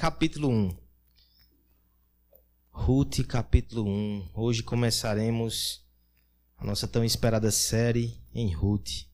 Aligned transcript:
capítulo 0.00 0.48
1. 0.48 0.78
Ruth, 2.70 3.22
capítulo 3.28 3.86
1. 3.86 4.30
Hoje 4.32 4.62
começaremos 4.62 5.86
a 6.56 6.64
nossa 6.64 6.88
tão 6.88 7.04
esperada 7.04 7.50
série 7.50 8.18
em 8.32 8.50
Ruth. 8.50 9.04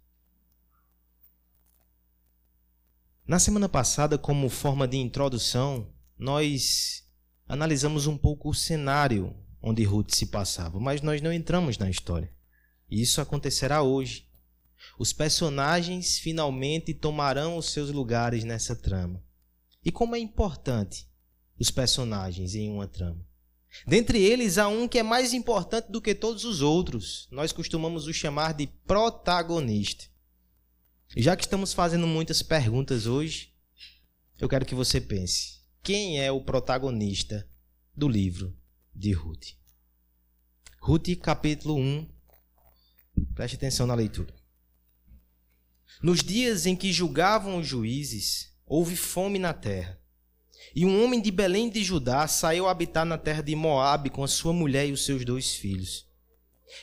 Na 3.27 3.41
semana 3.41 3.69
passada, 3.69 4.17
como 4.17 4.49
forma 4.49 4.87
de 4.87 4.97
introdução, 4.97 5.93
nós 6.17 7.05
analisamos 7.49 8.07
um 8.07 8.17
pouco 8.17 8.51
o 8.51 8.55
cenário 8.55 9.35
onde 9.61 9.83
Ruth 9.83 10.13
se 10.13 10.27
passava, 10.27 10.79
mas 10.79 11.03
nós 11.03 11.21
não 11.21 11.33
entramos 11.33 11.77
na 11.79 11.91
história. 11.91 12.31
Isso 12.89 13.21
acontecerá 13.21 13.83
hoje. 13.83 14.29
Os 15.01 15.13
personagens 15.13 16.21
finalmente 16.21 16.95
tomarão 16.95 17.57
os 17.57 17.73
seus 17.73 17.91
lugares 17.91 18.45
nessa 18.45 18.77
trama. 18.77 19.26
E 19.87 19.93
como 19.93 20.17
é 20.17 20.19
importante 20.19 21.09
os 21.57 21.71
personagens 21.71 22.57
em 22.57 22.69
uma 22.69 22.89
trama. 22.89 23.25
Dentre 23.87 24.21
eles 24.21 24.59
há 24.59 24.67
um 24.67 24.89
que 24.89 24.99
é 24.99 25.03
mais 25.05 25.33
importante 25.33 25.93
do 25.93 26.03
que 26.03 26.13
todos 26.13 26.45
os 26.45 26.61
outros. 26.61 27.29
Nós 27.31 27.53
costumamos 27.53 28.09
o 28.09 28.13
chamar 28.13 28.53
de 28.53 28.67
protagonista. 28.67 30.07
Já 31.17 31.37
que 31.37 31.45
estamos 31.45 31.73
fazendo 31.73 32.05
muitas 32.05 32.43
perguntas 32.43 33.07
hoje, 33.07 33.55
eu 34.41 34.49
quero 34.49 34.67
que 34.67 34.75
você 34.75 35.01
pense: 35.01 35.61
quem 35.85 36.21
é 36.21 36.33
o 36.33 36.41
protagonista 36.41 37.49
do 37.95 38.09
livro 38.09 38.59
de 38.93 39.13
Ruth? 39.13 39.53
Ruth, 40.81 41.17
capítulo 41.23 41.77
1. 41.77 42.09
Preste 43.37 43.55
atenção 43.55 43.87
na 43.87 43.95
leitura. 43.95 44.35
Nos 46.03 46.25
dias 46.25 46.67
em 46.67 46.75
que 46.75 46.93
julgavam 46.93 47.61
os 47.61 47.69
juízes, 47.69 48.56
houve 48.67 48.97
fome 48.97 49.39
na 49.39 49.55
terra. 49.55 49.99
E 50.75 50.85
um 50.85 51.05
homem 51.05 51.21
de 51.21 51.31
Belém 51.31 51.71
de 51.71 51.83
Judá 51.85 52.27
saiu 52.27 52.67
a 52.67 52.73
habitar 52.73 53.05
na 53.05 53.17
terra 53.17 53.43
de 53.43 53.55
Moabe 53.55 54.11
com 54.11 54.25
a 54.25 54.29
sua 54.29 54.53
mulher 54.53 54.89
e 54.89 54.93
os 54.93 55.05
seus 55.05 55.25
dois 55.25 55.55
filhos. 55.55 56.07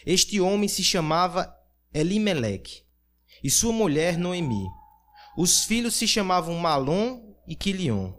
Este 0.06 0.39
homem 0.39 0.70
se 0.70 0.84
chamava 0.84 1.54
Elimeleque 1.94 2.84
e 3.44 3.50
sua 3.50 3.73
mulher 3.73 4.17
Noemi. 4.17 4.66
Os 5.38 5.66
filhos 5.66 5.95
se 5.95 6.08
chamavam 6.08 6.56
Malom 6.56 7.36
e 7.45 7.56
Quilion, 7.56 8.14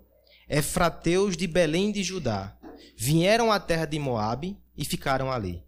efrateus 0.49 1.37
de 1.37 1.47
Belém 1.47 1.91
de 1.91 2.03
Judá. 2.03 2.57
Vieram 2.97 3.51
à 3.51 3.59
terra 3.59 3.87
de 3.87 3.99
Moabe 3.99 4.59
e 4.77 4.85
ficaram 4.85 5.33
ali. 5.33 5.65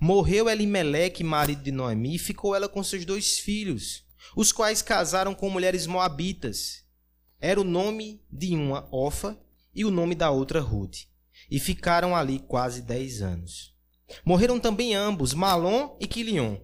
Morreu 0.00 0.48
Elimeleque, 0.48 1.22
marido 1.22 1.62
de 1.62 1.70
Noemi, 1.70 2.14
e 2.14 2.18
ficou 2.18 2.54
ela 2.54 2.68
com 2.68 2.82
seus 2.82 3.04
dois 3.04 3.38
filhos, 3.38 4.04
os 4.34 4.50
quais 4.50 4.80
casaram 4.82 5.34
com 5.34 5.50
mulheres 5.50 5.86
moabitas 5.86 6.85
era 7.46 7.60
o 7.60 7.64
nome 7.64 8.20
de 8.28 8.56
uma 8.56 8.88
Ofa 8.90 9.38
e 9.72 9.84
o 9.84 9.90
nome 9.90 10.16
da 10.16 10.30
outra 10.30 10.60
Ruth, 10.60 11.04
e 11.48 11.60
ficaram 11.60 12.16
ali 12.16 12.40
quase 12.40 12.82
dez 12.82 13.22
anos. 13.22 13.72
Morreram 14.24 14.58
também 14.58 14.96
ambos, 14.96 15.32
Malom 15.32 15.96
e 16.00 16.08
Quilion, 16.08 16.56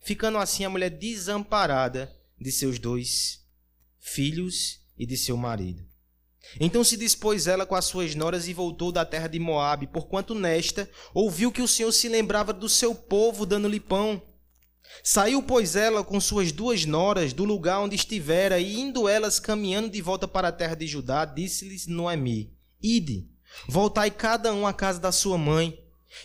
ficando 0.00 0.38
assim 0.38 0.64
a 0.64 0.70
mulher 0.70 0.88
desamparada 0.88 2.10
de 2.40 2.50
seus 2.50 2.78
dois 2.78 3.44
filhos 4.00 4.80
e 4.96 5.04
de 5.04 5.18
seu 5.18 5.36
marido. 5.36 5.84
Então 6.58 6.82
se 6.82 6.96
dispôs 6.96 7.46
ela 7.46 7.66
com 7.66 7.74
as 7.74 7.84
suas 7.84 8.14
noras 8.14 8.48
e 8.48 8.54
voltou 8.54 8.90
da 8.90 9.04
terra 9.04 9.28
de 9.28 9.38
Moabe, 9.38 9.86
porquanto 9.86 10.34
nesta 10.34 10.90
ouviu 11.12 11.52
que 11.52 11.60
o 11.60 11.68
Senhor 11.68 11.92
se 11.92 12.08
lembrava 12.08 12.54
do 12.54 12.70
seu 12.70 12.94
povo, 12.94 13.44
dando-lhe 13.44 13.78
pão. 13.78 14.22
Saiu, 15.02 15.42
pois, 15.42 15.76
ela 15.76 16.04
com 16.04 16.20
suas 16.20 16.52
duas 16.52 16.84
noras 16.84 17.32
do 17.32 17.44
lugar 17.44 17.80
onde 17.80 17.96
estivera, 17.96 18.58
e 18.58 18.78
indo 18.78 19.08
elas 19.08 19.40
caminhando 19.40 19.90
de 19.90 20.00
volta 20.02 20.28
para 20.28 20.48
a 20.48 20.52
terra 20.52 20.74
de 20.74 20.86
Judá, 20.86 21.24
disse-lhes 21.24 21.86
Noemi: 21.86 22.52
Ide, 22.80 23.28
voltai 23.68 24.10
cada 24.10 24.52
um 24.52 24.66
à 24.66 24.72
casa 24.72 25.00
da 25.00 25.12
sua 25.12 25.38
mãe, 25.38 25.78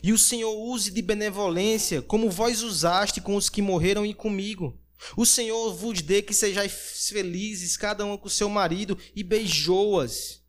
e 0.04 0.12
o 0.12 0.18
Senhor 0.18 0.54
use 0.54 0.92
de 0.92 1.02
benevolência, 1.02 2.02
como 2.02 2.30
vós 2.30 2.62
usaste 2.62 3.22
com 3.22 3.36
os 3.36 3.50
que 3.50 3.62
morreram 3.62 4.06
e 4.06 4.14
comigo. 4.14 4.80
O 5.16 5.26
Senhor 5.26 5.74
vos 5.74 6.02
dê 6.02 6.22
que 6.22 6.34
sejais 6.34 7.08
felizes, 7.10 7.78
cada 7.78 8.04
uma 8.04 8.18
com 8.18 8.28
seu 8.28 8.50
marido, 8.50 8.98
e 9.16 9.24
beijou-as. 9.24 10.42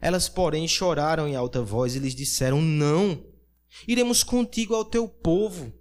Elas, 0.00 0.28
porém, 0.28 0.66
choraram 0.68 1.28
em 1.28 1.34
alta 1.34 1.62
voz 1.62 1.94
e 1.94 1.98
lhes 1.98 2.14
disseram: 2.14 2.60
Não, 2.60 3.24
iremos 3.86 4.22
contigo 4.22 4.74
ao 4.74 4.84
teu 4.84 5.08
povo. 5.08 5.72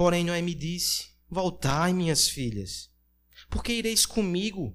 Porém, 0.00 0.24
Noemi 0.24 0.54
disse: 0.54 1.08
Voltai, 1.28 1.92
minhas 1.92 2.26
filhas, 2.26 2.88
porque 3.50 3.70
ireis 3.70 4.06
comigo. 4.06 4.74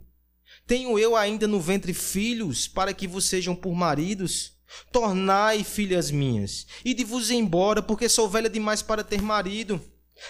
Tenho 0.67 0.99
eu 0.99 1.15
ainda 1.15 1.47
no 1.47 1.59
ventre 1.59 1.95
filhos 1.95 2.67
para 2.67 2.93
que 2.93 3.07
vos 3.07 3.25
sejam 3.25 3.55
por 3.55 3.73
maridos? 3.73 4.53
Tornai, 4.91 5.63
filhas 5.63 6.11
minhas, 6.11 6.67
e 6.85 6.93
de 6.93 7.03
vos 7.03 7.31
embora, 7.31 7.81
porque 7.81 8.07
sou 8.07 8.29
velha 8.29 8.47
demais 8.47 8.83
para 8.83 9.03
ter 9.03 9.19
marido. 9.19 9.81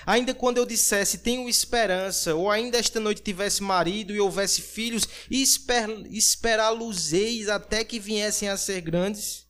Ainda 0.06 0.34
quando 0.34 0.60
eu 0.60 0.66
dissesse 0.66 1.18
tenho 1.18 1.50
esperança, 1.50 2.34
ou 2.34 2.50
ainda 2.50 2.78
esta 2.78 2.98
noite 2.98 3.22
tivesse 3.22 3.62
marido 3.62 4.16
e 4.16 4.22
houvesse 4.22 4.62
filhos, 4.62 5.04
e 5.30 5.42
esper, 5.42 5.90
esperá-los-eis 6.10 7.50
até 7.50 7.84
que 7.84 8.00
viessem 8.00 8.48
a 8.48 8.56
ser 8.56 8.80
grandes? 8.80 9.46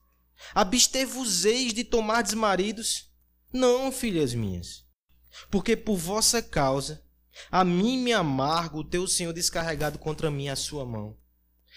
Abster-vos-eis 0.56 1.72
de 1.72 1.84
tomar 1.84 2.26
maridos? 2.34 3.12
Não, 3.54 3.92
filhas 3.92 4.34
minhas 4.34 4.85
porque 5.50 5.76
por 5.76 5.98
vossa 5.98 6.42
causa 6.42 7.04
a 7.52 7.64
mim 7.64 7.98
me 7.98 8.14
amargo 8.14 8.80
o 8.80 8.84
teu 8.84 9.08
Senhor 9.08 9.34
descarregado 9.34 10.00
contra 10.00 10.32
mim 10.32 10.48
a 10.48 10.56
sua 10.56 10.86
mão. 10.86 11.18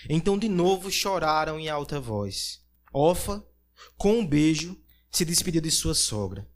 Então 0.08 0.38
de 0.38 0.48
novo 0.48 0.90
choraram 0.90 1.58
em 1.58 1.68
alta 1.68 2.00
voz. 2.00 2.60
Ofa, 2.92 3.44
com 3.96 4.20
um 4.20 4.26
beijo, 4.26 4.80
se 5.10 5.24
despediu 5.24 5.60
de 5.60 5.70
sua 5.70 5.94
sogra. 5.94 6.48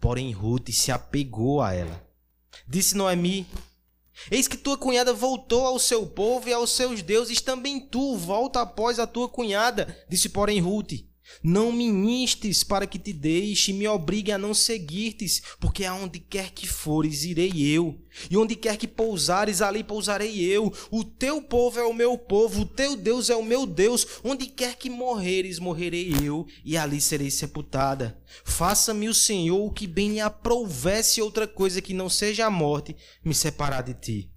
Porém 0.00 0.32
Ruth 0.32 0.70
se 0.70 0.92
apegou 0.92 1.62
a 1.62 1.72
ela. 1.72 2.06
Disse 2.68 2.96
Noemi: 2.96 3.46
Eis 4.30 4.46
que 4.46 4.56
tua 4.56 4.76
cunhada 4.76 5.12
voltou 5.12 5.66
ao 5.66 5.78
seu 5.78 6.06
povo 6.06 6.48
e 6.48 6.52
aos 6.52 6.70
seus 6.70 7.02
deuses, 7.02 7.40
também 7.40 7.80
tu 7.80 8.16
volta 8.16 8.60
após 8.60 8.98
a 8.98 9.06
tua 9.06 9.28
cunhada. 9.28 9.96
Disse, 10.08 10.28
porém, 10.28 10.60
Ruth: 10.60 10.92
não 11.42 11.72
me 11.72 11.84
instes 11.84 12.64
para 12.64 12.86
que 12.86 12.98
te 12.98 13.12
deixe, 13.12 13.72
me 13.72 13.86
obrigue 13.86 14.32
a 14.32 14.38
não 14.38 14.52
seguir-te, 14.52 15.42
porque 15.60 15.84
aonde 15.84 16.18
quer 16.18 16.50
que 16.50 16.66
fores, 16.66 17.24
irei 17.24 17.52
eu, 17.60 18.00
e 18.30 18.36
onde 18.36 18.54
quer 18.54 18.76
que 18.76 18.86
pousares, 18.86 19.62
ali 19.62 19.82
pousarei 19.82 20.40
eu. 20.40 20.72
O 20.90 21.04
teu 21.04 21.40
povo 21.40 21.78
é 21.78 21.84
o 21.84 21.94
meu 21.94 22.18
povo, 22.18 22.62
o 22.62 22.66
teu 22.66 22.96
Deus 22.96 23.30
é 23.30 23.36
o 23.36 23.44
meu 23.44 23.66
Deus. 23.66 24.06
Onde 24.22 24.46
quer 24.46 24.76
que 24.76 24.90
morreres, 24.90 25.58
morrerei 25.58 26.14
eu, 26.22 26.46
e 26.64 26.76
ali 26.76 27.00
serei 27.00 27.30
sepultada. 27.30 28.18
Faça-me 28.44 29.08
o 29.08 29.14
Senhor 29.14 29.64
o 29.64 29.72
que 29.72 29.86
bem 29.86 30.12
lhe 30.12 30.20
aprovesse 30.20 31.22
outra 31.22 31.46
coisa 31.46 31.80
que 31.80 31.94
não 31.94 32.08
seja 32.08 32.46
a 32.46 32.50
morte, 32.50 32.96
me 33.24 33.34
separar 33.34 33.82
de 33.82 33.94
ti. 33.94 34.30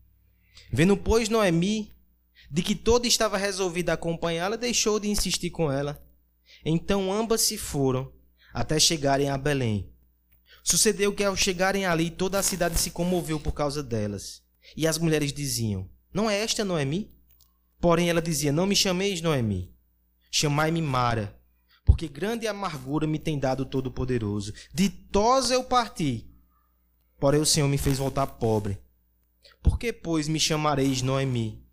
Vendo, 0.71 0.97
pois, 0.97 1.29
Noemi, 1.29 1.91
de 2.49 2.61
que 2.61 2.75
toda 2.75 3.07
estava 3.07 3.37
resolvida 3.37 3.91
a 3.91 3.95
acompanhá-la, 3.95 4.55
deixou 4.55 4.99
de 4.99 5.09
insistir 5.09 5.49
com 5.49 5.71
ela 5.71 6.04
então 6.65 7.13
ambas 7.13 7.41
se 7.41 7.57
foram 7.57 8.11
até 8.51 8.79
chegarem 8.79 9.29
a 9.29 9.37
Belém. 9.37 9.93
Sucedeu 10.63 11.13
que 11.13 11.23
ao 11.23 11.35
chegarem 11.35 11.85
ali, 11.85 12.09
toda 12.09 12.39
a 12.39 12.43
cidade 12.43 12.79
se 12.79 12.89
comoveu 12.89 13.39
por 13.39 13.51
causa 13.51 13.83
delas. 13.83 14.41
E 14.75 14.87
as 14.87 14.97
mulheres 14.97 15.31
diziam: 15.31 15.87
Não 16.11 16.27
é 16.27 16.39
esta 16.39 16.65
Noemi? 16.65 17.13
Porém 17.79 18.09
ela 18.09 18.21
dizia: 18.21 18.51
Não 18.51 18.65
me 18.65 18.75
chameis 18.75 19.21
Noemi, 19.21 19.75
chamai-me 20.31 20.81
Mara, 20.81 21.39
porque 21.85 22.07
grande 22.07 22.47
amargura 22.47 23.05
me 23.05 23.19
tem 23.19 23.37
dado 23.37 23.61
o 23.61 23.65
Todo-Poderoso. 23.65 24.53
Ditosa 24.73 25.53
eu 25.53 25.63
parti, 25.63 26.27
porém 27.19 27.39
o 27.39 27.45
Senhor 27.45 27.67
me 27.67 27.77
fez 27.77 27.99
voltar 27.99 28.25
pobre. 28.25 28.79
Por 29.61 29.77
que, 29.77 29.93
pois, 29.93 30.27
me 30.27 30.39
chamareis 30.39 31.03
Noemi, 31.03 31.63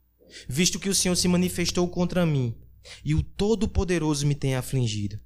visto 0.47 0.79
que 0.79 0.91
o 0.91 0.95
Senhor 0.95 1.17
se 1.17 1.29
manifestou 1.29 1.88
contra 1.88 2.27
mim 2.27 2.62
e 3.05 3.14
o 3.14 3.23
Todo-Poderoso 3.23 4.26
me 4.26 4.34
tem 4.34 4.55
afligido. 4.55 5.20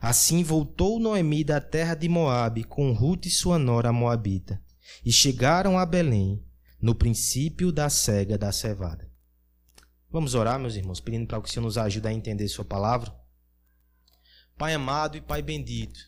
Assim 0.00 0.42
voltou 0.42 0.98
Noemi 0.98 1.44
da 1.44 1.60
terra 1.60 1.94
de 1.94 2.08
Moabe 2.08 2.64
com 2.64 2.92
Ruth 2.92 3.26
e 3.26 3.30
sua 3.30 3.58
nora 3.58 3.92
moabita, 3.92 4.60
e 5.04 5.12
chegaram 5.12 5.78
a 5.78 5.86
Belém 5.86 6.44
no 6.80 6.94
princípio 6.94 7.72
da 7.72 7.88
cega 7.88 8.36
da 8.36 8.52
cevada. 8.52 9.10
Vamos 10.10 10.34
orar, 10.34 10.58
meus 10.58 10.76
irmãos, 10.76 11.00
pedindo 11.00 11.26
para 11.26 11.40
que 11.40 11.48
o 11.48 11.52
Senhor 11.52 11.64
nos 11.64 11.78
ajude 11.78 12.06
a 12.06 12.12
entender 12.12 12.48
sua 12.48 12.64
palavra. 12.64 13.14
Pai 14.56 14.74
amado 14.74 15.16
e 15.16 15.20
Pai 15.20 15.42
bendito, 15.42 16.00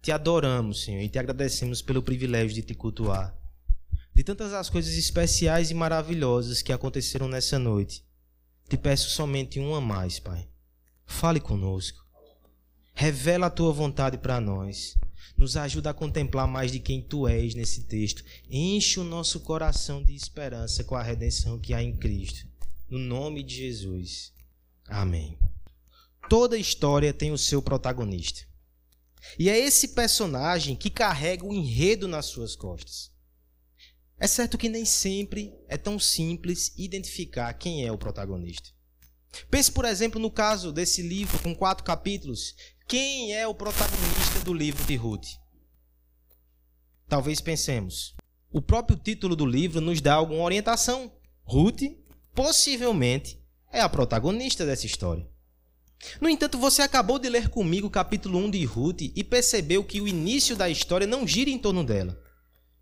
te 0.00 0.12
adoramos, 0.12 0.84
Senhor, 0.84 1.02
e 1.02 1.08
te 1.08 1.18
agradecemos 1.18 1.82
pelo 1.82 2.02
privilégio 2.02 2.54
de 2.54 2.62
te 2.62 2.74
cultuar. 2.74 3.36
De 4.14 4.22
tantas 4.22 4.52
as 4.52 4.70
coisas 4.70 4.94
especiais 4.94 5.70
e 5.70 5.74
maravilhosas 5.74 6.62
que 6.62 6.72
aconteceram 6.72 7.28
nessa 7.28 7.58
noite, 7.58 8.05
te 8.68 8.76
peço 8.76 9.10
somente 9.10 9.60
uma 9.60 9.80
mais, 9.80 10.18
Pai. 10.18 10.48
Fale 11.04 11.38
conosco. 11.38 12.04
Revela 12.92 13.46
a 13.46 13.50
tua 13.50 13.72
vontade 13.72 14.18
para 14.18 14.40
nós. 14.40 14.96
Nos 15.36 15.56
ajuda 15.56 15.90
a 15.90 15.94
contemplar 15.94 16.48
mais 16.48 16.72
de 16.72 16.80
quem 16.80 17.00
tu 17.00 17.28
és 17.28 17.54
nesse 17.54 17.84
texto. 17.84 18.24
Enche 18.50 18.98
o 18.98 19.04
nosso 19.04 19.40
coração 19.40 20.02
de 20.02 20.14
esperança 20.14 20.82
com 20.82 20.96
a 20.96 21.02
redenção 21.02 21.58
que 21.58 21.74
há 21.74 21.82
em 21.82 21.94
Cristo. 21.94 22.46
No 22.88 22.98
nome 22.98 23.42
de 23.42 23.54
Jesus. 23.54 24.32
Amém. 24.88 25.38
Toda 26.28 26.58
história 26.58 27.12
tem 27.12 27.30
o 27.30 27.38
seu 27.38 27.62
protagonista. 27.62 28.46
E 29.38 29.48
é 29.48 29.58
esse 29.58 29.88
personagem 29.88 30.74
que 30.74 30.90
carrega 30.90 31.44
o 31.44 31.52
enredo 31.52 32.08
nas 32.08 32.26
suas 32.26 32.56
costas. 32.56 33.12
É 34.18 34.26
certo 34.26 34.56
que 34.56 34.68
nem 34.68 34.84
sempre 34.84 35.52
é 35.68 35.76
tão 35.76 35.98
simples 35.98 36.72
identificar 36.76 37.52
quem 37.54 37.84
é 37.84 37.92
o 37.92 37.98
protagonista. 37.98 38.70
Pense, 39.50 39.70
por 39.70 39.84
exemplo, 39.84 40.18
no 40.18 40.30
caso 40.30 40.72
desse 40.72 41.02
livro 41.02 41.38
com 41.40 41.54
quatro 41.54 41.84
capítulos. 41.84 42.54
Quem 42.88 43.34
é 43.34 43.46
o 43.46 43.54
protagonista 43.54 44.40
do 44.44 44.54
livro 44.54 44.82
de 44.84 44.96
Ruth? 44.96 45.26
Talvez 47.08 47.40
pensemos. 47.40 48.14
O 48.50 48.62
próprio 48.62 48.96
título 48.96 49.36
do 49.36 49.44
livro 49.44 49.80
nos 49.80 50.00
dá 50.00 50.14
alguma 50.14 50.42
orientação. 50.42 51.12
Ruth, 51.44 51.82
possivelmente, 52.34 53.38
é 53.70 53.80
a 53.80 53.88
protagonista 53.88 54.64
dessa 54.64 54.86
história. 54.86 55.28
No 56.20 56.28
entanto, 56.28 56.58
você 56.58 56.82
acabou 56.82 57.18
de 57.18 57.28
ler 57.28 57.48
comigo 57.48 57.86
o 57.86 57.90
capítulo 57.90 58.38
1 58.38 58.50
de 58.50 58.64
Ruth 58.64 59.02
e 59.02 59.24
percebeu 59.24 59.84
que 59.84 60.00
o 60.00 60.08
início 60.08 60.56
da 60.56 60.70
história 60.70 61.06
não 61.06 61.26
gira 61.26 61.50
em 61.50 61.58
torno 61.58 61.84
dela. 61.84 62.18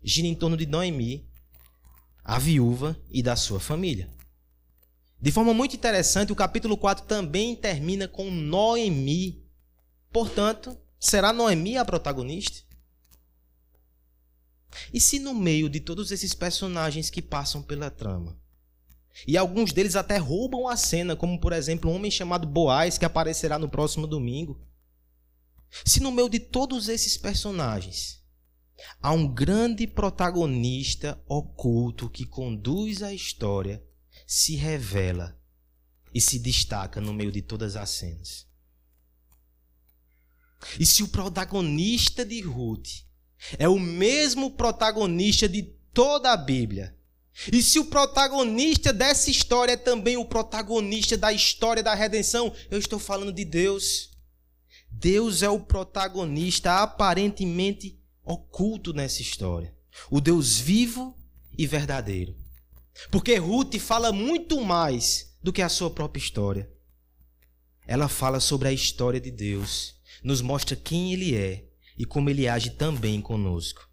Gira 0.07 0.27
em 0.27 0.35
torno 0.35 0.55
de 0.55 0.67
Noemi, 0.67 1.27
a 2.23 2.37
viúva 2.37 2.95
e 3.09 3.23
da 3.23 3.35
sua 3.35 3.59
família. 3.59 4.07
De 5.19 5.31
forma 5.31 5.51
muito 5.51 5.75
interessante, 5.75 6.31
o 6.31 6.35
capítulo 6.35 6.77
4 6.77 7.05
também 7.05 7.55
termina 7.55 8.07
com 8.07 8.29
Noemi. 8.29 9.43
Portanto, 10.11 10.77
será 10.99 11.33
Noemi 11.33 11.75
a 11.75 11.83
protagonista? 11.83 12.63
E 14.93 15.01
se 15.01 15.17
no 15.17 15.33
meio 15.33 15.67
de 15.67 15.79
todos 15.79 16.11
esses 16.11 16.35
personagens 16.35 17.09
que 17.09 17.21
passam 17.21 17.63
pela 17.63 17.89
trama, 17.89 18.39
e 19.27 19.35
alguns 19.35 19.73
deles 19.73 19.95
até 19.95 20.17
roubam 20.17 20.67
a 20.67 20.77
cena, 20.77 21.15
como 21.15 21.39
por 21.39 21.51
exemplo 21.51 21.89
um 21.89 21.95
homem 21.95 22.11
chamado 22.11 22.45
Boaz, 22.45 22.99
que 22.99 23.05
aparecerá 23.05 23.57
no 23.57 23.69
próximo 23.69 24.05
domingo. 24.05 24.61
Se 25.83 25.99
no 25.99 26.11
meio 26.11 26.29
de 26.29 26.37
todos 26.37 26.89
esses 26.89 27.17
personagens 27.17 28.23
há 29.01 29.11
um 29.11 29.27
grande 29.27 29.87
protagonista 29.87 31.21
oculto 31.27 32.09
que 32.09 32.25
conduz 32.25 33.01
a 33.01 33.13
história, 33.13 33.83
se 34.25 34.55
revela 34.55 35.39
e 36.13 36.21
se 36.21 36.39
destaca 36.39 37.01
no 37.01 37.13
meio 37.13 37.31
de 37.31 37.41
todas 37.41 37.75
as 37.75 37.89
cenas. 37.89 38.47
E 40.79 40.85
se 40.85 41.03
o 41.03 41.07
protagonista 41.07 42.25
de 42.25 42.41
Ruth 42.41 43.03
é 43.59 43.67
o 43.67 43.79
mesmo 43.79 44.51
protagonista 44.51 45.47
de 45.47 45.63
toda 45.93 46.31
a 46.31 46.37
Bíblia, 46.37 46.95
e 47.51 47.61
se 47.61 47.79
o 47.79 47.85
protagonista 47.85 48.93
dessa 48.93 49.29
história 49.29 49.73
é 49.73 49.77
também 49.77 50.15
o 50.15 50.25
protagonista 50.25 51.17
da 51.17 51.33
história 51.33 51.83
da 51.83 51.93
redenção, 51.93 52.53
eu 52.71 52.79
estou 52.79 52.97
falando 52.97 53.33
de 53.33 53.43
Deus. 53.43 54.11
Deus 54.89 55.43
é 55.43 55.49
o 55.49 55.59
protagonista 55.59 56.81
aparentemente 56.81 57.99
oculto 58.25 58.91
nessa 58.91 59.21
história. 59.21 59.73
O 60.09 60.19
Deus 60.19 60.59
vivo 60.59 61.15
e 61.57 61.67
verdadeiro. 61.67 62.35
Porque 63.11 63.35
Ruth 63.35 63.75
fala 63.77 64.11
muito 64.11 64.61
mais 64.61 65.37
do 65.41 65.53
que 65.53 65.61
a 65.61 65.69
sua 65.69 65.89
própria 65.89 66.21
história. 66.21 66.71
Ela 67.87 68.07
fala 68.07 68.39
sobre 68.39 68.67
a 68.67 68.73
história 68.73 69.21
de 69.21 69.29
Deus, 69.29 69.95
nos 70.23 70.41
mostra 70.41 70.75
quem 70.75 71.13
Ele 71.13 71.35
é 71.35 71.67
e 71.97 72.05
como 72.05 72.29
Ele 72.29 72.47
age 72.47 72.71
também 72.71 73.21
conosco. 73.21 73.87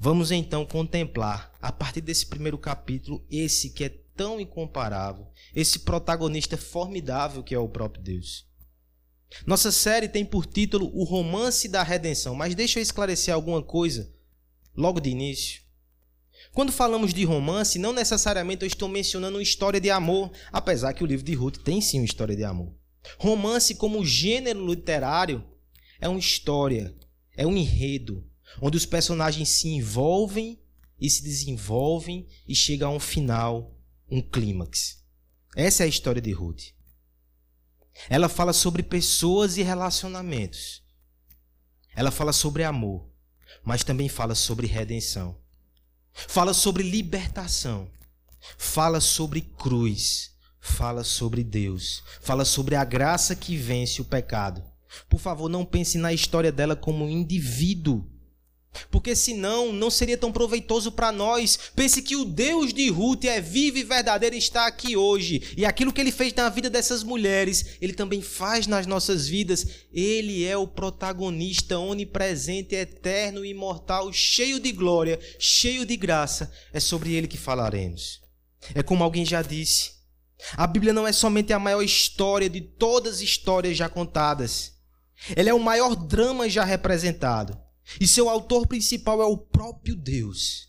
Vamos 0.00 0.30
então 0.30 0.64
contemplar, 0.66 1.52
a 1.60 1.70
partir 1.70 2.00
desse 2.00 2.26
primeiro 2.26 2.58
capítulo, 2.58 3.24
esse 3.30 3.70
que 3.70 3.84
é 3.84 3.88
tão 4.16 4.40
incomparável, 4.40 5.28
esse 5.54 5.80
protagonista 5.80 6.56
formidável 6.56 7.42
que 7.42 7.54
é 7.54 7.58
o 7.58 7.68
próprio 7.68 8.02
Deus. 8.02 8.47
Nossa 9.46 9.70
série 9.70 10.08
tem 10.08 10.24
por 10.24 10.46
título 10.46 10.90
O 10.94 11.04
Romance 11.04 11.68
da 11.68 11.82
Redenção, 11.82 12.34
mas 12.34 12.54
deixa 12.54 12.78
eu 12.78 12.82
esclarecer 12.82 13.32
alguma 13.32 13.62
coisa 13.62 14.12
logo 14.76 15.00
de 15.00 15.10
início. 15.10 15.62
Quando 16.52 16.72
falamos 16.72 17.12
de 17.12 17.24
romance, 17.24 17.78
não 17.78 17.92
necessariamente 17.92 18.62
eu 18.62 18.66
estou 18.66 18.88
mencionando 18.88 19.36
uma 19.36 19.42
história 19.42 19.80
de 19.80 19.90
amor, 19.90 20.30
apesar 20.52 20.92
que 20.92 21.04
o 21.04 21.06
livro 21.06 21.24
de 21.24 21.34
Ruth 21.34 21.58
tem 21.58 21.80
sim 21.80 21.98
uma 21.98 22.04
história 22.04 22.34
de 22.34 22.44
amor. 22.44 22.74
Romance, 23.18 23.74
como 23.74 24.04
gênero 24.04 24.66
literário, 24.66 25.44
é 26.00 26.08
uma 26.08 26.18
história, 26.18 26.94
é 27.36 27.46
um 27.46 27.56
enredo, 27.56 28.24
onde 28.60 28.76
os 28.76 28.86
personagens 28.86 29.48
se 29.48 29.68
envolvem 29.68 30.58
e 31.00 31.08
se 31.08 31.22
desenvolvem 31.22 32.26
e 32.46 32.54
chega 32.54 32.86
a 32.86 32.90
um 32.90 33.00
final, 33.00 33.76
um 34.10 34.20
clímax. 34.20 35.04
Essa 35.56 35.82
é 35.82 35.86
a 35.86 35.88
história 35.88 36.20
de 36.20 36.32
Ruth. 36.32 36.77
Ela 38.08 38.28
fala 38.28 38.52
sobre 38.52 38.82
pessoas 38.82 39.56
e 39.56 39.62
relacionamentos. 39.62 40.82
Ela 41.94 42.10
fala 42.10 42.32
sobre 42.32 42.64
amor, 42.64 43.08
mas 43.64 43.82
também 43.82 44.08
fala 44.08 44.34
sobre 44.34 44.66
redenção. 44.66 45.36
Fala 46.12 46.54
sobre 46.54 46.82
libertação. 46.82 47.90
Fala 48.56 49.00
sobre 49.00 49.40
cruz. 49.40 50.32
Fala 50.60 51.02
sobre 51.02 51.42
Deus. 51.42 52.02
Fala 52.20 52.44
sobre 52.44 52.74
a 52.76 52.84
graça 52.84 53.34
que 53.34 53.56
vence 53.56 54.00
o 54.00 54.04
pecado. 54.04 54.62
Por 55.08 55.20
favor, 55.20 55.48
não 55.48 55.64
pense 55.64 55.98
na 55.98 56.12
história 56.12 56.52
dela 56.52 56.74
como 56.74 57.04
um 57.04 57.10
indivíduo 57.10 58.08
porque 58.90 59.14
senão 59.14 59.72
não 59.72 59.90
seria 59.90 60.16
tão 60.16 60.32
proveitoso 60.32 60.92
para 60.92 61.12
nós. 61.12 61.58
Pense 61.74 62.02
que 62.02 62.16
o 62.16 62.24
Deus 62.24 62.72
de 62.72 62.88
Ruth 62.88 63.24
é 63.24 63.40
vivo 63.40 63.78
e 63.78 63.84
verdadeiro 63.84 64.34
e 64.34 64.38
está 64.38 64.66
aqui 64.66 64.96
hoje. 64.96 65.42
E 65.56 65.64
aquilo 65.64 65.92
que 65.92 66.00
ele 66.00 66.12
fez 66.12 66.32
na 66.34 66.48
vida 66.48 66.70
dessas 66.70 67.02
mulheres, 67.02 67.76
ele 67.80 67.92
também 67.92 68.22
faz 68.22 68.66
nas 68.66 68.86
nossas 68.86 69.28
vidas. 69.28 69.66
Ele 69.92 70.44
é 70.44 70.56
o 70.56 70.66
protagonista 70.66 71.78
onipresente, 71.78 72.74
eterno 72.74 73.44
imortal, 73.44 74.12
cheio 74.12 74.60
de 74.60 74.72
glória, 74.72 75.18
cheio 75.38 75.84
de 75.84 75.96
graça. 75.96 76.52
É 76.72 76.80
sobre 76.80 77.14
ele 77.14 77.26
que 77.26 77.38
falaremos. 77.38 78.20
É 78.74 78.82
como 78.82 79.04
alguém 79.04 79.24
já 79.24 79.42
disse: 79.42 79.98
a 80.56 80.66
Bíblia 80.66 80.92
não 80.92 81.06
é 81.06 81.12
somente 81.12 81.52
a 81.52 81.58
maior 81.58 81.82
história 81.82 82.48
de 82.48 82.60
todas 82.60 83.16
as 83.16 83.20
histórias 83.20 83.76
já 83.76 83.88
contadas. 83.88 84.72
Ela 85.34 85.50
é 85.50 85.54
o 85.54 85.58
maior 85.58 85.96
drama 85.96 86.48
já 86.48 86.64
representado. 86.64 87.58
E 88.00 88.06
seu 88.06 88.28
autor 88.28 88.66
principal 88.66 89.22
é 89.22 89.24
o 89.24 89.36
próprio 89.36 89.96
Deus. 89.96 90.68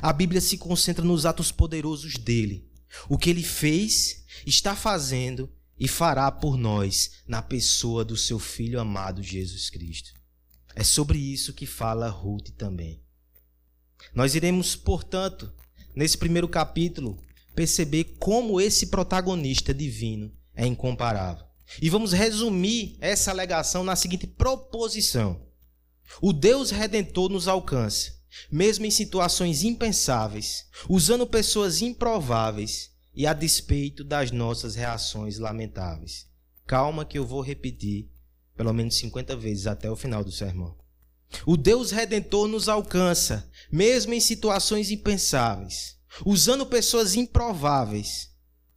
A 0.00 0.12
Bíblia 0.12 0.40
se 0.40 0.56
concentra 0.56 1.04
nos 1.04 1.26
atos 1.26 1.50
poderosos 1.50 2.14
dele. 2.16 2.68
O 3.08 3.18
que 3.18 3.30
ele 3.30 3.42
fez, 3.42 4.24
está 4.46 4.76
fazendo 4.76 5.50
e 5.78 5.88
fará 5.88 6.30
por 6.30 6.56
nós 6.56 7.12
na 7.26 7.42
pessoa 7.42 8.04
do 8.04 8.16
seu 8.16 8.38
filho 8.38 8.80
amado 8.80 9.22
Jesus 9.22 9.70
Cristo. 9.70 10.12
É 10.74 10.84
sobre 10.84 11.18
isso 11.18 11.52
que 11.52 11.66
fala 11.66 12.08
Ruth 12.08 12.50
também. 12.56 13.02
Nós 14.14 14.34
iremos, 14.34 14.74
portanto, 14.74 15.52
nesse 15.94 16.16
primeiro 16.16 16.48
capítulo, 16.48 17.18
perceber 17.54 18.16
como 18.18 18.60
esse 18.60 18.86
protagonista 18.86 19.74
divino 19.74 20.32
é 20.54 20.66
incomparável. 20.66 21.44
E 21.80 21.88
vamos 21.88 22.12
resumir 22.12 22.96
essa 23.00 23.30
alegação 23.30 23.84
na 23.84 23.96
seguinte 23.96 24.26
proposição: 24.26 25.46
o 26.20 26.32
Deus 26.32 26.70
redentor 26.70 27.28
nos 27.28 27.48
alcança, 27.48 28.20
mesmo 28.50 28.84
em 28.84 28.90
situações 28.90 29.62
impensáveis, 29.62 30.66
usando 30.88 31.26
pessoas 31.26 31.82
improváveis 31.82 32.90
e 33.14 33.26
a 33.26 33.32
despeito 33.32 34.02
das 34.02 34.30
nossas 34.30 34.74
reações 34.74 35.38
lamentáveis. 35.38 36.26
Calma 36.66 37.04
que 37.04 37.18
eu 37.18 37.26
vou 37.26 37.40
repetir 37.40 38.08
pelo 38.56 38.72
menos 38.72 38.96
50 38.96 39.36
vezes 39.36 39.66
até 39.66 39.90
o 39.90 39.96
final 39.96 40.22
do 40.22 40.30
sermão. 40.30 40.76
O 41.46 41.56
Deus 41.56 41.90
redentor 41.90 42.46
nos 42.46 42.68
alcança, 42.68 43.50
mesmo 43.70 44.12
em 44.12 44.20
situações 44.20 44.90
impensáveis, 44.90 45.96
usando 46.24 46.66
pessoas 46.66 47.14
improváveis 47.14 48.30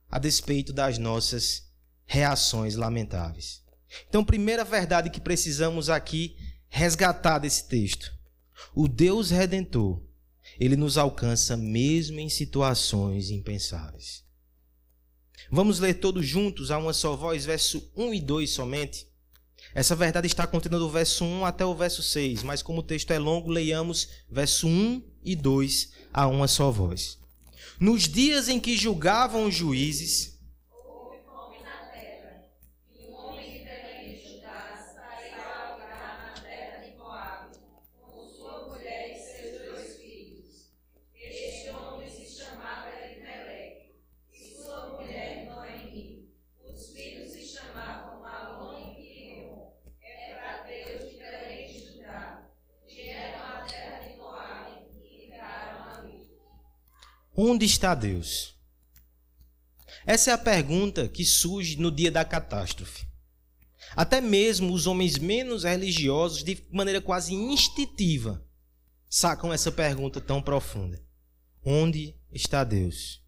a 0.10 0.17
despeito 0.17 0.72
das 0.72 0.98
nossas 0.98 1.63
reações 2.05 2.75
lamentáveis. 2.75 3.63
Então, 4.08 4.24
primeira 4.24 4.63
verdade 4.63 5.10
que 5.10 5.20
precisamos 5.20 5.89
aqui 5.89 6.38
resgatar 6.75 7.39
desse 7.39 7.70
texto. 7.70 8.13
O 8.75 8.86
Deus 8.86 9.29
redentor, 9.29 10.01
ele 10.60 10.75
nos 10.75 10.98
alcança 10.98 11.55
mesmo 11.55 12.20
em 12.20 12.27
situações 12.27 13.29
impensáveis. 13.29 14.25
Vamos 15.50 15.79
ler 15.79 15.94
todos 15.94 16.27
juntos 16.27 16.72
a 16.72 16.77
uma 16.77 16.91
só 16.91 17.15
voz, 17.15 17.46
verso 17.46 17.89
1 17.96 18.13
e 18.15 18.20
2 18.20 18.50
somente. 18.50 19.08
Essa 19.74 19.96
verdade 19.96 20.27
está 20.27 20.46
contida 20.46 20.77
do 20.77 20.89
verso 20.89 21.24
1 21.24 21.46
até 21.46 21.65
o 21.65 21.74
verso 21.74 22.03
6, 22.03 22.44
mas 22.44 22.62
como 22.62 22.79
o 22.79 22.84
texto 22.84 23.12
é 23.12 23.20
longo, 23.20 23.50
leiamos 23.50 24.10
verso 24.29 24.67
1 24.67 25.01
e 25.24 25.34
2 25.34 25.91
a 26.13 26.27
uma 26.27 26.48
só 26.48 26.72
voz. 26.72 27.17
Nos 27.79 28.03
dias 28.03 28.50
em 28.50 28.60
que 28.60 28.75
julgavam 28.75 29.46
os 29.46 29.55
juízes, 29.55 30.34
Onde 57.37 57.65
está 57.65 57.93
Deus? 57.93 58.55
Essa 60.05 60.31
é 60.31 60.33
a 60.33 60.37
pergunta 60.37 61.09
que 61.09 61.25
surge 61.25 61.77
no 61.77 61.91
dia 61.91 62.09
da 62.09 62.23
catástrofe. 62.23 63.05
Até 63.93 64.21
mesmo 64.21 64.73
os 64.73 64.87
homens 64.87 65.17
menos 65.17 65.63
religiosos, 65.63 66.43
de 66.43 66.63
maneira 66.71 67.01
quase 67.01 67.33
instintiva, 67.33 68.45
sacam 69.09 69.51
essa 69.51 69.69
pergunta 69.69 70.21
tão 70.21 70.41
profunda: 70.41 71.03
Onde 71.61 72.15
está 72.31 72.63
Deus? 72.63 73.21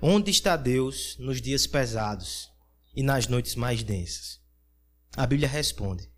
Onde 0.00 0.30
está 0.30 0.54
Deus 0.54 1.16
nos 1.18 1.40
dias 1.40 1.66
pesados 1.66 2.50
e 2.94 3.02
nas 3.02 3.26
noites 3.28 3.54
mais 3.54 3.82
densas? 3.82 4.42
A 5.16 5.26
Bíblia 5.26 5.48
responde: 5.48 6.10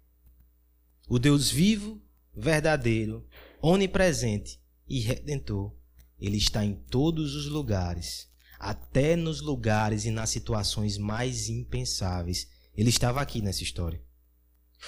O 1.09 1.21
Deus 1.21 1.49
vivo, 1.49 2.02
verdadeiro, 2.35 3.25
onipresente 3.62 4.61
e 4.88 5.00
redentor, 5.00 5.75
ele 6.21 6.37
está 6.37 6.64
em 6.64 6.75
todos 6.75 7.35
os 7.35 7.47
lugares, 7.47 8.28
até 8.59 9.16
nos 9.16 9.40
lugares 9.40 10.04
e 10.04 10.11
nas 10.11 10.30
situações 10.30 10.97
mais 10.97 11.49
impensáveis. 11.49 12.49
Ele 12.76 12.90
estava 12.90 13.21
aqui 13.21 13.42
nessa 13.42 13.62
história. 13.62 14.02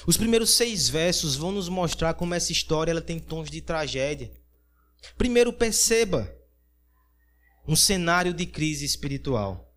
Os 0.06 0.16
primeiros 0.16 0.50
seis 0.50 0.88
versos 0.88 1.36
vão 1.36 1.52
nos 1.52 1.68
mostrar 1.68 2.14
como 2.14 2.34
essa 2.34 2.52
história 2.52 2.90
ela 2.90 3.00
tem 3.00 3.18
tons 3.18 3.50
de 3.50 3.60
tragédia. 3.60 4.32
Primeiro, 5.16 5.52
perceba 5.52 6.34
um 7.66 7.76
cenário 7.76 8.34
de 8.34 8.46
crise 8.46 8.84
espiritual. 8.84 9.74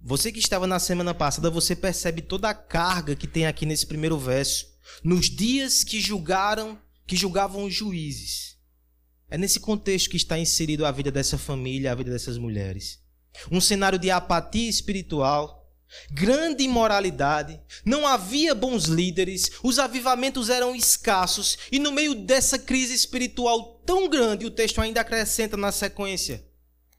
Você 0.00 0.32
que 0.32 0.40
estava 0.40 0.66
na 0.66 0.78
semana 0.78 1.14
passada, 1.14 1.48
você 1.48 1.76
percebe 1.76 2.22
toda 2.22 2.50
a 2.50 2.54
carga 2.54 3.14
que 3.14 3.26
tem 3.26 3.46
aqui 3.46 3.64
nesse 3.64 3.86
primeiro 3.86 4.18
verso. 4.18 4.66
Nos 5.02 5.30
dias 5.30 5.84
que 5.84 6.00
julgaram, 6.00 6.78
que 7.06 7.16
julgavam 7.16 7.64
os 7.64 7.74
juízes. 7.74 8.56
É 9.32 9.38
nesse 9.38 9.58
contexto 9.58 10.10
que 10.10 10.18
está 10.18 10.38
inserido 10.38 10.84
a 10.84 10.90
vida 10.90 11.10
dessa 11.10 11.38
família, 11.38 11.90
a 11.90 11.94
vida 11.94 12.10
dessas 12.10 12.36
mulheres. 12.36 13.00
Um 13.50 13.62
cenário 13.62 13.98
de 13.98 14.10
apatia 14.10 14.68
espiritual, 14.68 15.72
grande 16.10 16.64
imoralidade, 16.64 17.58
não 17.82 18.06
havia 18.06 18.54
bons 18.54 18.84
líderes, 18.84 19.50
os 19.62 19.78
avivamentos 19.78 20.50
eram 20.50 20.76
escassos, 20.76 21.56
e 21.72 21.78
no 21.78 21.90
meio 21.90 22.14
dessa 22.14 22.58
crise 22.58 22.92
espiritual 22.92 23.80
tão 23.86 24.06
grande, 24.06 24.44
o 24.44 24.50
texto 24.50 24.82
ainda 24.82 25.00
acrescenta 25.00 25.56
na 25.56 25.72
sequência: 25.72 26.46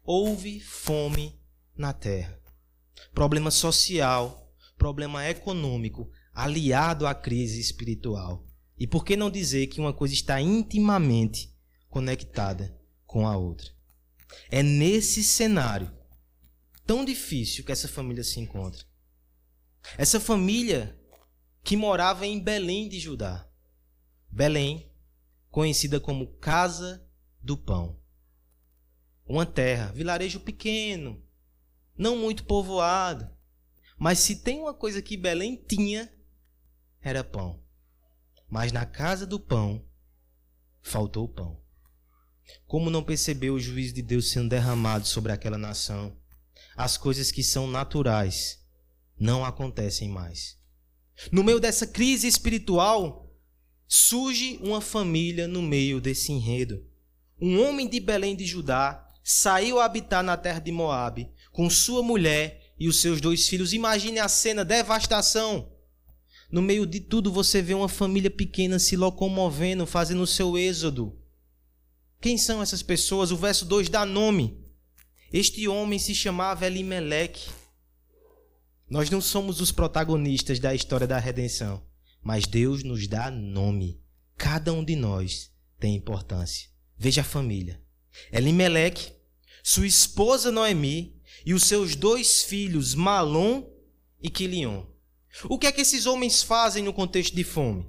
houve 0.04 0.60
fome 0.60 1.40
na 1.78 1.94
terra. 1.94 2.40
Problema 3.14 3.52
social, 3.52 4.52
problema 4.76 5.30
econômico, 5.30 6.10
aliado 6.34 7.06
à 7.06 7.14
crise 7.14 7.60
espiritual. 7.62 8.44
E 8.76 8.88
por 8.88 9.06
que 9.06 9.16
não 9.16 9.30
dizer 9.30 9.68
que 9.68 9.80
uma 9.80 9.94
coisa 9.94 10.16
está 10.16 10.42
intimamente 10.42 11.53
conectada 11.94 12.76
com 13.06 13.28
a 13.28 13.38
outra? 13.38 13.72
É 14.50 14.64
nesse 14.64 15.24
cenário 15.24 15.96
tão 16.88 17.06
difícil 17.06 17.64
que 17.64 17.72
essa 17.72 17.88
família 17.88 18.24
se 18.24 18.40
encontra. 18.40 18.84
Essa 19.96 20.20
família 20.20 21.00
que 21.64 21.78
morava 21.78 22.26
em 22.26 22.40
Belém 22.40 22.90
de 22.90 23.00
Judá. 23.00 23.48
Belém, 24.28 24.92
conhecida 25.52 26.00
como 26.00 26.34
Casa 26.38 27.08
do 27.40 27.56
Pão. 27.56 28.02
Uma 29.24 29.46
terra, 29.46 29.92
vilarejo 29.92 30.40
pequeno, 30.40 31.24
não 31.96 32.18
muito 32.18 32.44
povoado. 32.44 33.30
Mas 34.00 34.18
se 34.18 34.38
tem 34.38 34.60
uma 34.60 34.74
coisa 34.74 35.00
que 35.00 35.16
Belém 35.16 35.56
tinha, 35.56 36.12
era 37.00 37.24
pão. 37.24 37.64
Mas 38.50 38.72
na 38.72 38.86
casa 38.86 39.28
do 39.28 39.40
pão, 39.40 39.88
faltou 40.82 41.28
pão. 41.28 41.63
Como 42.66 42.90
não 42.90 43.04
percebeu 43.04 43.56
o 43.56 43.60
juízo 43.60 43.94
de 43.94 44.02
Deus 44.02 44.32
sendo 44.32 44.50
derramado 44.50 45.08
sobre 45.08 45.32
aquela 45.32 45.58
nação? 45.58 46.16
As 46.76 46.98
coisas 46.98 47.32
que 47.32 47.44
são 47.44 47.68
naturais 47.68 48.60
não 49.20 49.46
acontecem 49.46 50.10
mais. 50.10 50.58
No 51.32 51.44
meio 51.44 51.60
dessa 51.60 51.86
crise 51.86 52.28
espiritual, 52.28 53.32
surge 53.88 54.60
uma 54.62 54.82
família 54.82 55.48
no 55.48 55.62
meio 55.62 56.02
desse 56.02 56.32
enredo. 56.32 56.84
Um 57.40 57.62
homem 57.62 57.88
de 57.88 58.00
Belém 58.00 58.36
de 58.36 58.46
Judá 58.46 59.08
saiu 59.24 59.80
a 59.80 59.86
habitar 59.86 60.24
na 60.24 60.36
terra 60.36 60.60
de 60.60 60.72
Moabe 60.72 61.30
com 61.52 61.70
sua 61.70 62.02
mulher 62.02 62.74
e 62.80 62.88
os 62.88 63.00
seus 63.00 63.22
dois 63.22 63.48
filhos. 63.48 63.74
Imagine 63.74 64.20
a 64.20 64.28
cena, 64.28 64.66
devastação. 64.66 65.72
No 66.52 66.62
meio 66.62 66.86
de 66.86 67.00
tudo 67.00 67.32
você 67.32 67.62
vê 67.62 67.74
uma 67.74 67.90
família 67.90 68.30
pequena 68.30 68.78
se 68.78 68.96
locomovendo, 68.96 69.86
fazendo 69.86 70.22
o 70.22 70.28
seu 70.28 70.58
êxodo. 70.58 71.18
Quem 72.24 72.38
são 72.38 72.62
essas 72.62 72.82
pessoas? 72.82 73.32
O 73.32 73.36
verso 73.36 73.66
2 73.66 73.90
dá 73.90 74.06
nome. 74.06 74.58
Este 75.30 75.68
homem 75.68 76.00
se 76.00 76.16
chamava 76.16 76.66
Elimeleque. 76.66 77.50
Nós 78.90 79.10
não 79.10 79.20
somos 79.20 79.60
os 79.60 79.74
protagonistas 79.74 80.58
da 80.58 80.74
história 80.74 81.06
da 81.06 81.20
redenção, 81.20 81.86
mas 82.22 82.48
Deus 82.48 82.82
nos 82.82 83.10
dá 83.10 83.30
nome. 83.30 84.02
Cada 84.38 84.72
um 84.72 84.86
de 84.86 84.96
nós 84.96 85.52
tem 85.78 85.98
importância. 85.98 86.70
Veja 86.96 87.20
a 87.20 87.26
família. 87.26 87.84
Elimeleque, 88.32 89.12
sua 89.62 89.86
esposa 89.86 90.50
Noemi 90.50 91.20
e 91.46 91.54
os 91.54 91.64
seus 91.64 91.94
dois 91.94 92.42
filhos 92.42 92.96
Malom 92.96 93.70
e 94.22 94.30
Quilion. 94.30 94.86
O 95.50 95.60
que 95.60 95.68
é 95.68 95.74
que 95.74 95.82
esses 95.82 96.06
homens 96.06 96.42
fazem 96.42 96.86
no 96.86 96.94
contexto 96.94 97.36
de 97.36 97.44
fome? 97.44 97.86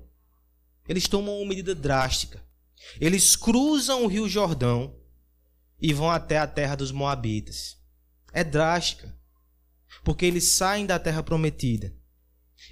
Eles 0.89 1.07
tomam 1.07 1.39
uma 1.39 1.49
medida 1.49 1.73
drástica. 1.73 2.43
Eles 3.01 3.37
cruzam 3.37 4.05
o 4.05 4.07
Rio 4.07 4.29
Jordão 4.29 4.97
e 5.81 5.93
vão 5.93 6.11
até 6.11 6.39
a 6.39 6.47
terra 6.47 6.75
dos 6.75 6.93
Moabitas. 6.93 7.77
É 8.33 8.43
drástica, 8.43 9.17
porque 10.03 10.25
eles 10.27 10.45
saem 10.45 10.87
da 10.87 10.99
terra 10.99 11.23
prometida 11.23 11.95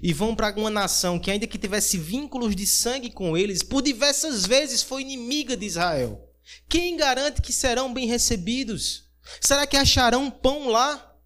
e 0.01 0.13
vão 0.13 0.35
para 0.35 0.55
uma 0.57 0.71
nação 0.71 1.19
que, 1.19 1.31
ainda 1.31 1.47
que 1.47 1.59
tivesse 1.59 1.99
vínculos 1.99 2.55
de 2.55 2.67
sangue 2.67 3.11
com 3.11 3.37
eles, 3.37 3.63
por 3.63 3.83
diversas 3.83 4.47
vezes 4.47 4.83
foi 4.83 5.03
inimiga 5.03 5.57
de 5.57 5.67
Israel. 5.67 6.29
Quem 6.69 6.97
garante 6.97 7.43
que 7.43 7.53
serão 7.53 7.93
bem 7.93 8.07
recebidos? 8.07 9.11
Será 9.41 9.67
que 9.67 9.77
acharão 9.77 10.31
pão 10.31 10.69
lá? 10.69 11.17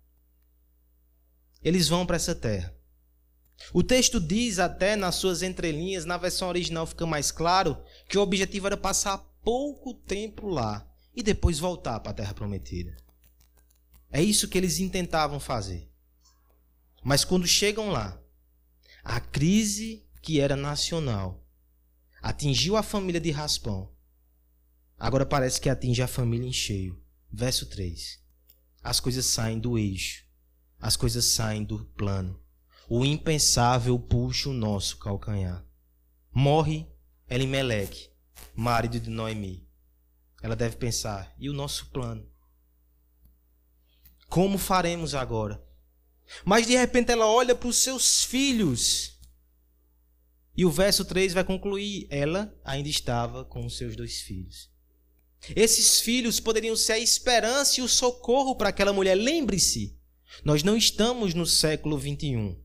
Eles 1.62 1.88
vão 1.88 2.07
para 2.07 2.16
essa 2.16 2.35
terra. 2.35 2.75
O 3.73 3.83
texto 3.83 4.21
diz 4.21 4.59
até 4.59 4.95
nas 4.95 5.16
suas 5.16 5.43
entrelinhas, 5.43 6.05
na 6.05 6.16
versão 6.16 6.49
original 6.49 6.87
fica 6.87 7.07
mais 7.07 7.31
claro, 7.31 7.83
que 8.08 8.18
o 8.18 8.22
objetivo 8.22 8.66
era 8.66 8.76
passar 8.76 9.18
pouco 9.42 9.94
tempo 9.94 10.48
lá 10.48 10.86
e 11.14 11.22
depois 11.22 11.58
voltar 11.58 12.00
para 12.00 12.12
a 12.12 12.14
terra 12.14 12.34
prometida. 12.34 12.96
É 14.10 14.22
isso 14.22 14.48
que 14.48 14.56
eles 14.56 14.78
intentavam 14.78 15.40
fazer. 15.40 15.90
Mas 17.02 17.25
quando 17.25 17.46
chegam 17.46 17.90
lá, 17.90 18.20
a 19.02 19.20
crise 19.20 20.04
que 20.20 20.40
era 20.40 20.56
nacional 20.56 21.44
atingiu 22.20 22.76
a 22.76 22.82
família 22.82 23.20
de 23.20 23.30
Raspão. 23.30 23.92
Agora 24.98 25.25
parece 25.25 25.60
que 25.60 25.68
atinge 25.68 26.02
a 26.02 26.08
família 26.08 26.48
em 26.48 26.52
cheio. 26.52 27.00
Verso 27.30 27.66
3. 27.66 28.20
As 28.82 28.98
coisas 28.98 29.26
saem 29.26 29.58
do 29.58 29.78
eixo. 29.78 30.25
As 30.80 30.96
coisas 30.96 31.25
saem 31.25 31.62
do 31.62 31.84
plano. 31.96 32.40
O 32.88 33.04
impensável 33.04 33.98
puxa 33.98 34.48
o 34.48 34.52
nosso 34.52 34.98
calcanhar. 34.98 35.64
Morre 36.32 36.86
Elimeleque, 37.28 38.11
marido 38.54 39.00
de 39.00 39.11
Noemi. 39.11 39.68
Ela 40.42 40.54
deve 40.54 40.76
pensar: 40.76 41.35
e 41.38 41.50
o 41.50 41.52
nosso 41.52 41.87
plano? 41.87 42.28
Como 44.28 44.59
faremos 44.59 45.14
agora? 45.14 45.62
Mas 46.45 46.66
de 46.66 46.76
repente 46.76 47.11
ela 47.11 47.26
olha 47.26 47.54
para 47.54 47.68
os 47.68 47.76
seus 47.76 48.25
filhos. 48.25 49.18
E 50.56 50.64
o 50.64 50.71
verso 50.71 51.04
3 51.04 51.35
vai 51.35 51.45
concluir: 51.45 52.06
ela 52.11 52.54
ainda 52.64 52.88
estava 52.88 53.45
com 53.45 53.66
os 53.66 53.76
seus 53.76 53.97
dois 53.97 54.21
filhos. 54.21 54.71
Esses 55.54 56.00
filhos 56.00 56.40
poderiam 56.40 56.75
ser 56.75 56.95
a 56.95 56.99
esperança 56.99 57.80
e 57.80 57.83
o 57.83 57.88
socorro 57.88 58.56
para 58.56 58.71
aquela 58.71 58.92
mulher. 58.92 59.14
Lembre-se, 59.14 59.99
nós 60.45 60.62
não 60.62 60.76
estamos 60.76 61.35
no 61.35 61.47
século 61.47 61.99
21, 61.99 62.61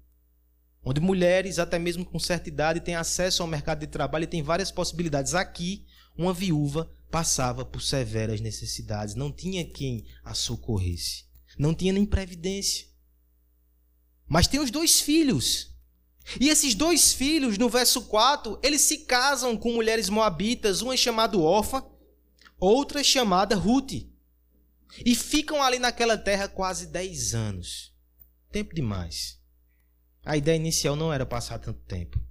onde 0.83 0.99
mulheres, 0.99 1.59
até 1.59 1.77
mesmo 1.77 2.05
com 2.05 2.19
certa 2.19 2.49
idade, 2.49 2.79
têm 2.79 2.95
acesso 2.95 3.41
ao 3.41 3.47
mercado 3.47 3.79
de 3.79 3.87
trabalho 3.87 4.23
e 4.23 4.27
têm 4.27 4.41
várias 4.41 4.71
possibilidades. 4.71 5.35
Aqui, 5.35 5.85
uma 6.17 6.33
viúva 6.33 6.89
passava 7.09 7.65
por 7.65 7.81
severas 7.81 8.41
necessidades, 8.41 9.15
não 9.15 9.31
tinha 9.31 9.65
quem 9.65 10.05
a 10.23 10.33
socorresse, 10.33 11.25
não 11.57 11.73
tinha 11.73 11.93
nem 11.93 12.05
previdência. 12.05 12.87
Mas 14.27 14.47
tem 14.47 14.59
os 14.59 14.71
dois 14.71 15.01
filhos. 15.01 15.69
E 16.39 16.49
esses 16.49 16.75
dois 16.75 17.11
filhos, 17.11 17.57
no 17.57 17.67
verso 17.67 18.03
4, 18.03 18.59
eles 18.63 18.81
se 18.81 18.99
casam 18.99 19.57
com 19.57 19.73
mulheres 19.73 20.07
moabitas, 20.07 20.81
uma 20.81 20.95
chamada 20.95 21.37
Orfa 21.37 21.83
outra 22.61 23.03
chamada 23.03 23.55
Ruth. 23.55 24.07
E 25.03 25.15
ficam 25.15 25.63
ali 25.63 25.79
naquela 25.79 26.17
terra 26.17 26.47
quase 26.47 26.87
10 26.87 27.33
anos. 27.33 27.93
Tempo 28.51 28.75
demais. 28.75 29.40
A 30.23 30.37
ideia 30.37 30.55
inicial 30.55 30.95
não 30.95 31.11
era 31.11 31.25
passar 31.25 31.57
tanto 31.57 31.81
tempo. 31.81 32.21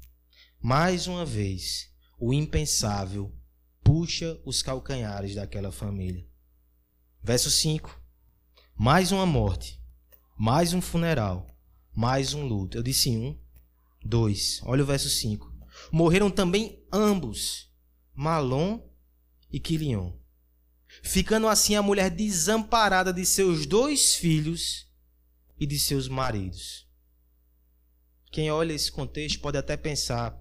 Mais 0.60 1.06
uma 1.06 1.24
vez, 1.24 1.90
o 2.18 2.32
impensável 2.32 3.34
puxa 3.82 4.40
os 4.44 4.62
calcanhares 4.62 5.34
daquela 5.34 5.72
família. 5.72 6.26
Verso 7.22 7.50
5. 7.50 8.00
mais 8.76 9.10
uma 9.12 9.26
morte, 9.26 9.80
mais 10.38 10.72
um 10.72 10.80
funeral, 10.80 11.46
mais 11.94 12.32
um 12.32 12.46
luto. 12.46 12.78
Eu 12.78 12.82
disse 12.82 13.10
um, 13.10 13.38
dois. 14.04 14.60
Olha 14.64 14.82
o 14.82 14.86
verso 14.86 15.08
5. 15.08 15.52
Morreram 15.90 16.30
também 16.30 16.82
ambos, 16.92 17.70
Malom 18.14 18.80
e 19.50 19.58
Quilion. 19.58 20.12
Ficando 21.02 21.48
assim 21.48 21.74
a 21.74 21.82
mulher 21.82 22.10
desamparada 22.10 23.12
de 23.12 23.26
seus 23.26 23.66
dois 23.66 24.14
filhos 24.14 24.86
e 25.58 25.66
de 25.66 25.78
seus 25.78 26.08
maridos. 26.08 26.89
Quem 28.30 28.50
olha 28.50 28.72
esse 28.72 28.90
contexto 28.90 29.40
pode 29.40 29.58
até 29.58 29.76
pensar: 29.76 30.38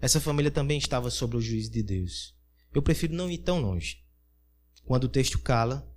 essa 0.00 0.20
família 0.20 0.50
também 0.50 0.78
estava 0.78 1.10
sob 1.10 1.36
o 1.36 1.40
juízo 1.40 1.70
de 1.70 1.82
Deus. 1.82 2.34
Eu 2.72 2.82
prefiro 2.82 3.14
não 3.14 3.30
ir 3.30 3.38
tão 3.38 3.60
longe. 3.60 4.04
Quando 4.84 5.04
o 5.04 5.08
texto 5.08 5.38
cala, 5.38 5.88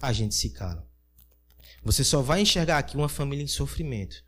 a 0.00 0.12
gente 0.12 0.34
se 0.34 0.50
cala. 0.50 0.88
Você 1.82 2.02
só 2.02 2.20
vai 2.22 2.40
enxergar 2.40 2.78
aqui 2.78 2.96
uma 2.96 3.08
família 3.08 3.42
em 3.42 3.48
sofrimento. 3.48 4.22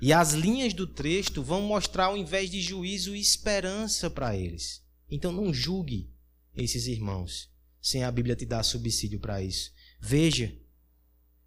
E 0.00 0.12
as 0.12 0.32
linhas 0.32 0.72
do 0.72 0.86
texto 0.86 1.42
vão 1.42 1.62
mostrar, 1.62 2.06
ao 2.06 2.16
invés 2.16 2.50
de 2.50 2.60
juízo, 2.60 3.14
esperança 3.14 4.10
para 4.10 4.36
eles. 4.36 4.82
Então 5.10 5.32
não 5.32 5.52
julgue 5.52 6.10
esses 6.54 6.86
irmãos 6.86 7.50
sem 7.80 8.04
a 8.04 8.10
Bíblia 8.10 8.36
te 8.36 8.44
dar 8.44 8.62
subsídio 8.62 9.18
para 9.18 9.42
isso. 9.42 9.72
Veja, 10.00 10.54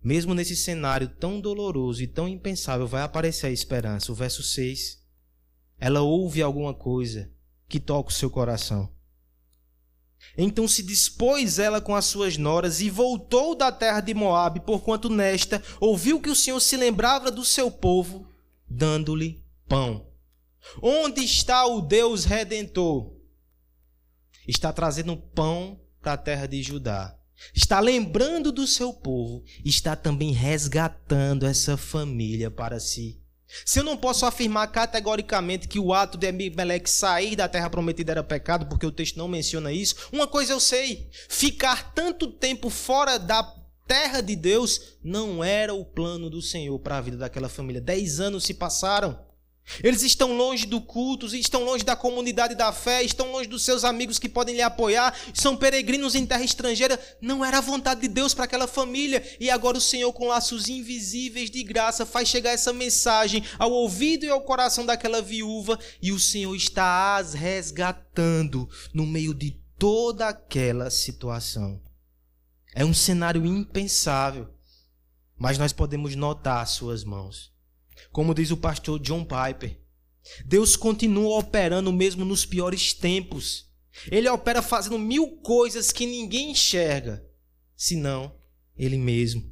mesmo 0.03 0.33
nesse 0.33 0.55
cenário 0.55 1.07
tão 1.07 1.39
doloroso 1.39 2.01
e 2.01 2.07
tão 2.07 2.27
impensável, 2.27 2.87
vai 2.87 3.03
aparecer 3.03 3.47
a 3.47 3.51
esperança. 3.51 4.11
O 4.11 4.15
verso 4.15 4.41
6. 4.41 4.99
Ela 5.77 6.01
ouve 6.01 6.41
alguma 6.41 6.73
coisa 6.73 7.31
que 7.67 7.79
toca 7.79 8.09
o 8.09 8.13
seu 8.13 8.29
coração. 8.29 8.91
Então 10.37 10.67
se 10.67 10.83
dispôs 10.83 11.59
ela 11.59 11.81
com 11.81 11.95
as 11.95 12.05
suas 12.05 12.37
noras 12.37 12.79
e 12.79 12.89
voltou 12.89 13.55
da 13.55 13.71
terra 13.71 14.01
de 14.01 14.13
Moabe, 14.13 14.59
porquanto 14.61 15.09
nesta 15.09 15.61
ouviu 15.79 16.21
que 16.21 16.29
o 16.29 16.35
Senhor 16.35 16.59
se 16.59 16.77
lembrava 16.77 17.31
do 17.31 17.43
seu 17.43 17.71
povo, 17.71 18.27
dando-lhe 18.67 19.43
pão. 19.67 20.07
Onde 20.81 21.21
está 21.21 21.65
o 21.65 21.81
Deus 21.81 22.23
redentor? 22.23 23.15
Está 24.47 24.71
trazendo 24.71 25.17
pão 25.17 25.81
para 26.01 26.13
a 26.13 26.17
terra 26.17 26.47
de 26.47 26.61
Judá. 26.61 27.17
Está 27.53 27.79
lembrando 27.79 28.51
do 28.51 28.67
seu 28.67 28.93
povo, 28.93 29.43
está 29.65 29.95
também 29.95 30.31
resgatando 30.31 31.45
essa 31.45 31.75
família 31.77 32.51
para 32.51 32.79
si. 32.79 33.21
Se 33.65 33.79
eu 33.79 33.83
não 33.83 33.97
posso 33.97 34.25
afirmar 34.25 34.67
categoricamente 34.67 35.67
que 35.67 35.79
o 35.79 35.93
ato 35.93 36.17
de 36.17 36.27
Abimeleque 36.27 36.89
sair 36.89 37.35
da 37.35 37.49
terra 37.49 37.69
prometida 37.69 38.13
era 38.13 38.23
pecado, 38.23 38.65
porque 38.67 38.85
o 38.85 38.91
texto 38.91 39.17
não 39.17 39.27
menciona 39.27 39.71
isso, 39.73 39.95
uma 40.11 40.27
coisa 40.27 40.53
eu 40.53 40.59
sei: 40.59 41.09
ficar 41.29 41.93
tanto 41.93 42.27
tempo 42.27 42.69
fora 42.69 43.17
da 43.17 43.43
terra 43.87 44.21
de 44.21 44.35
Deus 44.35 44.97
não 45.03 45.43
era 45.43 45.73
o 45.73 45.83
plano 45.83 46.29
do 46.29 46.41
Senhor 46.41 46.79
para 46.79 46.97
a 46.97 47.01
vida 47.01 47.17
daquela 47.17 47.49
família. 47.49 47.81
Dez 47.81 48.19
anos 48.19 48.45
se 48.45 48.53
passaram. 48.53 49.19
Eles 49.83 50.01
estão 50.03 50.35
longe 50.35 50.65
do 50.65 50.81
culto, 50.81 51.25
estão 51.35 51.63
longe 51.63 51.83
da 51.83 51.95
comunidade 51.95 52.55
da 52.55 52.73
fé, 52.73 53.03
estão 53.03 53.31
longe 53.31 53.47
dos 53.47 53.63
seus 53.63 53.83
amigos 53.83 54.19
que 54.19 54.27
podem 54.27 54.55
lhe 54.55 54.61
apoiar, 54.61 55.15
são 55.33 55.55
peregrinos 55.55 56.13
em 56.13 56.25
terra 56.25 56.43
estrangeira. 56.43 56.99
Não 57.21 57.43
era 57.43 57.59
a 57.59 57.61
vontade 57.61 58.01
de 58.01 58.07
Deus 58.07 58.33
para 58.33 58.45
aquela 58.45 58.67
família. 58.67 59.23
E 59.39 59.49
agora 59.49 59.77
o 59.77 59.81
Senhor, 59.81 60.11
com 60.13 60.27
laços 60.27 60.67
invisíveis 60.67 61.49
de 61.49 61.63
graça, 61.63 62.05
faz 62.05 62.27
chegar 62.27 62.51
essa 62.51 62.73
mensagem 62.73 63.43
ao 63.57 63.71
ouvido 63.71 64.25
e 64.25 64.29
ao 64.29 64.41
coração 64.41 64.85
daquela 64.85 65.21
viúva. 65.21 65.79
E 66.01 66.11
o 66.11 66.19
Senhor 66.19 66.55
está 66.55 67.15
as 67.15 67.33
resgatando 67.33 68.69
no 68.93 69.05
meio 69.05 69.33
de 69.33 69.51
toda 69.77 70.27
aquela 70.27 70.89
situação. 70.89 71.81
É 72.73 72.85
um 72.85 72.93
cenário 72.93 73.45
impensável, 73.45 74.49
mas 75.37 75.57
nós 75.57 75.73
podemos 75.73 76.15
notar 76.15 76.61
as 76.61 76.71
suas 76.71 77.03
mãos. 77.03 77.50
Como 78.11 78.33
diz 78.33 78.51
o 78.51 78.57
pastor 78.57 78.99
John 78.99 79.25
Piper, 79.25 79.79
Deus 80.45 80.75
continua 80.75 81.39
operando 81.39 81.91
mesmo 81.91 82.25
nos 82.25 82.45
piores 82.45 82.93
tempos. 82.93 83.69
Ele 84.11 84.29
opera 84.29 84.61
fazendo 84.61 84.99
mil 84.99 85.37
coisas 85.37 85.91
que 85.91 86.05
ninguém 86.05 86.51
enxerga, 86.51 87.25
senão 87.75 88.35
Ele 88.75 88.97
mesmo. 88.97 89.51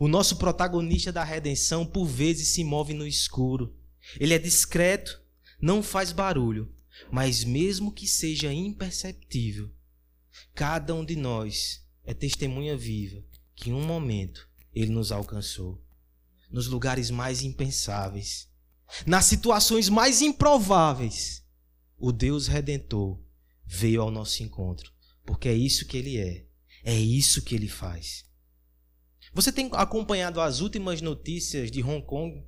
O 0.00 0.08
nosso 0.08 0.36
protagonista 0.36 1.12
da 1.12 1.22
redenção, 1.22 1.84
por 1.84 2.06
vezes, 2.06 2.48
se 2.48 2.64
move 2.64 2.94
no 2.94 3.06
escuro. 3.06 3.76
Ele 4.18 4.34
é 4.34 4.38
discreto, 4.38 5.20
não 5.60 5.82
faz 5.82 6.10
barulho, 6.10 6.72
mas 7.10 7.44
mesmo 7.44 7.92
que 7.92 8.06
seja 8.06 8.52
imperceptível, 8.52 9.70
cada 10.54 10.94
um 10.94 11.04
de 11.04 11.16
nós 11.16 11.84
é 12.04 12.14
testemunha 12.14 12.76
viva 12.76 13.22
que 13.54 13.70
em 13.70 13.72
um 13.72 13.84
momento 13.84 14.48
ele 14.74 14.90
nos 14.90 15.12
alcançou 15.12 15.83
nos 16.54 16.68
lugares 16.68 17.10
mais 17.10 17.42
impensáveis, 17.42 18.48
nas 19.04 19.24
situações 19.24 19.88
mais 19.88 20.22
improváveis, 20.22 21.44
o 21.98 22.12
Deus 22.12 22.46
redentor 22.46 23.20
veio 23.66 24.00
ao 24.00 24.08
nosso 24.08 24.40
encontro, 24.40 24.92
porque 25.26 25.48
é 25.48 25.52
isso 25.52 25.84
que 25.84 25.96
ele 25.96 26.16
é, 26.16 26.46
é 26.84 26.94
isso 26.94 27.42
que 27.42 27.56
ele 27.56 27.66
faz. 27.66 28.24
Você 29.32 29.50
tem 29.50 29.68
acompanhado 29.72 30.40
as 30.40 30.60
últimas 30.60 31.00
notícias 31.00 31.72
de 31.72 31.82
Hong 31.82 32.06
Kong? 32.06 32.46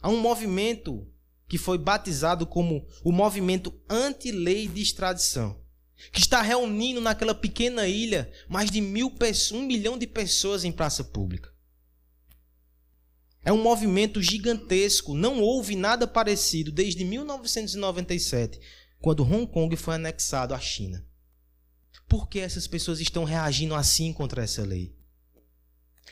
Há 0.00 0.08
um 0.08 0.20
movimento 0.20 1.04
que 1.48 1.58
foi 1.58 1.78
batizado 1.78 2.46
como 2.46 2.86
o 3.02 3.10
movimento 3.10 3.74
anti-lei 3.90 4.68
de 4.68 4.82
extradição, 4.82 5.60
que 6.12 6.20
está 6.20 6.42
reunindo 6.42 7.00
naquela 7.00 7.34
pequena 7.34 7.88
ilha 7.88 8.30
mais 8.48 8.70
de 8.70 8.80
mil 8.80 9.10
pessoas, 9.10 9.60
um 9.60 9.66
milhão 9.66 9.98
de 9.98 10.06
pessoas 10.06 10.62
em 10.62 10.70
praça 10.70 11.02
pública. 11.02 11.55
É 13.46 13.52
um 13.52 13.62
movimento 13.62 14.20
gigantesco. 14.20 15.14
Não 15.14 15.40
houve 15.40 15.76
nada 15.76 16.04
parecido 16.04 16.72
desde 16.72 17.04
1997, 17.04 18.58
quando 18.98 19.22
Hong 19.22 19.46
Kong 19.46 19.76
foi 19.76 19.94
anexado 19.94 20.52
à 20.52 20.58
China. 20.58 21.06
Por 22.08 22.28
que 22.28 22.40
essas 22.40 22.66
pessoas 22.66 22.98
estão 22.98 23.22
reagindo 23.22 23.76
assim 23.76 24.12
contra 24.12 24.42
essa 24.42 24.64
lei? 24.64 24.96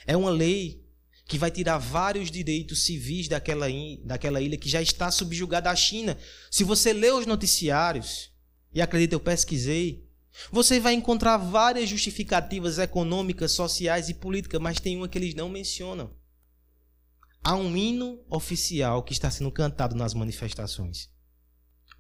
É 0.06 0.16
uma 0.16 0.30
lei 0.30 0.86
que 1.26 1.36
vai 1.36 1.50
tirar 1.50 1.78
vários 1.78 2.30
direitos 2.30 2.84
civis 2.84 3.26
daquela, 3.26 3.66
daquela 4.04 4.40
ilha 4.40 4.56
que 4.56 4.68
já 4.68 4.80
está 4.80 5.10
subjugada 5.10 5.68
à 5.68 5.74
China. 5.74 6.16
Se 6.52 6.62
você 6.62 6.92
lê 6.92 7.10
os 7.10 7.26
noticiários, 7.26 8.30
e 8.72 8.80
acredita, 8.80 9.16
eu 9.16 9.20
pesquisei, 9.20 10.08
você 10.52 10.78
vai 10.78 10.94
encontrar 10.94 11.36
várias 11.38 11.88
justificativas 11.88 12.78
econômicas, 12.78 13.50
sociais 13.50 14.08
e 14.08 14.14
políticas, 14.14 14.60
mas 14.60 14.78
tem 14.78 14.96
uma 14.96 15.08
que 15.08 15.18
eles 15.18 15.34
não 15.34 15.48
mencionam 15.48 16.12
há 17.44 17.54
um 17.54 17.76
hino 17.76 18.24
oficial 18.30 19.02
que 19.02 19.12
está 19.12 19.30
sendo 19.30 19.52
cantado 19.52 19.94
nas 19.94 20.14
manifestações. 20.14 21.12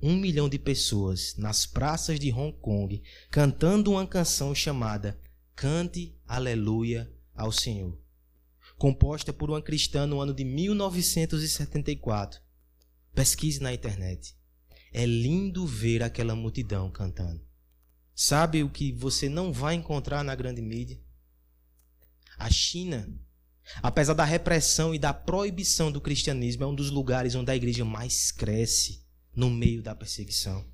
Um 0.02 0.16
milhão 0.16 0.48
de 0.48 0.58
pessoas 0.58 1.36
nas 1.36 1.66
praças 1.66 2.18
de 2.18 2.32
Hong 2.32 2.56
Kong 2.58 3.02
cantando 3.30 3.92
uma 3.92 4.06
canção 4.06 4.54
chamada 4.54 5.20
Cante 5.54 6.18
Aleluia 6.26 7.12
ao 7.34 7.52
Senhor, 7.52 7.96
composta 8.78 9.32
por 9.32 9.50
uma 9.50 9.60
cristã 9.60 10.06
no 10.06 10.20
ano 10.20 10.32
de 10.32 10.44
1974. 10.44 12.40
Pesquise 13.14 13.60
na 13.60 13.72
internet. 13.72 14.34
É 14.92 15.04
lindo 15.04 15.66
ver 15.66 16.02
aquela 16.02 16.34
multidão 16.34 16.90
cantando. 16.90 17.44
Sabe 18.14 18.62
o 18.62 18.70
que 18.70 18.92
você 18.92 19.28
não 19.28 19.52
vai 19.52 19.74
encontrar 19.74 20.24
na 20.24 20.34
grande 20.34 20.62
mídia? 20.62 21.00
A 22.38 22.50
China 22.50 23.08
Apesar 23.82 24.14
da 24.14 24.24
repressão 24.24 24.94
e 24.94 24.98
da 24.98 25.12
proibição 25.12 25.90
do 25.90 26.00
cristianismo, 26.00 26.64
é 26.64 26.66
um 26.66 26.74
dos 26.74 26.90
lugares 26.90 27.34
onde 27.34 27.50
a 27.50 27.56
igreja 27.56 27.84
mais 27.84 28.30
cresce 28.30 29.02
no 29.34 29.50
meio 29.50 29.82
da 29.82 29.94
perseguição. 29.94 30.64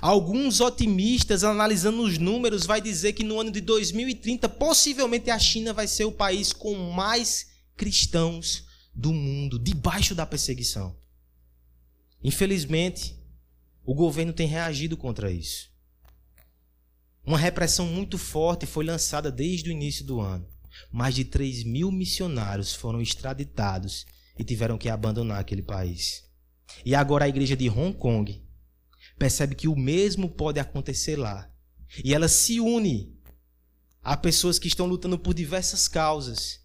Alguns 0.00 0.60
otimistas, 0.60 1.42
analisando 1.42 2.02
os 2.02 2.18
números, 2.18 2.66
vai 2.66 2.80
dizer 2.80 3.14
que 3.14 3.24
no 3.24 3.40
ano 3.40 3.50
de 3.50 3.60
2030, 3.60 4.48
possivelmente 4.48 5.30
a 5.30 5.38
China 5.38 5.72
vai 5.72 5.88
ser 5.88 6.04
o 6.04 6.12
país 6.12 6.52
com 6.52 6.74
mais 6.92 7.48
cristãos 7.76 8.64
do 8.94 9.12
mundo, 9.12 9.58
debaixo 9.58 10.14
da 10.14 10.26
perseguição. 10.26 10.96
Infelizmente, 12.22 13.16
o 13.84 13.94
governo 13.94 14.32
tem 14.32 14.46
reagido 14.46 14.96
contra 14.96 15.30
isso. 15.30 15.70
Uma 17.24 17.38
repressão 17.38 17.86
muito 17.86 18.18
forte 18.18 18.66
foi 18.66 18.84
lançada 18.84 19.32
desde 19.32 19.68
o 19.68 19.72
início 19.72 20.04
do 20.04 20.20
ano 20.20 20.46
mais 20.90 21.14
de 21.14 21.24
3 21.24 21.64
mil 21.64 21.90
missionários 21.90 22.74
foram 22.74 23.00
extraditados 23.00 24.06
e 24.38 24.44
tiveram 24.44 24.78
que 24.78 24.88
abandonar 24.88 25.40
aquele 25.40 25.62
país. 25.62 26.24
E 26.84 26.94
agora 26.94 27.24
a 27.24 27.28
igreja 27.28 27.56
de 27.56 27.68
Hong 27.68 27.96
Kong 27.96 28.44
percebe 29.18 29.54
que 29.54 29.68
o 29.68 29.76
mesmo 29.76 30.28
pode 30.28 30.60
acontecer 30.60 31.16
lá. 31.16 31.50
E 32.04 32.14
ela 32.14 32.28
se 32.28 32.60
une 32.60 33.16
a 34.02 34.16
pessoas 34.16 34.58
que 34.58 34.68
estão 34.68 34.86
lutando 34.86 35.18
por 35.18 35.34
diversas 35.34 35.88
causas. 35.88 36.60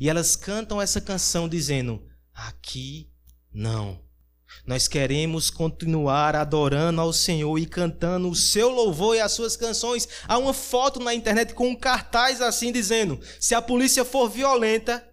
E 0.00 0.08
elas 0.08 0.36
cantam 0.36 0.80
essa 0.80 1.00
canção 1.00 1.48
dizendo: 1.48 2.06
Aqui 2.32 3.12
não. 3.52 4.03
Nós 4.66 4.88
queremos 4.88 5.50
continuar 5.50 6.34
adorando 6.34 7.00
ao 7.00 7.12
Senhor 7.12 7.58
e 7.58 7.66
cantando 7.66 8.30
o 8.30 8.34
seu 8.34 8.70
louvor 8.70 9.14
e 9.14 9.20
as 9.20 9.32
suas 9.32 9.56
canções. 9.56 10.08
Há 10.26 10.38
uma 10.38 10.54
foto 10.54 11.00
na 11.00 11.14
internet 11.14 11.52
com 11.52 11.68
um 11.68 11.76
cartaz 11.76 12.40
assim 12.40 12.72
dizendo: 12.72 13.20
se 13.38 13.54
a 13.54 13.60
polícia 13.60 14.04
for 14.04 14.28
violenta, 14.28 15.06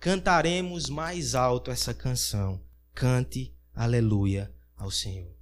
cantaremos 0.00 0.88
mais 0.88 1.34
alto 1.34 1.70
essa 1.70 1.94
canção. 1.94 2.60
Cante 2.94 3.54
aleluia 3.74 4.52
ao 4.76 4.90
Senhor. 4.90 5.36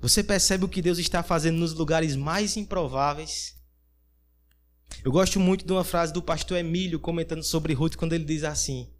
Você 0.00 0.22
percebe 0.22 0.64
o 0.64 0.68
que 0.68 0.82
Deus 0.82 0.98
está 0.98 1.22
fazendo 1.22 1.58
nos 1.58 1.72
lugares 1.72 2.14
mais 2.14 2.56
improváveis? 2.56 3.56
Eu 5.04 5.10
gosto 5.10 5.40
muito 5.40 5.64
de 5.64 5.72
uma 5.72 5.84
frase 5.84 6.12
do 6.12 6.22
pastor 6.22 6.58
Emílio 6.58 7.00
comentando 7.00 7.42
sobre 7.42 7.72
Ruth 7.72 7.96
quando 7.96 8.12
ele 8.12 8.24
diz 8.24 8.44
assim: 8.44 8.92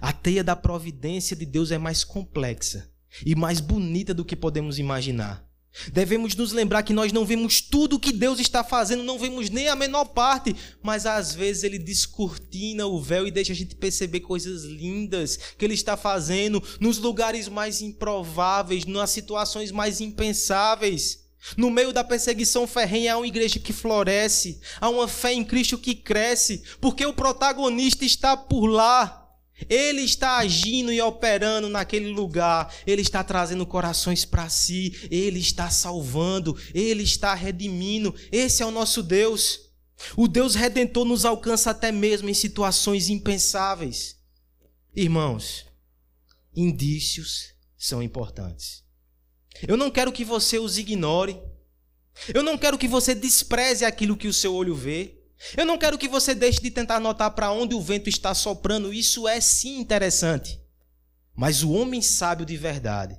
A 0.00 0.12
teia 0.12 0.42
da 0.42 0.56
providência 0.56 1.36
de 1.36 1.44
Deus 1.44 1.70
é 1.70 1.78
mais 1.78 2.04
complexa 2.04 2.91
e 3.24 3.34
mais 3.34 3.60
bonita 3.60 4.14
do 4.14 4.24
que 4.24 4.36
podemos 4.36 4.78
imaginar. 4.78 5.44
Devemos 5.90 6.34
nos 6.36 6.52
lembrar 6.52 6.82
que 6.82 6.92
nós 6.92 7.12
não 7.12 7.24
vemos 7.24 7.60
tudo 7.62 7.96
o 7.96 7.98
que 7.98 8.12
Deus 8.12 8.38
está 8.38 8.62
fazendo, 8.62 9.02
não 9.02 9.18
vemos 9.18 9.48
nem 9.48 9.68
a 9.68 9.76
menor 9.76 10.04
parte, 10.04 10.54
mas 10.82 11.06
às 11.06 11.34
vezes 11.34 11.64
Ele 11.64 11.78
descortina 11.78 12.86
o 12.86 13.00
véu 13.00 13.26
e 13.26 13.30
deixa 13.30 13.52
a 13.52 13.56
gente 13.56 13.74
perceber 13.74 14.20
coisas 14.20 14.64
lindas 14.64 15.38
que 15.56 15.64
Ele 15.64 15.74
está 15.74 15.96
fazendo 15.96 16.62
nos 16.78 16.98
lugares 16.98 17.48
mais 17.48 17.80
improváveis, 17.80 18.84
nas 18.84 19.10
situações 19.10 19.70
mais 19.70 20.00
impensáveis. 20.00 21.22
No 21.56 21.70
meio 21.70 21.92
da 21.92 22.04
perseguição 22.04 22.66
ferrenha 22.66 23.14
há 23.14 23.16
uma 23.16 23.26
igreja 23.26 23.58
que 23.58 23.72
floresce, 23.72 24.60
há 24.80 24.88
uma 24.88 25.08
fé 25.08 25.32
em 25.32 25.42
Cristo 25.44 25.78
que 25.78 25.94
cresce, 25.94 26.62
porque 26.80 27.04
o 27.04 27.14
protagonista 27.14 28.04
está 28.04 28.36
por 28.36 28.66
lá. 28.66 29.21
Ele 29.68 30.02
está 30.02 30.38
agindo 30.38 30.92
e 30.92 31.00
operando 31.00 31.68
naquele 31.68 32.10
lugar, 32.10 32.74
ele 32.86 33.02
está 33.02 33.22
trazendo 33.22 33.66
corações 33.66 34.24
para 34.24 34.48
si, 34.48 35.08
ele 35.10 35.38
está 35.38 35.70
salvando, 35.70 36.56
ele 36.74 37.02
está 37.02 37.34
redimindo. 37.34 38.14
Esse 38.30 38.62
é 38.62 38.66
o 38.66 38.70
nosso 38.70 39.02
Deus. 39.02 39.72
O 40.16 40.26
Deus 40.26 40.54
redentor 40.54 41.04
nos 41.04 41.24
alcança 41.24 41.70
até 41.70 41.92
mesmo 41.92 42.28
em 42.28 42.34
situações 42.34 43.08
impensáveis. 43.08 44.16
Irmãos, 44.94 45.66
indícios 46.54 47.54
são 47.78 48.02
importantes. 48.02 48.82
Eu 49.66 49.76
não 49.76 49.90
quero 49.90 50.12
que 50.12 50.24
você 50.24 50.58
os 50.58 50.78
ignore. 50.78 51.40
Eu 52.34 52.42
não 52.42 52.58
quero 52.58 52.76
que 52.76 52.88
você 52.88 53.14
despreze 53.14 53.84
aquilo 53.84 54.16
que 54.16 54.28
o 54.28 54.32
seu 54.32 54.54
olho 54.54 54.74
vê. 54.74 55.21
Eu 55.56 55.66
não 55.66 55.76
quero 55.78 55.98
que 55.98 56.08
você 56.08 56.34
deixe 56.34 56.60
de 56.60 56.70
tentar 56.70 57.00
notar 57.00 57.30
para 57.32 57.50
onde 57.50 57.74
o 57.74 57.80
vento 57.80 58.08
está 58.08 58.34
soprando, 58.34 58.92
isso 58.92 59.26
é 59.26 59.40
sim 59.40 59.78
interessante. 59.78 60.60
Mas 61.34 61.62
o 61.62 61.72
homem 61.72 62.00
sábio 62.00 62.46
de 62.46 62.56
verdade, 62.56 63.18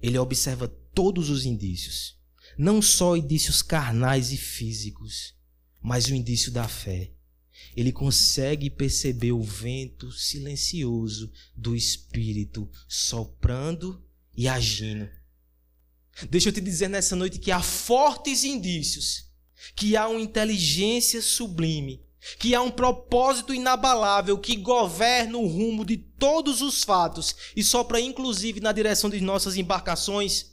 ele 0.00 0.18
observa 0.18 0.68
todos 0.68 1.30
os 1.30 1.44
indícios, 1.44 2.18
não 2.56 2.82
só 2.82 3.16
indícios 3.16 3.62
carnais 3.62 4.32
e 4.32 4.36
físicos, 4.36 5.34
mas 5.80 6.06
o 6.06 6.14
indício 6.14 6.50
da 6.52 6.68
fé. 6.68 7.12
Ele 7.76 7.92
consegue 7.92 8.70
perceber 8.70 9.32
o 9.32 9.42
vento 9.42 10.10
silencioso 10.12 11.32
do 11.56 11.74
Espírito 11.74 12.68
soprando 12.88 14.04
e 14.36 14.48
agindo. 14.48 15.08
Deixa 16.28 16.48
eu 16.48 16.52
te 16.52 16.60
dizer 16.60 16.88
nessa 16.88 17.14
noite 17.14 17.38
que 17.38 17.52
há 17.52 17.62
fortes 17.62 18.42
indícios 18.42 19.27
que 19.74 19.96
há 19.96 20.08
uma 20.08 20.20
inteligência 20.20 21.22
sublime, 21.22 22.02
que 22.38 22.54
há 22.54 22.62
um 22.62 22.70
propósito 22.70 23.54
inabalável 23.54 24.38
que 24.38 24.56
governa 24.56 25.38
o 25.38 25.46
rumo 25.46 25.84
de 25.84 25.96
todos 25.96 26.60
os 26.60 26.84
fatos 26.84 27.34
e 27.56 27.62
sopra 27.62 28.00
inclusive 28.00 28.60
na 28.60 28.72
direção 28.72 29.08
de 29.08 29.20
nossas 29.20 29.56
embarcações. 29.56 30.52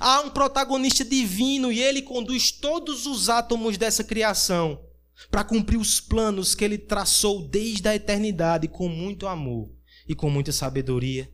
Há 0.00 0.20
um 0.20 0.30
protagonista 0.30 1.04
divino 1.04 1.70
e 1.70 1.80
ele 1.80 2.00
conduz 2.00 2.50
todos 2.50 3.06
os 3.06 3.28
átomos 3.28 3.76
dessa 3.76 4.02
criação 4.02 4.82
para 5.30 5.44
cumprir 5.44 5.76
os 5.76 6.00
planos 6.00 6.54
que 6.54 6.64
ele 6.64 6.78
traçou 6.78 7.46
desde 7.46 7.86
a 7.88 7.94
eternidade 7.94 8.66
com 8.66 8.88
muito 8.88 9.26
amor 9.26 9.70
e 10.08 10.14
com 10.14 10.30
muita 10.30 10.52
sabedoria. 10.52 11.30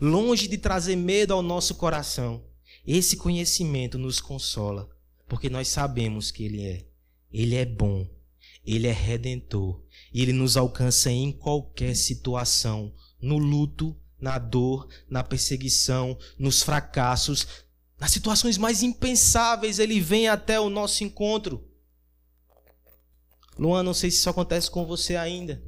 Longe 0.00 0.48
de 0.48 0.58
trazer 0.58 0.96
medo 0.96 1.32
ao 1.32 1.40
nosso 1.40 1.76
coração, 1.76 2.44
esse 2.84 3.16
conhecimento 3.16 3.96
nos 3.96 4.20
consola 4.20 4.97
porque 5.28 5.50
nós 5.50 5.68
sabemos 5.68 6.30
que 6.30 6.44
Ele 6.44 6.66
é. 6.66 6.86
Ele 7.30 7.54
é 7.54 7.66
bom, 7.66 8.08
Ele 8.64 8.86
é 8.86 8.92
redentor, 8.92 9.82
e 10.12 10.22
Ele 10.22 10.32
nos 10.32 10.56
alcança 10.56 11.10
em 11.10 11.30
qualquer 11.30 11.94
situação, 11.94 12.94
no 13.20 13.36
luto, 13.36 13.94
na 14.18 14.38
dor, 14.38 14.88
na 15.08 15.22
perseguição, 15.22 16.18
nos 16.38 16.62
fracassos, 16.62 17.46
nas 18.00 18.10
situações 18.10 18.56
mais 18.56 18.82
impensáveis, 18.82 19.78
Ele 19.78 20.00
vem 20.00 20.28
até 20.28 20.58
o 20.58 20.70
nosso 20.70 21.04
encontro. 21.04 21.68
Luan, 23.58 23.82
não 23.82 23.92
sei 23.92 24.10
se 24.10 24.18
isso 24.18 24.30
acontece 24.30 24.70
com 24.70 24.86
você 24.86 25.16
ainda, 25.16 25.62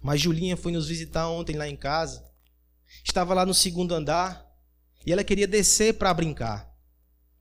mas 0.00 0.20
Julinha 0.20 0.56
foi 0.56 0.72
nos 0.72 0.88
visitar 0.88 1.28
ontem 1.28 1.56
lá 1.56 1.68
em 1.68 1.76
casa. 1.76 2.24
Estava 3.04 3.34
lá 3.34 3.44
no 3.44 3.52
segundo 3.52 3.94
andar 3.94 4.46
e 5.04 5.12
ela 5.12 5.24
queria 5.24 5.46
descer 5.46 5.94
para 5.94 6.14
brincar. 6.14 6.73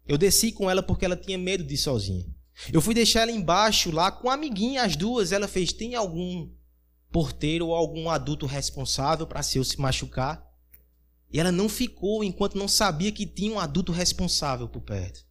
Eu 0.06 0.18
desci 0.18 0.52
com 0.52 0.70
ela 0.70 0.84
porque 0.84 1.06
ela 1.06 1.16
tinha 1.16 1.38
medo 1.38 1.64
de 1.64 1.76
ir 1.76 1.78
sozinha. 1.78 2.26
Eu 2.72 2.82
fui 2.82 2.94
deixar 2.94 3.22
ela 3.22 3.32
embaixo 3.32 3.92
lá 3.92 4.12
com 4.12 4.30
a 4.30 4.34
amiguinha, 4.34 4.84
as 4.84 4.96
duas. 4.96 5.32
Ela 5.32 5.48
fez: 5.48 5.72
tem 5.72 5.96
algum 5.96 6.52
porteiro 7.12 7.68
ou 7.68 7.76
algum 7.76 8.10
adulto 8.10 8.46
responsável 8.46 9.26
para 9.26 9.42
se 9.42 9.58
eu 9.58 9.64
se 9.64 9.80
machucar? 9.80 10.46
E 11.32 11.40
ela 11.40 11.52
não 11.52 11.68
ficou 11.68 12.24
enquanto 12.24 12.58
não 12.58 12.68
sabia 12.68 13.12
que 13.12 13.26
tinha 13.26 13.54
um 13.54 13.60
adulto 13.60 13.92
responsável 13.92 14.68
por 14.68 14.82
perto. 14.82 15.26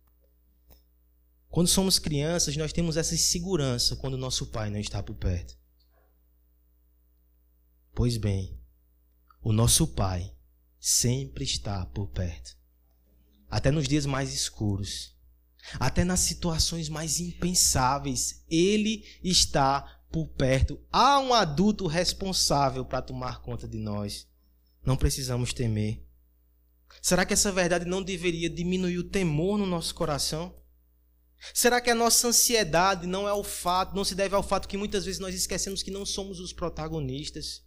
Quando 1.48 1.68
somos 1.68 1.98
crianças, 1.98 2.56
nós 2.56 2.72
temos 2.72 2.96
essa 2.96 3.16
segurança 3.16 3.94
quando 3.96 4.16
nosso 4.16 4.46
pai 4.46 4.70
não 4.70 4.80
está 4.80 5.02
por 5.02 5.14
perto. 5.14 5.56
Pois 7.94 8.16
bem, 8.16 8.58
o 9.42 9.52
nosso 9.52 9.87
pai 9.87 10.35
sempre 10.80 11.44
está 11.44 11.85
por 11.87 12.08
perto 12.08 12.62
até 13.53 13.71
nos 13.71 13.87
dias 13.87 14.07
mais 14.07 14.33
escuros, 14.33 15.15
até 15.79 16.05
nas 16.05 16.21
situações 16.21 16.88
mais 16.88 17.21
impensáveis, 17.21 18.43
Ele 18.49 19.05
está 19.23 20.01
por 20.11 20.27
perto. 20.29 20.81
Há 20.91 21.19
um 21.19 21.35
adulto 21.35 21.87
responsável 21.87 22.83
para 22.83 23.03
tomar 23.03 23.43
conta 23.43 23.69
de 23.69 23.77
nós. 23.77 24.27
Não 24.83 24.97
precisamos 24.97 25.53
temer. 25.53 26.03
Será 27.03 27.27
que 27.27 27.35
essa 27.35 27.53
verdade 27.53 27.85
não 27.85 28.03
deveria 28.03 28.49
diminuir 28.49 28.97
o 28.97 29.05
temor 29.11 29.59
no 29.59 29.67
nosso 29.67 29.95
coração? 29.95 30.57
Será 31.53 31.79
que 31.79 31.91
a 31.91 31.95
nossa 31.95 32.29
ansiedade 32.29 33.07
não 33.07 33.29
é 33.29 33.35
o 33.35 33.45
fato, 33.45 33.95
não 33.95 34.05
se 34.05 34.15
deve 34.15 34.35
ao 34.35 34.43
fato 34.43 34.67
que 34.67 34.79
muitas 34.79 35.05
vezes 35.05 35.21
nós 35.21 35.35
esquecemos 35.35 35.83
que 35.83 35.91
não 35.91 36.07
somos 36.07 36.41
os 36.41 36.55
protagonistas? 36.55 37.62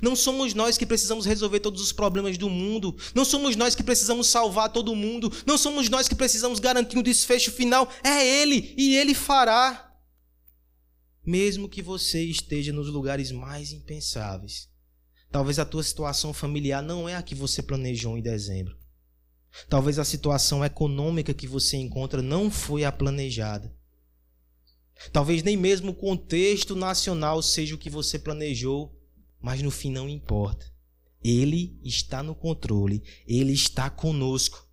Não 0.00 0.16
somos 0.16 0.54
nós 0.54 0.78
que 0.78 0.86
precisamos 0.86 1.26
resolver 1.26 1.60
todos 1.60 1.80
os 1.82 1.92
problemas 1.92 2.38
do 2.38 2.48
mundo. 2.48 2.96
Não 3.14 3.24
somos 3.24 3.54
nós 3.54 3.74
que 3.74 3.82
precisamos 3.82 4.28
salvar 4.28 4.72
todo 4.72 4.94
mundo. 4.94 5.30
Não 5.46 5.58
somos 5.58 5.88
nós 5.88 6.08
que 6.08 6.14
precisamos 6.14 6.58
garantir 6.58 6.96
um 6.96 7.02
desfecho 7.02 7.52
final. 7.52 7.90
É 8.02 8.26
Ele 8.26 8.74
e 8.76 8.96
Ele 8.96 9.14
fará. 9.14 9.92
Mesmo 11.24 11.68
que 11.68 11.82
você 11.82 12.22
esteja 12.22 12.72
nos 12.72 12.88
lugares 12.88 13.30
mais 13.30 13.72
impensáveis. 13.72 14.68
Talvez 15.30 15.58
a 15.58 15.64
tua 15.64 15.82
situação 15.82 16.32
familiar 16.32 16.82
não 16.82 17.08
é 17.08 17.16
a 17.16 17.22
que 17.22 17.34
você 17.34 17.62
planejou 17.62 18.16
em 18.16 18.22
dezembro. 18.22 18.76
Talvez 19.68 19.98
a 19.98 20.04
situação 20.04 20.64
econômica 20.64 21.34
que 21.34 21.46
você 21.46 21.76
encontra 21.76 22.22
não 22.22 22.50
foi 22.50 22.84
a 22.84 22.92
planejada. 22.92 23.74
Talvez 25.12 25.42
nem 25.42 25.56
mesmo 25.56 25.90
o 25.90 25.94
contexto 25.94 26.74
nacional 26.74 27.42
seja 27.42 27.74
o 27.74 27.78
que 27.78 27.90
você 27.90 28.18
planejou 28.18 28.94
mas 29.44 29.60
no 29.60 29.70
fim 29.70 29.90
não 29.90 30.08
importa. 30.08 30.72
Ele 31.22 31.78
está 31.84 32.22
no 32.22 32.34
controle, 32.34 33.02
ele 33.26 33.52
está 33.52 33.90
conosco. 33.90 34.66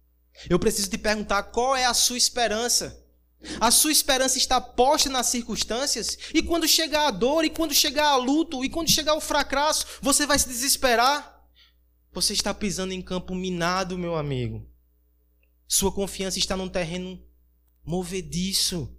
Eu 0.49 0.57
preciso 0.57 0.89
te 0.89 0.97
perguntar 0.97 1.43
qual 1.43 1.75
é 1.75 1.83
a 1.83 1.93
sua 1.93 2.17
esperança. 2.17 3.05
A 3.59 3.69
sua 3.69 3.91
esperança 3.91 4.37
está 4.37 4.61
posta 4.61 5.09
nas 5.09 5.27
circunstâncias? 5.27 6.17
E 6.33 6.41
quando 6.41 6.69
chegar 6.69 7.07
a 7.07 7.11
dor, 7.11 7.43
e 7.43 7.49
quando 7.49 7.73
chegar 7.73 8.11
a 8.11 8.15
luto, 8.15 8.63
e 8.63 8.69
quando 8.69 8.89
chegar 8.89 9.13
o 9.13 9.19
fracasso, 9.19 9.85
você 10.01 10.25
vai 10.25 10.39
se 10.39 10.47
desesperar? 10.47 11.45
Você 12.13 12.31
está 12.31 12.53
pisando 12.53 12.93
em 12.93 13.01
campo 13.01 13.35
minado, 13.35 13.97
meu 13.97 14.15
amigo. 14.15 14.65
Sua 15.67 15.91
confiança 15.91 16.39
está 16.39 16.55
num 16.55 16.69
terreno 16.69 17.21
movediço. 17.83 18.95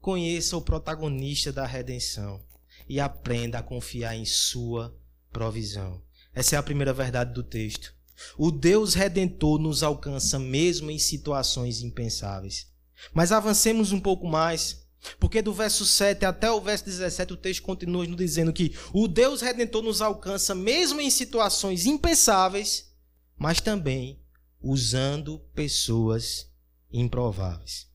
Conheça 0.00 0.56
o 0.56 0.62
protagonista 0.62 1.52
da 1.52 1.66
redenção 1.66 2.40
e 2.88 3.00
aprenda 3.00 3.58
a 3.58 3.62
confiar 3.62 4.16
em 4.16 4.24
sua 4.24 4.96
provisão. 5.32 6.02
Essa 6.34 6.56
é 6.56 6.58
a 6.58 6.62
primeira 6.62 6.92
verdade 6.92 7.32
do 7.32 7.42
texto. 7.42 7.94
O 8.36 8.50
Deus 8.50 8.94
redentor 8.94 9.58
nos 9.58 9.82
alcança 9.82 10.38
mesmo 10.38 10.90
em 10.90 10.98
situações 10.98 11.82
impensáveis. 11.82 12.70
Mas 13.12 13.32
avancemos 13.32 13.92
um 13.92 14.00
pouco 14.00 14.26
mais, 14.26 14.86
porque 15.18 15.42
do 15.42 15.52
verso 15.52 15.84
7 15.84 16.24
até 16.24 16.50
o 16.50 16.60
verso 16.60 16.84
17 16.84 17.32
o 17.32 17.36
texto 17.36 17.62
continua 17.62 18.06
nos 18.06 18.16
dizendo 18.16 18.52
que 18.52 18.76
o 18.92 19.08
Deus 19.08 19.40
redentor 19.40 19.82
nos 19.82 20.00
alcança 20.00 20.54
mesmo 20.54 21.00
em 21.00 21.10
situações 21.10 21.86
impensáveis, 21.86 22.92
mas 23.36 23.60
também 23.60 24.20
usando 24.60 25.40
pessoas 25.54 26.48
improváveis. 26.92 27.88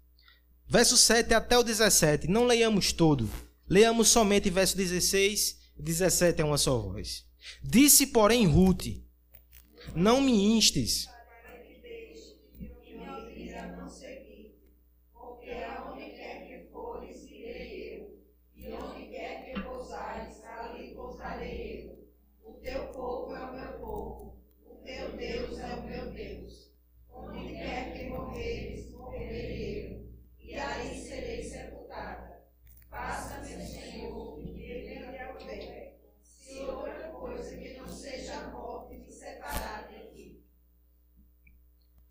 Verso 0.68 0.98
7 0.98 1.34
até 1.34 1.58
o 1.58 1.64
17, 1.64 2.28
não 2.28 2.46
leiamos 2.46 2.92
todo. 2.92 3.30
Leamos 3.70 4.08
somente 4.08 4.50
verso 4.50 4.78
16 4.78 5.58
e 5.78 5.84
17 5.84 6.42
é 6.42 6.46
uma 6.46 6.58
só 6.58 6.78
voz. 6.78 7.26
Disse, 7.64 8.08
porém, 8.08 8.46
Ruth: 8.46 8.88
Não 9.96 10.22
me 10.22 10.32
instes 10.32 11.08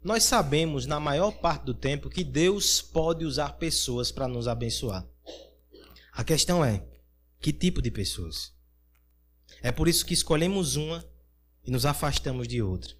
Nós 0.07 0.23
sabemos, 0.23 0.87
na 0.87 1.01
maior 1.01 1.33
parte 1.33 1.65
do 1.65 1.75
tempo, 1.75 2.09
que 2.09 2.23
Deus 2.23 2.81
pode 2.81 3.25
usar 3.25 3.55
pessoas 3.55 4.13
para 4.13 4.29
nos 4.29 4.47
abençoar. 4.47 5.05
A 6.13 6.23
questão 6.23 6.65
é: 6.65 6.87
que 7.41 7.53
tipo 7.53 7.83
de 7.83 7.91
pessoas? 7.91 8.53
É 9.61 9.73
por 9.73 9.89
isso 9.89 10.07
que 10.07 10.15
escolhemos 10.15 10.77
uma 10.77 11.05
e 11.65 11.73
nos 11.73 11.85
afastamos 11.85 12.47
de 12.47 12.63
outra. 12.63 12.95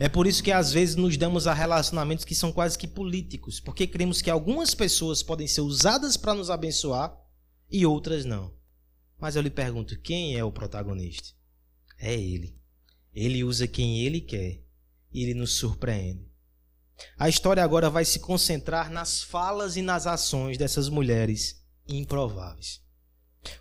É 0.00 0.08
por 0.08 0.26
isso 0.26 0.42
que 0.42 0.50
às 0.50 0.72
vezes 0.72 0.96
nos 0.96 1.14
damos 1.18 1.46
a 1.46 1.52
relacionamentos 1.52 2.24
que 2.24 2.34
são 2.34 2.50
quase 2.50 2.78
que 2.78 2.88
políticos, 2.88 3.60
porque 3.60 3.86
cremos 3.86 4.22
que 4.22 4.30
algumas 4.30 4.74
pessoas 4.74 5.22
podem 5.22 5.46
ser 5.46 5.60
usadas 5.60 6.16
para 6.16 6.32
nos 6.32 6.48
abençoar 6.48 7.14
e 7.70 7.84
outras 7.84 8.24
não. 8.24 8.50
Mas 9.20 9.36
eu 9.36 9.42
lhe 9.42 9.50
pergunto: 9.50 10.00
quem 10.00 10.38
é 10.38 10.42
o 10.42 10.50
protagonista? 10.50 11.34
É 11.98 12.14
Ele. 12.14 12.58
Ele 13.12 13.44
usa 13.44 13.68
quem 13.68 14.00
Ele 14.00 14.22
quer 14.22 14.63
e 15.14 15.22
ele 15.22 15.32
nos 15.32 15.54
surpreende. 15.54 16.28
A 17.16 17.28
história 17.28 17.62
agora 17.62 17.88
vai 17.88 18.04
se 18.04 18.18
concentrar 18.18 18.90
nas 18.90 19.22
falas 19.22 19.76
e 19.76 19.82
nas 19.82 20.06
ações 20.06 20.58
dessas 20.58 20.88
mulheres 20.88 21.64
improváveis. 21.88 22.82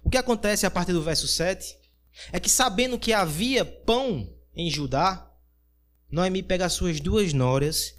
O 0.03 0.09
que 0.09 0.17
acontece 0.17 0.65
a 0.65 0.71
partir 0.71 0.93
do 0.93 1.03
verso 1.03 1.27
7 1.27 1.77
é 2.31 2.39
que, 2.39 2.49
sabendo 2.49 2.99
que 2.99 3.13
havia 3.13 3.63
pão 3.63 4.33
em 4.55 4.69
Judá, 4.69 5.31
Noemi 6.09 6.43
pega 6.43 6.65
as 6.65 6.73
suas 6.73 6.99
duas 6.99 7.33
noras 7.33 7.95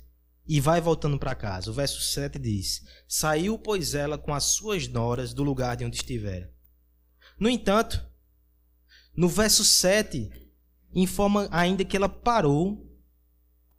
e 0.47 0.61
vai 0.61 0.81
voltando 0.81 1.19
para 1.19 1.35
casa. 1.35 1.71
O 1.71 1.75
verso 1.75 2.01
7 2.01 2.39
diz: 2.39 2.83
Saiu, 3.09 3.59
pois, 3.59 3.95
ela 3.95 4.19
com 4.19 4.33
as 4.33 4.45
suas 4.45 4.87
noras 4.89 5.35
do 5.35 5.43
lugar 5.43 5.77
de 5.77 5.85
onde 5.85 5.97
estivera. 5.97 6.53
No 7.39 7.49
entanto, 7.49 8.05
no 9.17 9.29
verso 9.29 9.65
7, 9.65 10.31
informa 10.95 11.49
ainda 11.51 11.85
que 11.85 11.97
ela 11.97 12.09
parou 12.09 12.94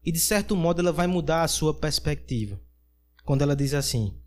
e 0.05 0.11
de 0.11 0.19
certo 0.19 0.55
modo 0.55 0.79
ela 0.81 0.91
vai 0.91 1.07
mudar 1.07 1.41
a 1.41 1.47
sua 1.47 1.73
perspectiva. 1.73 2.61
Quando 3.23 3.41
ela 3.41 3.55
diz 3.55 3.73
assim: 3.73 4.21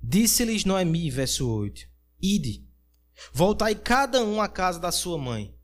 Disse-lhes 0.00 0.66
Noemi, 0.66 1.10
verso 1.10 1.48
8: 1.50 1.88
Ide, 2.20 2.68
voltai 3.32 3.74
cada 3.74 4.22
um 4.22 4.42
à 4.42 4.48
casa 4.48 4.78
da 4.78 4.92
sua 4.92 5.16
mãe. 5.16 5.56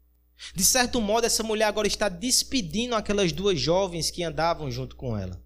De 0.54 0.64
certo 0.64 1.00
modo, 1.00 1.26
essa 1.26 1.42
mulher 1.42 1.64
agora 1.64 1.88
está 1.88 2.08
despedindo 2.08 2.94
aquelas 2.94 3.32
duas 3.32 3.60
jovens 3.60 4.10
que 4.10 4.22
andavam 4.22 4.70
junto 4.70 4.96
com 4.96 5.18
ela. 5.18 5.44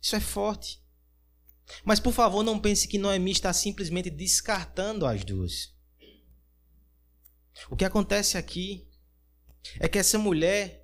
Isso 0.00 0.16
é 0.16 0.20
forte. 0.20 0.82
Mas 1.84 2.00
por 2.00 2.12
favor, 2.12 2.42
não 2.42 2.58
pense 2.58 2.88
que 2.88 2.98
Noemi 2.98 3.30
está 3.30 3.52
simplesmente 3.52 4.10
descartando 4.10 5.06
as 5.06 5.22
duas. 5.22 5.72
O 7.70 7.76
que 7.76 7.84
acontece 7.84 8.38
aqui 8.38 8.88
é 9.78 9.86
que 9.86 9.98
essa 9.98 10.18
mulher 10.18 10.79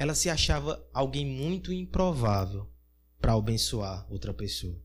ela 0.00 0.14
se 0.14 0.30
achava 0.30 0.82
alguém 0.94 1.26
muito 1.26 1.70
improvável 1.74 2.66
para 3.20 3.34
abençoar 3.34 4.10
outra 4.10 4.32
pessoa. 4.32 4.82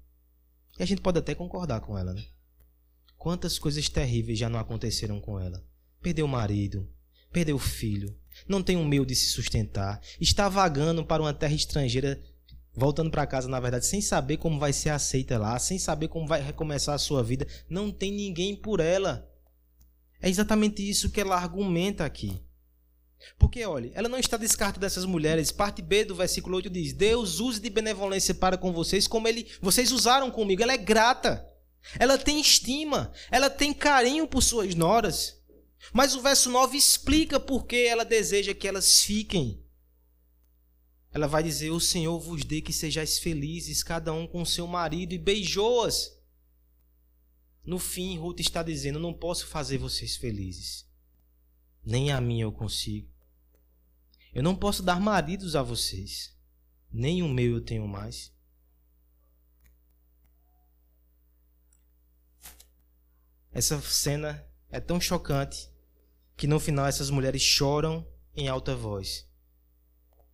E 0.78 0.84
a 0.84 0.86
gente 0.86 1.00
pode 1.00 1.18
até 1.18 1.34
concordar 1.34 1.80
com 1.80 1.98
ela, 1.98 2.14
né? 2.14 2.22
Quantas 3.16 3.58
coisas 3.58 3.88
terríveis 3.88 4.38
já 4.38 4.50
não 4.50 4.60
aconteceram 4.60 5.22
com 5.22 5.40
ela? 5.40 5.66
Perdeu 6.02 6.26
o 6.26 6.28
marido, 6.28 6.86
perdeu 7.32 7.56
o 7.56 7.60
filho, 7.60 8.14
não 8.46 8.62
tem 8.62 8.76
um 8.76 8.84
meio 8.84 9.06
de 9.06 9.16
se 9.16 9.28
sustentar, 9.28 10.02
está 10.20 10.50
vagando 10.50 11.06
para 11.06 11.24
uma 11.24 11.34
terra 11.34 11.56
estrangeira, 11.56 12.22
voltando 12.74 13.10
para 13.10 13.26
casa, 13.26 13.48
na 13.48 13.62
verdade, 13.62 13.86
sem 13.86 14.02
saber 14.02 14.36
como 14.36 14.60
vai 14.60 14.74
ser 14.74 14.90
aceita 14.90 15.38
lá, 15.38 15.58
sem 15.58 15.80
saber 15.80 16.10
como 16.10 16.28
vai 16.28 16.42
recomeçar 16.42 16.94
a 16.94 17.00
sua 17.00 17.24
vida, 17.24 17.48
não 17.70 17.90
tem 17.90 18.12
ninguém 18.12 18.54
por 18.54 18.82
ela. 18.82 19.26
É 20.22 20.28
exatamente 20.28 20.88
isso 20.88 21.10
que 21.10 21.22
ela 21.22 21.38
argumenta 21.38 22.04
aqui. 22.04 22.45
Porque, 23.38 23.66
olha, 23.66 23.92
ela 23.94 24.10
não 24.10 24.20
está 24.20 24.38
descarta 24.38 24.80
dessas 24.80 25.06
mulheres. 25.06 25.52
Parte 25.52 25.82
B 25.82 26.06
do 26.06 26.16
versículo 26.16 26.58
8 26.58 26.70
diz: 26.70 26.94
Deus 26.94 27.40
use 27.40 27.60
de 27.60 27.70
benevolência 27.70 28.34
para 28.34 28.58
com 28.58 28.72
vocês 28.72 29.08
como 29.08 29.28
ele, 29.28 29.48
vocês 29.62 29.92
usaram 29.92 30.30
comigo. 30.32 30.62
Ela 30.62 30.74
é 30.74 30.78
grata. 30.78 31.46
Ela 32.00 32.18
tem 32.18 32.40
estima. 32.40 33.12
Ela 33.32 33.50
tem 33.50 33.74
carinho 33.74 34.28
por 34.28 34.42
suas 34.42 34.76
noras. 34.76 35.42
Mas 35.94 36.16
o 36.16 36.22
verso 36.22 36.50
9 36.50 36.78
explica 36.78 37.40
por 37.40 37.66
que 37.66 37.86
ela 37.86 38.04
deseja 38.04 38.54
que 38.54 38.68
elas 38.68 39.02
fiquem. 39.02 39.64
Ela 41.12 41.28
vai 41.28 41.44
dizer: 41.44 41.70
O 41.72 41.80
Senhor 41.80 42.20
vos 42.20 42.44
dê 42.44 42.62
que 42.62 42.74
sejais 42.74 43.20
felizes, 43.20 43.84
cada 43.84 44.12
um 44.12 44.28
com 44.28 44.44
seu 44.44 44.68
marido, 44.68 45.14
e 45.14 45.18
beijou-as. 45.18 46.14
No 47.64 47.80
fim, 47.80 48.18
Ruth 48.18 48.40
está 48.40 48.62
dizendo: 48.62 49.00
Não 49.00 49.14
posso 49.14 49.48
fazer 49.48 49.78
vocês 49.78 50.16
felizes. 50.16 50.85
Nem 51.86 52.12
a 52.12 52.20
mim 52.20 52.42
eu 52.42 52.52
consigo. 52.52 53.08
Eu 54.34 54.42
não 54.42 54.56
posso 54.56 54.82
dar 54.82 55.00
maridos 55.00 55.56
a 55.56 55.62
vocês. 55.62 56.36
Nem 56.92 57.22
o 57.22 57.30
meu 57.30 57.54
eu 57.54 57.62
tenho 57.62 57.88
mais. 57.88 58.34
Essa 63.52 63.80
cena 63.82 64.46
é 64.70 64.82
tão 64.82 65.00
chocante 65.00 65.72
que 66.36 66.48
no 66.48 66.60
final 66.60 66.86
essas 66.86 67.10
mulheres 67.10 67.42
choram 67.42 68.06
em 68.36 68.50
alta 68.50 68.76
voz. 68.76 69.26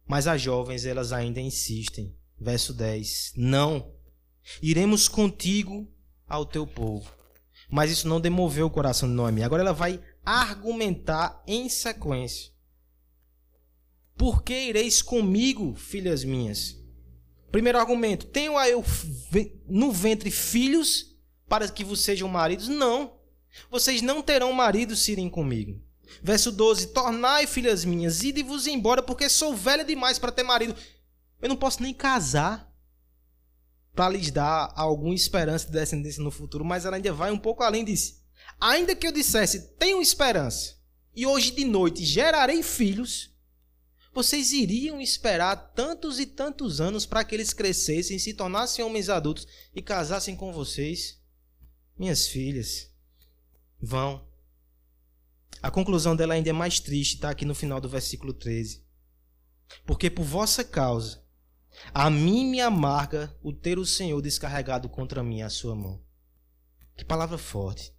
Mas 0.07 0.25
as 0.27 0.41
jovens, 0.41 0.85
elas 0.85 1.13
ainda 1.13 1.39
insistem. 1.39 2.17
Verso 2.39 2.73
10: 2.73 3.33
Não, 3.35 3.93
iremos 4.61 5.07
contigo 5.07 5.87
ao 6.27 6.45
teu 6.45 6.65
povo. 6.65 7.11
Mas 7.69 7.91
isso 7.91 8.07
não 8.07 8.19
demoveu 8.19 8.65
o 8.65 8.71
coração 8.71 9.07
de 9.07 9.13
Noemi. 9.13 9.43
Agora 9.43 9.61
ela 9.61 9.73
vai 9.73 10.03
argumentar 10.25 11.43
em 11.47 11.67
sequência. 11.69 12.51
Por 14.17 14.43
que 14.43 14.53
ireis 14.53 15.01
comigo, 15.01 15.73
filhas 15.75 16.23
minhas? 16.23 16.77
Primeiro 17.51 17.79
argumento: 17.79 18.27
tenho 18.27 18.60
eu 18.62 18.84
no 19.67 19.91
ventre 19.91 20.31
filhos 20.31 21.15
para 21.47 21.67
que 21.67 21.84
vos 21.84 22.01
sejam 22.01 22.29
maridos? 22.29 22.67
Não. 22.67 23.19
Vocês 23.69 24.01
não 24.01 24.21
terão 24.21 24.53
maridos 24.53 24.99
se 24.99 25.12
irem 25.12 25.29
comigo. 25.29 25.81
Verso 26.21 26.51
12: 26.51 26.88
Tornai, 26.88 27.47
filhas 27.47 27.84
minhas, 27.84 28.23
ide-vos 28.23 28.67
embora, 28.67 29.01
porque 29.01 29.27
sou 29.27 29.55
velha 29.55 29.84
demais 29.84 30.19
para 30.19 30.31
ter 30.31 30.43
marido. 30.43 30.75
Eu 31.41 31.49
não 31.49 31.55
posso 31.55 31.81
nem 31.81 31.93
casar 31.93 32.71
para 33.93 34.10
lhes 34.10 34.31
dar 34.31 34.71
alguma 34.75 35.13
esperança 35.13 35.65
de 35.65 35.73
descendência 35.73 36.23
no 36.23 36.31
futuro, 36.31 36.63
mas 36.63 36.86
ela 36.86 36.95
ainda 36.95 37.12
vai 37.12 37.31
um 37.31 37.38
pouco 37.38 37.63
além 37.63 37.84
disso. 37.84 38.20
Ainda 38.62 38.95
que 38.95 39.08
eu 39.08 39.12
dissesse, 39.12 39.76
tenho 39.80 40.00
esperança, 40.00 40.76
e 41.15 41.26
hoje 41.26 41.50
de 41.50 41.65
noite 41.65 42.06
gerarei 42.06 42.62
filhos, 42.62 43.32
vocês 44.13 44.52
iriam 44.52 45.02
esperar 45.02 45.56
tantos 45.74 46.19
e 46.19 46.28
tantos 46.28 46.80
anos 46.80 47.04
para 47.04 47.24
que 47.24 47.34
eles 47.34 47.54
crescessem, 47.54 48.19
se 48.19 48.36
tornassem 48.36 48.86
homens 48.86 49.10
adultos 49.10 49.47
e 49.74 49.82
casassem 49.82 50.36
com 50.36 50.54
vocês? 50.54 51.19
Minhas 51.97 52.28
filhas, 52.28 52.91
vão. 53.82 54.28
A 55.60 55.71
conclusão 55.71 56.15
dela 56.15 56.36
ainda 56.36 56.52
é 56.52 56.54
mais 56.54 56.80
triste, 56.80 57.15
está 57.15 57.32
aqui 57.32 57.45
no 57.45 57.56
final 57.56 57.82
do 57.82 57.89
versículo 57.89 58.32
13. 58.32 58.86
Porque 59.88 60.08
por 60.08 60.24
vossa 60.24 60.63
causa, 60.63 61.24
a 61.91 62.12
mim 62.12 62.45
me 62.45 62.62
amarga 62.62 63.36
o 63.41 63.52
ter 63.52 63.80
o 63.80 63.86
Senhor 63.88 64.21
descarregado 64.21 64.88
contra 64.88 65.24
mim 65.24 65.41
a 65.41 65.50
sua 65.50 65.76
mão. 65.76 66.00
Que 66.95 67.04
palavra 67.04 67.39
forte. 67.39 67.91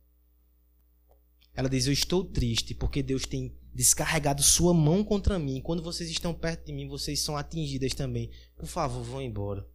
Ela 1.54 1.68
diz: 1.68 1.86
Eu 1.86 1.92
estou 1.92 2.24
triste 2.24 2.74
porque 2.74 3.02
Deus 3.02 3.26
tem 3.26 3.56
descarregado 3.74 4.42
sua 4.42 4.74
mão 4.74 5.04
contra 5.04 5.38
mim. 5.38 5.60
Quando 5.60 5.82
vocês 5.82 6.10
estão 6.10 6.34
perto 6.34 6.66
de 6.66 6.72
mim, 6.72 6.88
vocês 6.88 7.20
são 7.20 7.36
atingidas 7.36 7.94
também. 7.94 8.30
Por 8.56 8.66
favor, 8.66 9.02
vão 9.02 9.22
embora. 9.22 9.66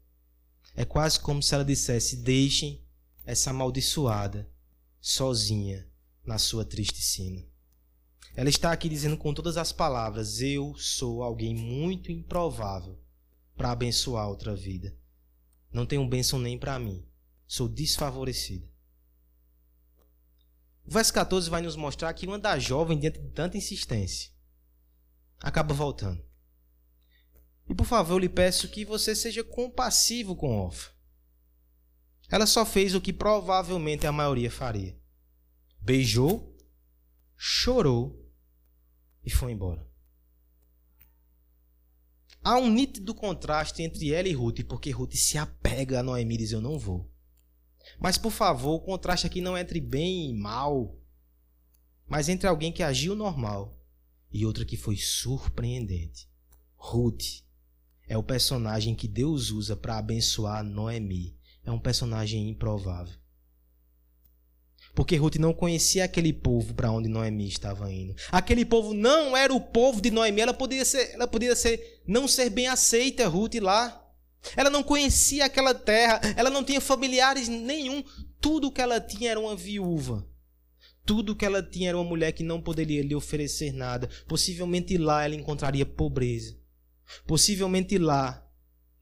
É 0.75 0.85
quase 0.85 1.19
como 1.19 1.41
se 1.41 1.53
ela 1.53 1.65
dissesse: 1.65 2.17
Deixem 2.17 2.83
essa 3.25 3.49
amaldiçoada 3.49 4.49
sozinha 4.99 5.87
na 6.25 6.37
sua 6.37 6.65
triste 6.65 7.01
sina. 7.01 7.45
Ela 8.35 8.49
está 8.49 8.71
aqui 8.71 8.87
dizendo 8.87 9.17
com 9.17 9.33
todas 9.33 9.57
as 9.57 9.71
palavras: 9.71 10.41
Eu 10.41 10.75
sou 10.77 11.23
alguém 11.23 11.55
muito 11.55 12.11
improvável 12.11 12.99
para 13.55 13.71
abençoar 13.71 14.29
outra 14.29 14.55
vida. 14.55 14.95
Não 15.71 15.85
tenho 15.85 16.07
bênção 16.07 16.39
nem 16.39 16.57
para 16.57 16.77
mim. 16.77 17.05
Sou 17.47 17.67
desfavorecida. 17.67 18.67
O 20.88 20.91
verso 20.91 21.13
14 21.13 21.50
vai 21.50 21.62
nos 21.62 21.76
mostrar 21.76 22.13
que 22.13 22.26
uma 22.26 22.39
das 22.39 22.63
jovens, 22.63 23.02
diante 23.02 23.19
de 23.19 23.30
tanta 23.32 23.58
insistência, 23.58 24.32
acaba 25.41 25.73
voltando. 25.73 26.26
E 27.69 27.76
por 27.76 27.86
favor, 27.86 28.13
eu 28.13 28.19
lhe 28.19 28.30
peço 28.30 28.69
que 28.69 28.86
você 28.86 29.13
seja 29.13 29.43
compassivo 29.43 30.34
com 30.34 30.58
Orfa. 30.58 30.91
Ela 32.30 32.45
só 32.45 32.65
fez 32.65 32.95
o 32.95 33.02
que 33.02 33.12
provavelmente 33.12 34.08
a 34.08 34.13
maioria 34.13 34.50
faria. 34.50 34.97
Beijou, 35.80 36.58
chorou 37.36 38.26
e 39.26 39.30
foi 39.30 39.52
embora. 39.52 39.86
Há 42.41 42.58
um 42.58 42.69
nítido 42.69 43.13
contraste 43.13 43.84
entre 43.84 44.13
ela 44.13 44.30
e 44.30 44.34
Ruth, 44.34 44.63
porque 44.63 44.91
Ruth 44.91 45.15
se 45.15 45.38
apega 45.38 46.00
a 46.00 46.04
Noemi 46.04 46.36
e 46.36 46.38
diz: 46.38 46.52
Eu 46.54 46.62
não 46.62 46.80
vou. 46.80 47.12
Mas, 48.00 48.17
por 48.17 48.32
favor, 48.32 48.76
o 48.76 48.80
contraste 48.80 49.28
aqui 49.28 49.41
não 49.41 49.56
é 49.56 49.62
entre 49.62 49.80
bem 49.80 50.30
e 50.30 50.34
mal, 50.34 50.97
mas 52.08 52.30
entre 52.30 52.47
alguém 52.47 52.71
que 52.71 52.84
agiu 52.84 53.15
normal 53.15 53.78
e 54.32 54.45
outra 54.45 54.65
que 54.65 54.78
foi 54.78 54.97
surpreendente. 54.97 56.30
Ruth 56.76 57.43
é 58.08 58.17
o 58.17 58.23
personagem 58.23 58.95
que 58.95 59.08
Deus 59.08 59.52
usa 59.52 59.76
para 59.76 59.97
abençoar 59.97 60.63
Noemi. 60.63 61.38
É 61.65 61.71
um 61.71 61.80
personagem 61.80 62.50
improvável. 62.50 63.15
Porque 64.95 65.15
Ruth 65.15 65.36
não 65.36 65.54
conhecia 65.54 66.06
aquele 66.06 66.34
povo 66.34 66.73
para 66.73 66.91
onde 66.91 67.10
Noemi 67.10 67.47
estava 67.47 67.91
indo. 67.91 68.15
Aquele 68.32 68.65
povo 68.65 68.93
não 68.93 69.36
era 69.36 69.54
o 69.54 69.62
povo 69.62 70.02
de 70.02 70.10
Noemi. 70.10 70.41
Ela 70.41 70.54
podia 70.54 70.86
ser, 70.86 71.13
ela 71.13 71.28
podia 71.28 71.56
ser, 71.56 72.02
não 72.08 72.28
ser 72.28 72.50
bem 72.50 72.67
aceita, 72.67 73.28
Ruth 73.28 73.56
lá. 73.56 74.06
Ela 74.56 74.69
não 74.69 74.84
conhecia 74.84 75.45
aquela 75.45 75.73
terra, 75.73 76.21
ela 76.36 76.50
não 76.50 76.63
tinha 76.63 76.80
familiares 76.80 77.47
nenhum. 77.47 78.04
Tudo 78.39 78.71
que 78.71 78.82
ela 78.82 79.00
tinha 79.00 79.32
era 79.32 79.39
uma 79.39 79.56
viúva. 79.56 80.28
Tudo 81.06 81.36
que 81.36 81.45
ela 81.45 81.63
tinha 81.63 81.89
era 81.89 81.97
uma 81.97 82.08
mulher 82.08 82.32
que 82.34 82.43
não 82.43 82.62
poderia 82.62 83.02
lhe 83.02 83.15
oferecer 83.15 83.71
nada. 83.71 84.10
Possivelmente 84.28 84.97
lá 84.97 85.23
ela 85.23 85.36
encontraria 85.36 85.86
pobreza. 85.86 86.58
Possivelmente 87.26 87.97
lá 87.97 88.45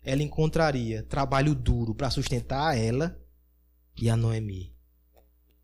ela 0.03 0.21
encontraria 0.21 1.03
trabalho 1.03 1.55
duro 1.55 1.95
para 1.95 2.11
sustentar 2.11 2.77
ela 2.77 3.19
e 3.99 4.09
a 4.09 4.15
Noemi. 4.15 4.75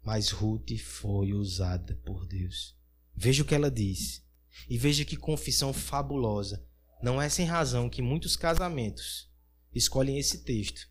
Mas 0.03 0.31
Ruth 0.31 0.75
foi 0.79 1.31
usada 1.31 1.95
por 2.03 2.25
Deus. 2.25 2.75
Veja 3.15 3.43
o 3.43 3.45
que 3.45 3.53
ela 3.53 3.69
diz. 3.69 4.25
E 4.67 4.77
veja 4.77 5.05
que 5.05 5.15
confissão 5.15 5.71
fabulosa. 5.71 6.65
Não 7.03 7.21
é 7.21 7.29
sem 7.29 7.45
razão 7.45 7.87
que 7.87 8.01
muitos 8.01 8.35
casamentos 8.35 9.30
escolhem 9.73 10.17
esse 10.17 10.39
texto 10.39 10.89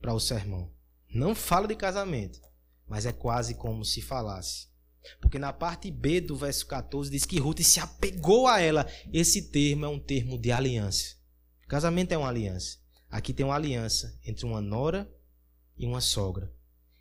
para 0.00 0.14
o 0.14 0.20
sermão. 0.20 0.72
Não 1.12 1.34
fala 1.34 1.68
de 1.68 1.76
casamento, 1.76 2.40
mas 2.86 3.06
é 3.06 3.12
quase 3.12 3.54
como 3.54 3.84
se 3.84 4.00
falasse. 4.00 4.68
Porque 5.20 5.38
na 5.38 5.52
parte 5.52 5.90
B 5.90 6.20
do 6.20 6.36
verso 6.36 6.66
14 6.66 7.10
diz 7.10 7.24
que 7.24 7.38
Ruth 7.38 7.60
se 7.60 7.80
apegou 7.80 8.46
a 8.46 8.60
ela. 8.60 8.86
Esse 9.12 9.50
termo 9.50 9.84
é 9.84 9.88
um 9.88 9.98
termo 9.98 10.38
de 10.38 10.52
aliança. 10.52 11.16
Casamento 11.68 12.12
é 12.12 12.18
uma 12.18 12.28
aliança. 12.28 12.78
Aqui 13.10 13.32
tem 13.34 13.44
uma 13.44 13.56
aliança 13.56 14.18
entre 14.24 14.46
uma 14.46 14.60
nora 14.60 15.10
e 15.76 15.86
uma 15.86 16.00
sogra. 16.00 16.52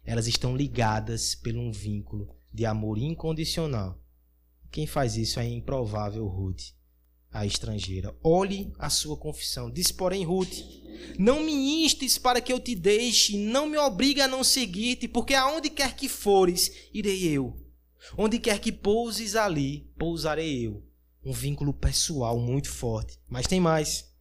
Elas 0.03 0.27
estão 0.27 0.55
ligadas 0.55 1.35
por 1.35 1.55
um 1.55 1.71
vínculo 1.71 2.35
de 2.51 2.65
amor 2.65 2.97
incondicional. 2.97 4.01
Quem 4.71 4.87
faz 4.87 5.15
isso 5.15 5.39
é 5.39 5.47
improvável 5.47 6.27
Ruth 6.27 6.73
a 7.31 7.45
estrangeira. 7.45 8.15
Olhe 8.23 8.71
a 8.77 8.89
sua 8.89 9.15
confissão. 9.15 9.71
Diz, 9.71 9.91
porém, 9.91 10.25
Ruth: 10.25 10.53
Não 11.17 11.41
me 11.41 11.83
instes 11.83 12.17
para 12.17 12.41
que 12.41 12.51
eu 12.51 12.59
te 12.59 12.75
deixe, 12.75 13.37
não 13.37 13.67
me 13.67 13.77
obrigue 13.77 14.21
a 14.21 14.27
não 14.27 14.43
seguir-te, 14.43 15.07
porque 15.07 15.33
aonde 15.33 15.69
quer 15.69 15.95
que 15.95 16.09
fores, 16.09 16.71
irei 16.93 17.27
eu. 17.27 17.57
Onde 18.17 18.39
quer 18.39 18.59
que 18.59 18.71
pouses 18.71 19.35
ali, 19.35 19.91
pousarei 19.97 20.67
eu. 20.67 20.83
Um 21.23 21.31
vínculo 21.31 21.73
pessoal 21.73 22.39
muito 22.39 22.69
forte. 22.69 23.19
Mas 23.29 23.47
tem 23.47 23.59
mais. 23.59 24.11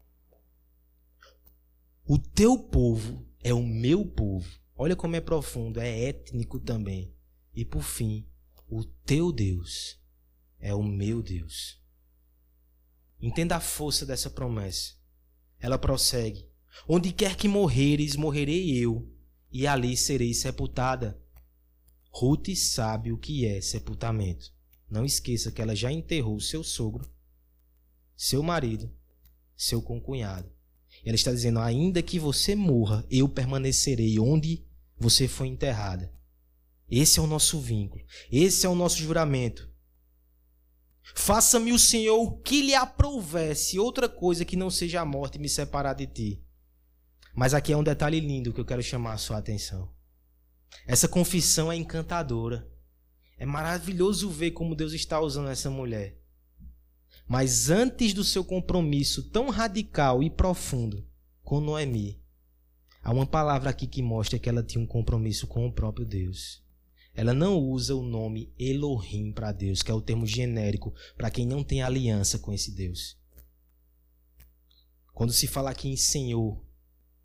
O 2.07 2.19
teu 2.19 2.59
povo 2.59 3.27
é 3.43 3.55
o 3.55 3.63
meu 3.63 4.05
povo. 4.05 4.49
Olha 4.77 4.95
como 4.95 5.17
é 5.17 5.21
profundo, 5.21 5.81
é 5.81 6.09
étnico 6.09 6.59
também. 6.59 7.15
E 7.55 7.65
por 7.65 7.83
fim, 7.83 8.27
o 8.69 8.85
teu 8.85 9.33
Deus 9.33 9.99
é 10.59 10.75
o 10.75 10.83
meu 10.83 11.23
Deus. 11.23 11.80
Entenda 13.21 13.57
a 13.57 13.61
força 13.61 14.07
dessa 14.07 14.31
promessa. 14.31 14.95
Ela 15.59 15.79
prossegue: 15.79 16.49
Onde 16.89 17.13
quer 17.13 17.37
que 17.37 17.49
morreres, 17.49 18.17
morrerei 18.17 18.77
eu, 18.77 19.09
e 19.53 19.67
ali 19.67 19.97
serei 19.97 20.33
sepultada. 20.33 21.21
Ruth 22.11 22.49
sabe 22.57 23.13
o 23.13 23.19
que 23.19 23.47
é 23.47 23.61
sepultamento. 23.61 24.53
Não 24.91 25.05
esqueça 25.05 25.53
que 25.53 25.63
ela 25.63 25.77
já 25.77 25.93
enterrou 25.93 26.41
seu 26.41 26.65
sogro, 26.65 27.09
seu 28.17 28.43
marido, 28.43 28.91
seu 29.57 29.81
concunhado. 29.81 30.51
Ela 31.05 31.15
está 31.15 31.31
dizendo: 31.31 31.61
ainda 31.61 32.03
que 32.03 32.19
você 32.19 32.55
morra, 32.55 33.07
eu 33.11 33.29
permanecerei 33.29 34.19
onde 34.19 34.67
você 34.99 35.29
foi 35.29 35.49
enterrada. 35.49 36.13
Esse 36.91 37.21
é 37.21 37.23
o 37.23 37.27
nosso 37.27 37.61
vínculo. 37.61 38.05
Esse 38.33 38.67
é 38.67 38.69
o 38.69 38.75
nosso 38.75 38.99
juramento. 38.99 39.70
Faça-me 41.15 41.73
o 41.73 41.79
Senhor 41.79 42.21
o 42.21 42.39
que 42.39 42.63
lhe 42.63 42.75
aprovesse, 42.75 43.79
outra 43.79 44.09
coisa 44.09 44.45
que 44.45 44.57
não 44.57 44.71
seja 44.71 45.01
a 45.01 45.05
morte 45.05 45.39
me 45.39 45.49
separar 45.49 45.95
de 45.95 46.07
ti. 46.07 46.45
Mas 47.35 47.55
aqui 47.55 47.73
é 47.73 47.77
um 47.77 47.85
detalhe 47.85 48.21
lindo 48.21 48.53
que 48.53 48.61
eu 48.61 48.65
quero 48.65 48.83
chamar 48.83 49.15
a 49.15 49.19
sua 49.19 49.39
atenção. 49.39 49.91
Essa 50.87 51.09
confissão 51.09 51.71
é 51.71 51.77
encantadora. 51.77 52.69
É 53.39 53.47
maravilhoso 53.47 54.29
ver 54.29 54.51
como 54.51 54.75
Deus 54.75 54.93
está 54.93 55.21
usando 55.21 55.49
essa 55.49 55.71
mulher. 55.71 56.19
Mas 57.27 57.71
antes 57.71 58.13
do 58.13 58.25
seu 58.25 58.45
compromisso 58.45 59.31
tão 59.31 59.51
radical 59.51 60.23
e 60.23 60.29
profundo 60.29 61.07
com 61.43 61.61
Noemi, 61.61 62.21
há 63.03 63.13
uma 63.13 63.27
palavra 63.27 63.71
aqui 63.71 63.87
que 63.87 64.03
mostra 64.03 64.39
que 64.39 64.49
ela 64.49 64.63
tinha 64.63 64.83
um 64.83 64.87
compromisso 64.87 65.47
com 65.47 65.67
o 65.67 65.73
próprio 65.73 66.05
Deus. 66.05 66.63
Ela 67.15 67.35
não 67.35 67.59
usa 67.59 67.95
o 67.95 68.03
nome 68.03 68.53
Elohim 68.59 69.33
para 69.33 69.53
Deus, 69.53 69.83
que 69.83 69.91
é 69.91 69.95
o 69.95 70.01
termo 70.01 70.27
genérico 70.27 70.95
para 71.17 71.31
quem 71.31 71.47
não 71.47 71.65
tem 71.65 71.83
aliança 71.83 72.39
com 72.39 72.53
esse 72.53 72.71
Deus. 72.73 73.19
Quando 75.13 75.33
se 75.33 75.47
fala 75.47 75.71
aqui 75.71 75.89
em 75.89 75.97
Senhor, 75.97 76.65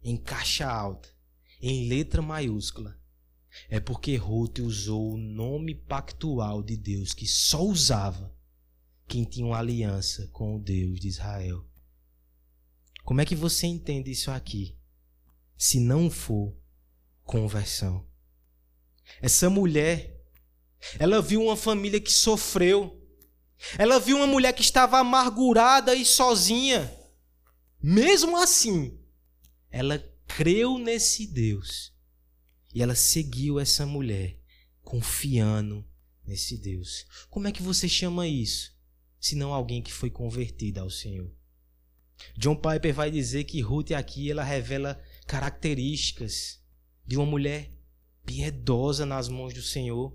em 0.04 0.18
caixa 0.18 0.68
alta, 0.68 1.10
em 1.62 1.88
letra 1.88 2.22
maiúscula, 2.22 3.00
é 3.70 3.80
porque 3.80 4.18
Ruth 4.18 4.60
usou 4.60 5.14
o 5.14 5.18
nome 5.18 5.74
pactual 5.74 6.62
de 6.62 6.76
Deus 6.76 7.14
que 7.14 7.26
só 7.26 7.64
usava 7.64 8.36
quem 9.08 9.24
tinha 9.24 9.46
uma 9.46 9.60
aliança 9.60 10.28
com 10.28 10.56
o 10.56 10.60
Deus 10.60 11.00
de 11.00 11.08
Israel. 11.08 11.66
Como 13.04 13.22
é 13.22 13.26
que 13.26 13.36
você 13.36 13.68
entende 13.68 14.12
isso 14.12 14.32
aqui? 14.32 14.78
Se 15.56 15.80
não 15.80 16.10
for 16.10 16.58
conversão. 17.24 18.06
Essa 19.22 19.50
mulher, 19.50 20.16
ela 21.00 21.22
viu 21.22 21.44
uma 21.44 21.56
família 21.56 22.00
que 22.00 22.12
sofreu. 22.12 23.02
Ela 23.78 24.00
viu 24.00 24.18
uma 24.18 24.28
mulher 24.28 24.54
que 24.54 24.62
estava 24.62 25.00
amargurada 25.00 25.96
e 25.96 26.06
sozinha. 26.06 26.94
Mesmo 27.82 28.38
assim, 28.38 29.00
ela 29.70 30.00
creu 30.28 30.78
nesse 30.78 31.28
Deus. 31.28 31.94
E 32.74 32.82
ela 32.82 32.96
seguiu 32.96 33.60
essa 33.60 33.86
mulher, 33.86 34.40
confiando 34.82 35.88
nesse 36.26 36.58
Deus. 36.58 37.06
Como 37.30 37.48
é 37.48 37.52
que 37.52 37.62
você 37.62 37.88
chama 37.88 38.28
isso? 38.28 38.76
Se 39.20 39.36
não 39.36 39.54
alguém 39.54 39.82
que 39.82 39.94
foi 39.94 40.10
convertida 40.10 40.82
ao 40.82 40.90
Senhor. 40.90 41.34
John 42.38 42.56
Piper 42.56 42.94
vai 42.94 43.12
dizer 43.12 43.44
que 43.46 43.62
Ruth 43.62 43.92
aqui 43.92 44.30
ela 44.30 44.44
revela 44.44 45.02
características 45.28 46.62
de 47.06 47.18
uma 47.18 47.26
mulher 47.26 47.75
piedosa 48.26 49.06
nas 49.06 49.30
mãos 49.30 49.54
do 49.54 49.62
Senhor. 49.62 50.14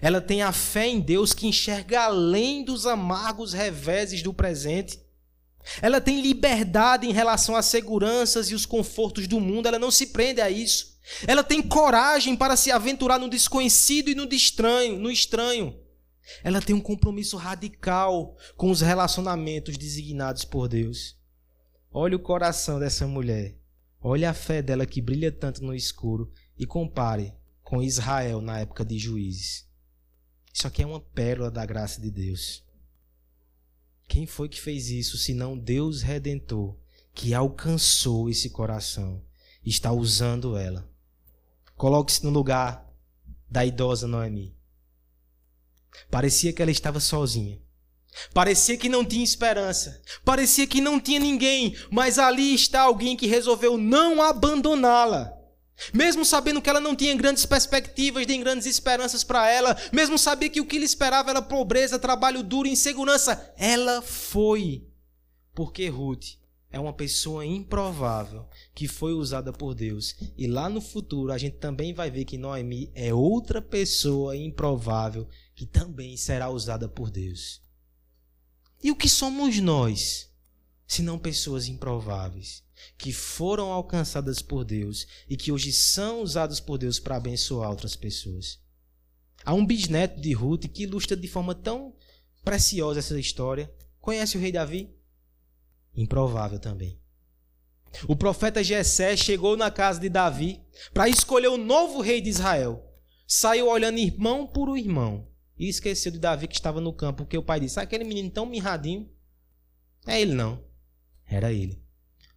Ela 0.00 0.20
tem 0.20 0.42
a 0.42 0.52
fé 0.52 0.86
em 0.86 1.00
Deus 1.00 1.32
que 1.32 1.46
enxerga 1.46 2.02
além 2.02 2.64
dos 2.64 2.86
amargos 2.86 3.52
reveses 3.52 4.22
do 4.22 4.32
presente. 4.32 5.00
Ela 5.80 6.00
tem 6.00 6.20
liberdade 6.20 7.06
em 7.06 7.12
relação 7.12 7.54
às 7.54 7.66
seguranças 7.66 8.50
e 8.50 8.54
os 8.54 8.66
confortos 8.66 9.26
do 9.26 9.40
mundo, 9.40 9.66
ela 9.66 9.78
não 9.78 9.90
se 9.90 10.08
prende 10.08 10.40
a 10.40 10.50
isso. 10.50 10.98
Ela 11.26 11.42
tem 11.42 11.60
coragem 11.60 12.36
para 12.36 12.56
se 12.56 12.70
aventurar 12.70 13.18
no 13.18 13.28
desconhecido 13.28 14.08
e 14.10 14.14
no 14.14 14.24
estranho, 14.32 14.98
no 14.98 15.10
estranho. 15.10 15.78
Ela 16.44 16.62
tem 16.62 16.74
um 16.74 16.80
compromisso 16.80 17.36
radical 17.36 18.36
com 18.56 18.70
os 18.70 18.80
relacionamentos 18.80 19.76
designados 19.76 20.44
por 20.44 20.68
Deus. 20.68 21.16
Olha 21.90 22.16
o 22.16 22.20
coração 22.20 22.78
dessa 22.78 23.06
mulher. 23.06 23.56
Olha 24.00 24.30
a 24.30 24.34
fé 24.34 24.62
dela 24.62 24.86
que 24.86 25.00
brilha 25.00 25.30
tanto 25.30 25.62
no 25.62 25.74
escuro 25.74 26.32
e 26.62 26.66
compare 26.66 27.34
com 27.60 27.82
Israel 27.82 28.40
na 28.40 28.60
época 28.60 28.84
de 28.84 28.96
juízes. 28.96 29.66
Isso 30.52 30.64
aqui 30.68 30.82
é 30.82 30.86
uma 30.86 31.00
pérola 31.00 31.50
da 31.50 31.66
graça 31.66 32.00
de 32.00 32.08
Deus. 32.08 32.62
Quem 34.06 34.26
foi 34.26 34.48
que 34.48 34.60
fez 34.60 34.88
isso, 34.88 35.18
senão 35.18 35.58
Deus 35.58 36.02
redentor, 36.02 36.76
que 37.12 37.34
alcançou 37.34 38.30
esse 38.30 38.48
coração, 38.48 39.24
está 39.64 39.90
usando 39.90 40.56
ela? 40.56 40.88
Coloque-se 41.74 42.22
no 42.22 42.30
lugar 42.30 42.88
da 43.50 43.66
idosa 43.66 44.06
Noemi. 44.06 44.56
Parecia 46.08 46.52
que 46.52 46.62
ela 46.62 46.70
estava 46.70 47.00
sozinha. 47.00 47.60
Parecia 48.32 48.76
que 48.76 48.88
não 48.88 49.04
tinha 49.04 49.24
esperança. 49.24 50.00
Parecia 50.24 50.66
que 50.66 50.80
não 50.80 51.00
tinha 51.00 51.18
ninguém. 51.18 51.74
Mas 51.90 52.20
ali 52.20 52.54
está 52.54 52.82
alguém 52.82 53.16
que 53.16 53.26
resolveu 53.26 53.76
não 53.76 54.22
abandoná-la. 54.22 55.41
Mesmo 55.92 56.24
sabendo 56.24 56.60
que 56.60 56.68
ela 56.68 56.80
não 56.80 56.94
tinha 56.94 57.14
grandes 57.14 57.46
perspectivas, 57.46 58.26
nem 58.26 58.40
grandes 58.40 58.66
esperanças 58.66 59.24
para 59.24 59.48
ela, 59.48 59.76
mesmo 59.92 60.18
sabia 60.18 60.50
que 60.50 60.60
o 60.60 60.66
que 60.66 60.78
lhe 60.78 60.84
esperava 60.84 61.30
era 61.30 61.40
pobreza, 61.40 61.98
trabalho 61.98 62.42
duro, 62.42 62.68
insegurança, 62.68 63.52
ela 63.56 64.02
foi. 64.02 64.86
Porque 65.54 65.88
Ruth 65.88 66.42
é 66.70 66.80
uma 66.80 66.92
pessoa 66.92 67.44
improvável 67.44 68.48
que 68.74 68.88
foi 68.88 69.12
usada 69.12 69.52
por 69.52 69.74
Deus. 69.74 70.16
E 70.36 70.46
lá 70.46 70.68
no 70.68 70.80
futuro 70.80 71.30
a 71.30 71.38
gente 71.38 71.58
também 71.58 71.92
vai 71.92 72.10
ver 72.10 72.24
que 72.24 72.38
Noemi 72.38 72.90
é 72.94 73.12
outra 73.12 73.60
pessoa 73.60 74.34
improvável 74.34 75.28
que 75.54 75.66
também 75.66 76.16
será 76.16 76.48
usada 76.48 76.88
por 76.88 77.10
Deus. 77.10 77.60
E 78.82 78.90
o 78.90 78.96
que 78.96 79.08
somos 79.08 79.60
nós, 79.60 80.31
se 80.92 81.02
não 81.02 81.18
pessoas 81.18 81.68
improváveis? 81.68 82.62
que 82.98 83.12
foram 83.12 83.70
alcançadas 83.70 84.40
por 84.40 84.64
Deus 84.64 85.06
e 85.28 85.36
que 85.36 85.52
hoje 85.52 85.72
são 85.72 86.22
usadas 86.22 86.60
por 86.60 86.78
Deus 86.78 86.98
para 86.98 87.16
abençoar 87.16 87.70
outras 87.70 87.96
pessoas. 87.96 88.60
Há 89.44 89.54
um 89.54 89.66
bisneto 89.66 90.20
de 90.20 90.32
Ruth 90.32 90.66
que 90.68 90.84
ilustra 90.84 91.16
de 91.16 91.28
forma 91.28 91.54
tão 91.54 91.94
preciosa 92.44 93.00
essa 93.00 93.18
história. 93.18 93.72
Conhece 94.00 94.36
o 94.36 94.40
rei 94.40 94.52
Davi? 94.52 94.94
Improvável 95.94 96.58
também. 96.58 96.98
O 98.08 98.16
profeta 98.16 98.64
Jessé 98.64 99.16
chegou 99.16 99.56
na 99.56 99.70
casa 99.70 100.00
de 100.00 100.08
Davi 100.08 100.62
para 100.94 101.08
escolher 101.08 101.48
o 101.48 101.58
novo 101.58 102.00
rei 102.00 102.20
de 102.20 102.30
Israel. 102.30 102.88
Saiu 103.26 103.68
olhando 103.68 103.98
irmão 103.98 104.46
por 104.46 104.76
irmão 104.76 105.28
e 105.58 105.68
esqueceu 105.68 106.10
de 106.10 106.18
Davi 106.18 106.48
que 106.48 106.54
estava 106.54 106.80
no 106.80 106.92
campo, 106.92 107.18
porque 107.18 107.36
o 107.36 107.42
pai 107.42 107.60
disse: 107.60 107.78
ah, 107.78 107.82
aquele 107.82 108.04
menino 108.04 108.30
tão 108.30 108.46
mirradinho. 108.46 109.10
É 110.06 110.20
ele 110.20 110.34
não. 110.34 110.71
Era 111.32 111.52
ele 111.52 111.82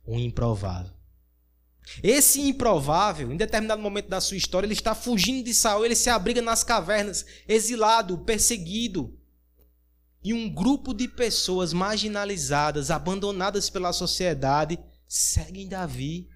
um 0.08 0.20
improvável. 0.20 0.94
Esse 2.02 2.42
improvável, 2.42 3.32
em 3.32 3.38
determinado 3.38 3.82
momento 3.82 4.08
da 4.08 4.22
sua 4.22 4.38
história, 4.38 4.66
ele 4.66 4.74
está 4.74 4.96
fugindo 4.96 5.44
de 5.44 5.54
Saul, 5.54 5.86
ele 5.86 5.96
se 5.96 6.10
abriga 6.10 6.42
nas 6.42 6.64
cavernas, 6.64 7.26
exilado, 7.48 8.18
perseguido. 8.20 9.20
E 10.24 10.34
um 10.34 10.50
grupo 10.50 10.94
de 10.94 11.08
pessoas 11.08 11.74
marginalizadas, 11.74 12.90
abandonadas 12.90 13.70
pela 13.70 13.94
sociedade, 13.94 14.80
seguem 15.08 15.68
Davi 15.68 16.28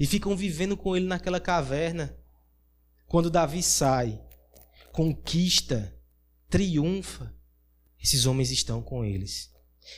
e 0.00 0.06
ficam 0.06 0.36
vivendo 0.36 0.76
com 0.76 0.96
ele 0.96 1.06
naquela 1.06 1.38
caverna. 1.38 2.16
Quando 3.06 3.30
Davi 3.30 3.62
sai, 3.62 4.20
conquista, 4.90 5.94
triunfa, 6.48 7.32
esses 8.02 8.26
homens 8.26 8.50
estão 8.50 8.82
com 8.82 9.04
eles. 9.04 9.52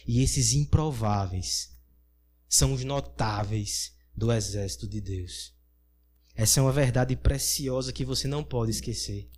E 0.07 0.23
esses 0.23 0.53
improváveis 0.53 1.70
são 2.51 2.73
os 2.73 2.83
notáveis 2.83 3.93
do 4.15 4.33
exército 4.33 4.89
de 4.89 5.01
Deus. 5.01 5.55
Essa 6.35 6.59
é 6.59 6.63
uma 6.63 6.73
verdade 6.73 7.15
preciosa 7.15 7.93
que 7.93 8.05
você 8.05 8.27
não 8.27 8.43
pode 8.43 8.73
esquecer. 8.73 9.31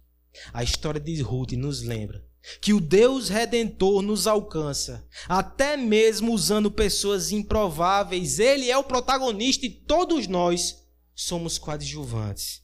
A 0.52 0.62
história 0.62 0.98
de 0.98 1.20
Ruth 1.20 1.52
nos 1.52 1.82
lembra 1.82 2.26
que 2.60 2.72
o 2.72 2.80
Deus 2.80 3.28
redentor 3.28 4.00
nos 4.00 4.26
alcança, 4.26 5.06
até 5.28 5.76
mesmo 5.76 6.32
usando 6.32 6.70
pessoas 6.70 7.30
improváveis. 7.30 8.38
Ele 8.38 8.70
é 8.70 8.76
o 8.78 8.82
protagonista 8.82 9.66
e 9.66 9.70
todos 9.70 10.26
nós 10.26 10.82
somos 11.14 11.58
coadjuvantes. 11.58 12.62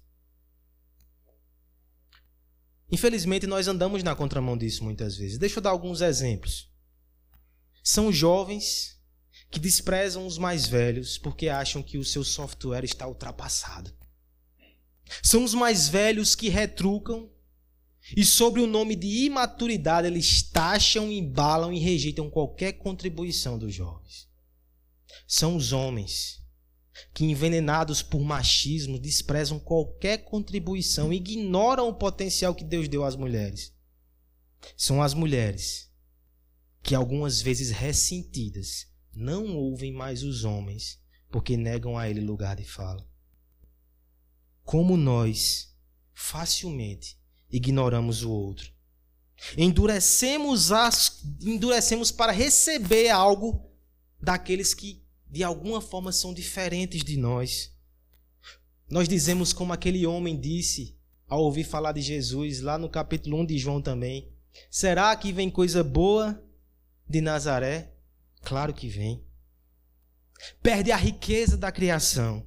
Infelizmente, 2.91 3.47
nós 3.47 3.69
andamos 3.69 4.03
na 4.03 4.17
contramão 4.17 4.57
disso 4.57 4.83
muitas 4.83 5.15
vezes. 5.15 5.37
Deixa 5.37 5.59
eu 5.59 5.63
dar 5.63 5.71
alguns 5.71 6.01
exemplos. 6.01 6.73
São 7.85 8.11
jovens 8.11 8.98
que 9.51 9.59
desprezam 9.59 10.27
os 10.27 10.39
mais 10.39 10.67
velhos 10.67 11.19
porque 11.19 11.49
acham 11.49 11.83
que 11.83 11.99
o 11.99 12.05
seu 12.05 12.23
software 12.23 12.85
está 12.85 13.07
ultrapassado. 13.07 13.93
São 15.23 15.43
os 15.43 15.55
mais 15.55 15.89
velhos 15.89 16.35
que 16.35 16.49
retrucam 16.49 17.31
e, 18.17 18.25
sob 18.25 18.61
o 18.61 18.67
nome 18.67 18.95
de 18.95 19.07
imaturidade, 19.27 20.07
eles 20.07 20.43
taxam, 20.43 21.11
embalam 21.11 21.73
e 21.73 21.79
rejeitam 21.79 22.31
qualquer 22.31 22.73
contribuição 22.73 23.59
dos 23.59 23.75
jovens. 23.75 24.29
São 25.27 25.57
os 25.57 25.73
homens 25.73 26.43
que, 27.13 27.25
envenenados 27.25 28.03
por 28.03 28.21
machismo, 28.21 28.99
desprezam 28.99 29.59
qualquer 29.59 30.19
contribuição, 30.25 31.13
ignoram 31.13 31.89
o 31.89 31.95
potencial 31.95 32.55
que 32.55 32.65
Deus 32.65 32.89
deu 32.89 33.05
às 33.05 33.17
mulheres. 33.17 33.75
São 34.77 35.03
as 35.03 35.15
mulheres 35.15 35.91
que, 36.83 36.95
algumas 36.95 37.41
vezes 37.41 37.71
ressentidas, 37.71 38.88
não 39.19 39.57
ouvem 39.57 39.93
mais 39.93 40.23
os 40.23 40.45
homens, 40.45 41.01
porque 41.29 41.57
negam 41.57 41.99
a 41.99 42.09
ele 42.09 42.21
lugar 42.21 42.55
de 42.55 42.65
fala. 42.65 43.05
Como 44.63 44.97
nós 44.97 45.75
facilmente 46.15 47.19
ignoramos 47.51 48.23
o 48.23 48.31
outro. 48.31 48.73
Endurecemos, 49.57 50.71
as, 50.71 51.23
endurecemos 51.41 52.13
para 52.13 52.33
receber 52.33 53.09
algo 53.09 53.69
daqueles 54.21 54.73
que 54.73 55.05
de 55.29 55.43
alguma 55.43 55.81
forma 55.81 56.13
são 56.13 56.33
diferentes 56.33 57.03
de 57.03 57.17
nós. 57.17 57.73
Nós 58.89 59.09
dizemos 59.09 59.53
como 59.53 59.73
aquele 59.73 60.07
homem 60.07 60.39
disse 60.39 60.97
ao 61.29 61.43
ouvir 61.43 61.65
falar 61.65 61.93
de 61.93 62.01
Jesus, 62.01 62.61
lá 62.61 62.79
no 62.79 62.89
capítulo 62.89 63.39
1 63.41 63.47
de 63.47 63.59
João 63.59 63.83
também: 63.83 64.33
Será 64.71 65.15
que 65.17 65.33
vem 65.33 65.51
coisa 65.51 65.83
boa 65.85 66.43
de 67.09 67.21
Nazaré? 67.21 67.98
Claro 68.49 68.73
que 68.73 68.89
vem. 68.89 69.23
Perde 70.63 70.91
a 70.91 70.97
riqueza 70.97 71.55
da 71.55 71.71
criação. 71.71 72.47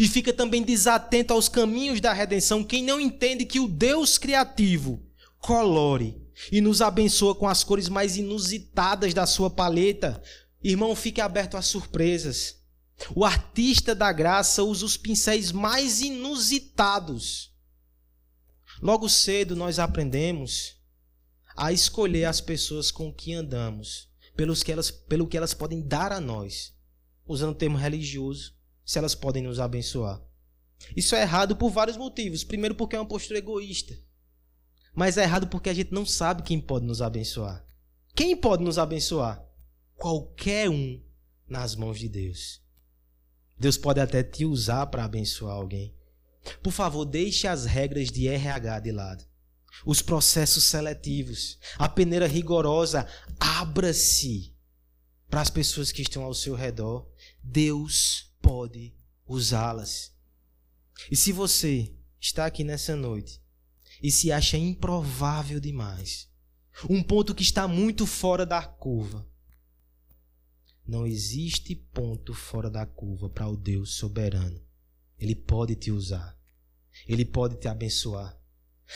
E 0.00 0.08
fica 0.08 0.32
também 0.32 0.62
desatento 0.62 1.34
aos 1.34 1.50
caminhos 1.50 2.00
da 2.00 2.14
redenção 2.14 2.64
quem 2.64 2.82
não 2.82 2.98
entende 2.98 3.44
que 3.44 3.60
o 3.60 3.68
Deus 3.68 4.16
criativo 4.16 5.06
colore 5.38 6.18
e 6.50 6.62
nos 6.62 6.80
abençoa 6.80 7.34
com 7.34 7.46
as 7.46 7.62
cores 7.62 7.90
mais 7.90 8.16
inusitadas 8.16 9.12
da 9.12 9.26
sua 9.26 9.50
paleta. 9.50 10.22
Irmão, 10.62 10.96
fique 10.96 11.20
aberto 11.20 11.58
às 11.58 11.66
surpresas. 11.66 12.62
O 13.14 13.22
artista 13.22 13.94
da 13.94 14.10
graça 14.10 14.62
usa 14.62 14.86
os 14.86 14.96
pincéis 14.96 15.52
mais 15.52 16.00
inusitados. 16.00 17.52
Logo 18.80 19.10
cedo 19.10 19.54
nós 19.54 19.78
aprendemos 19.78 20.76
a 21.54 21.70
escolher 21.70 22.24
as 22.24 22.40
pessoas 22.40 22.90
com 22.90 23.12
que 23.12 23.34
andamos 23.34 24.13
pelos 24.36 24.62
que 24.62 24.72
elas, 24.72 24.90
pelo 24.90 25.26
que 25.26 25.36
elas 25.36 25.54
podem 25.54 25.80
dar 25.80 26.12
a 26.12 26.20
nós, 26.20 26.74
usando 27.26 27.50
o 27.52 27.54
termo 27.54 27.76
religioso, 27.76 28.54
se 28.84 28.98
elas 28.98 29.14
podem 29.14 29.42
nos 29.42 29.58
abençoar. 29.60 30.20
Isso 30.96 31.14
é 31.14 31.22
errado 31.22 31.56
por 31.56 31.70
vários 31.70 31.96
motivos. 31.96 32.44
Primeiro, 32.44 32.74
porque 32.74 32.96
é 32.96 33.00
uma 33.00 33.08
postura 33.08 33.38
egoísta. 33.38 33.98
Mas 34.94 35.16
é 35.16 35.22
errado 35.22 35.46
porque 35.48 35.70
a 35.70 35.74
gente 35.74 35.92
não 35.92 36.04
sabe 36.04 36.42
quem 36.42 36.60
pode 36.60 36.84
nos 36.84 37.00
abençoar. 37.00 37.64
Quem 38.14 38.36
pode 38.36 38.62
nos 38.62 38.78
abençoar? 38.78 39.44
Qualquer 39.96 40.68
um 40.68 41.02
nas 41.48 41.74
mãos 41.74 41.98
de 41.98 42.08
Deus. 42.08 42.62
Deus 43.58 43.78
pode 43.78 44.00
até 44.00 44.22
te 44.22 44.44
usar 44.44 44.86
para 44.86 45.04
abençoar 45.04 45.54
alguém. 45.54 45.94
Por 46.62 46.72
favor, 46.72 47.04
deixe 47.04 47.46
as 47.46 47.64
regras 47.64 48.10
de 48.10 48.28
RH 48.28 48.80
de 48.80 48.92
lado 48.92 49.24
os 49.84 50.02
processos 50.02 50.64
seletivos, 50.64 51.58
a 51.76 51.88
peneira 51.88 52.26
rigorosa, 52.26 53.06
abra-se 53.38 54.54
para 55.28 55.40
as 55.40 55.50
pessoas 55.50 55.90
que 55.90 56.02
estão 56.02 56.22
ao 56.22 56.34
seu 56.34 56.54
redor. 56.54 57.08
Deus 57.42 58.32
pode 58.40 58.94
usá-las. 59.26 60.12
E 61.10 61.16
se 61.16 61.32
você 61.32 61.94
está 62.20 62.46
aqui 62.46 62.62
nessa 62.62 62.94
noite 62.94 63.42
e 64.02 64.10
se 64.10 64.30
acha 64.30 64.56
improvável 64.56 65.58
demais, 65.58 66.30
um 66.88 67.02
ponto 67.02 67.34
que 67.34 67.42
está 67.42 67.66
muito 67.68 68.06
fora 68.06 68.44
da 68.44 68.62
curva, 68.62 69.26
não 70.86 71.06
existe 71.06 71.74
ponto 71.74 72.34
fora 72.34 72.70
da 72.70 72.84
curva 72.84 73.30
para 73.30 73.48
o 73.48 73.56
Deus 73.56 73.94
soberano. 73.94 74.60
Ele 75.18 75.34
pode 75.34 75.74
te 75.74 75.90
usar. 75.90 76.38
Ele 77.08 77.24
pode 77.24 77.56
te 77.56 77.68
abençoar. 77.68 78.38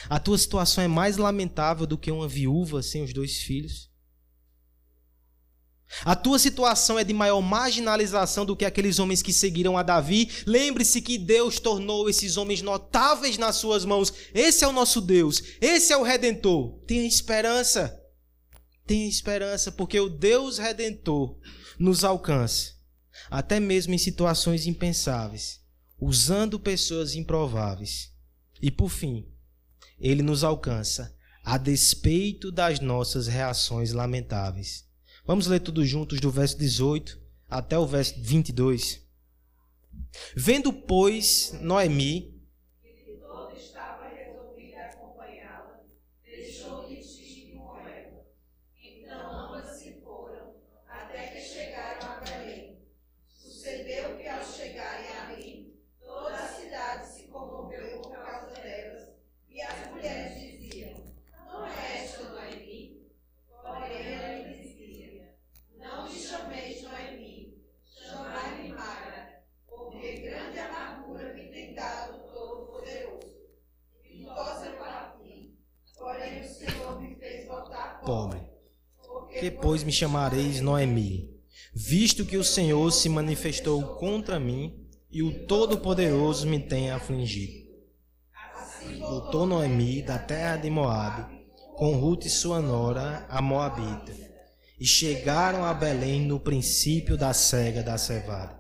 A 0.09 0.19
tua 0.19 0.39
situação 0.39 0.85
é 0.85 0.89
mais 0.89 1.17
lamentável 1.17 1.87
do 1.87 1.99
que 1.99 2.11
uma 2.11 2.29
viúva 2.29 2.83
sem 2.83 3.03
os 3.03 3.13
dois 3.13 3.39
filhos. 3.39 3.89
A 6.05 6.15
tua 6.15 6.39
situação 6.39 6.99
é 6.99 7.05
de 7.05 7.15
maior 7.15 7.41
marginalização 7.41 8.45
do 8.45 8.55
que 8.55 8.65
aqueles 8.65 8.99
homens 8.99 9.23
que 9.23 9.33
seguiram 9.33 9.77
a 9.77 9.83
Davi. 9.83 10.31
Lembre-se 10.47 11.01
que 11.01 11.17
Deus 11.17 11.59
tornou 11.59 12.09
esses 12.09 12.37
homens 12.37 12.61
notáveis 12.61 13.39
nas 13.39 13.57
suas 13.57 13.85
mãos. 13.85 14.13
Esse 14.35 14.65
é 14.65 14.69
o 14.69 14.73
nosso 14.73 15.01
Deus, 15.01 15.43
esse 15.61 15.93
é 15.93 15.97
o 15.97 16.03
redentor. 16.03 16.79
Tenha 16.87 17.07
esperança. 17.07 17.99
Tenha 18.87 19.09
esperança, 19.09 19.73
porque 19.73 19.99
o 19.99 20.09
Deus 20.09 20.59
redentor 20.59 21.39
nos 21.79 22.05
alcança, 22.05 22.73
até 23.31 23.61
mesmo 23.61 23.93
em 23.93 23.99
situações 23.99 24.67
impensáveis, 24.67 25.61
usando 26.01 26.59
pessoas 26.59 27.15
improváveis. 27.15 28.11
E 28.63 28.71
por 28.71 28.89
fim, 28.89 29.27
ele 30.01 30.23
nos 30.23 30.45
alcança 30.45 31.15
a 31.45 31.57
despeito 31.57 32.53
das 32.53 32.81
nossas 32.81 33.27
reações 33.27 33.93
lamentáveis. 33.93 34.87
Vamos 35.27 35.47
ler 35.47 35.61
tudo 35.61 35.85
juntos 35.85 36.21
do 36.21 36.31
verso 36.31 36.59
18 36.59 37.19
até 37.49 37.79
o 37.79 37.87
verso 37.87 38.15
22. 38.19 39.03
Vendo, 40.35 40.73
pois, 40.73 41.55
Noemi 41.61 42.38
Depois 79.41 79.85
me 79.85 79.93
chamareis 79.93 80.61
Noemi, 80.61 81.31
visto 81.75 82.25
que 82.25 82.37
o 82.37 82.45
Senhor 82.45 82.91
se 82.91 83.09
manifestou 83.09 83.97
contra 83.97 84.41
mim 84.41 84.87
e 85.11 85.23
o 85.23 85.47
Todo-Poderoso 85.47 86.47
me 86.47 86.59
tem 86.59 86.91
afligido. 86.91 87.69
Voltou 89.01 89.47
Noemi 89.47 90.03
da 90.03 90.19
terra 90.19 90.57
de 90.57 90.69
Moabe, 90.69 91.47
com 91.77 91.97
Ruth 91.97 92.25
e 92.25 92.31
sua 92.31 92.61
nora, 92.61 93.27
a 93.29 93.41
Moabita, 93.41 94.13
e 94.79 94.87
chegaram 94.87 95.65
a 95.65 95.73
Belém 95.73 96.23
no 96.23 96.41
princípio 96.41 97.17
da 97.17 97.33
cega 97.33 97.83
da 97.83 97.97
cevada. 97.97 98.59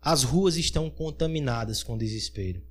As 0.00 0.22
ruas 0.22 0.56
estão 0.56 0.90
contaminadas 0.90 1.82
com 1.82 1.96
desespero. 1.96 2.62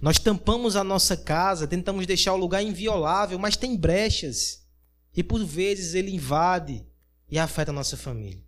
Nós 0.00 0.18
tampamos 0.18 0.76
a 0.76 0.84
nossa 0.84 1.16
casa, 1.16 1.66
tentamos 1.66 2.06
deixar 2.06 2.34
o 2.34 2.38
lugar 2.38 2.62
inviolável, 2.62 3.38
mas 3.38 3.56
tem 3.56 3.76
brechas. 3.76 4.66
E 5.16 5.22
por 5.22 5.44
vezes 5.44 5.94
ele 5.94 6.14
invade 6.14 6.86
e 7.28 7.38
afeta 7.38 7.70
a 7.70 7.74
nossa 7.74 7.96
família. 7.96 8.44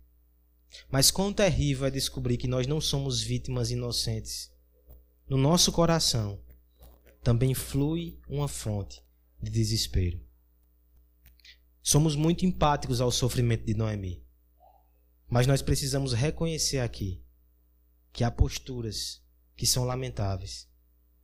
Mas 0.89 1.11
quão 1.11 1.33
terrível 1.33 1.87
é 1.87 1.91
descobrir 1.91 2.37
que 2.37 2.47
nós 2.47 2.67
não 2.67 2.79
somos 2.79 3.21
vítimas 3.21 3.71
inocentes. 3.71 4.51
No 5.27 5.37
nosso 5.37 5.71
coração 5.71 6.41
também 7.23 7.53
flui 7.53 8.19
uma 8.27 8.47
fonte 8.47 9.03
de 9.41 9.49
desespero. 9.51 10.21
Somos 11.81 12.15
muito 12.15 12.45
empáticos 12.45 13.01
ao 13.01 13.11
sofrimento 13.11 13.65
de 13.65 13.73
Noemi. 13.73 14.23
Mas 15.27 15.47
nós 15.47 15.61
precisamos 15.61 16.13
reconhecer 16.13 16.79
aqui 16.79 17.23
que 18.13 18.23
há 18.23 18.29
posturas 18.29 19.21
que 19.55 19.65
são 19.65 19.83
lamentáveis 19.83 20.70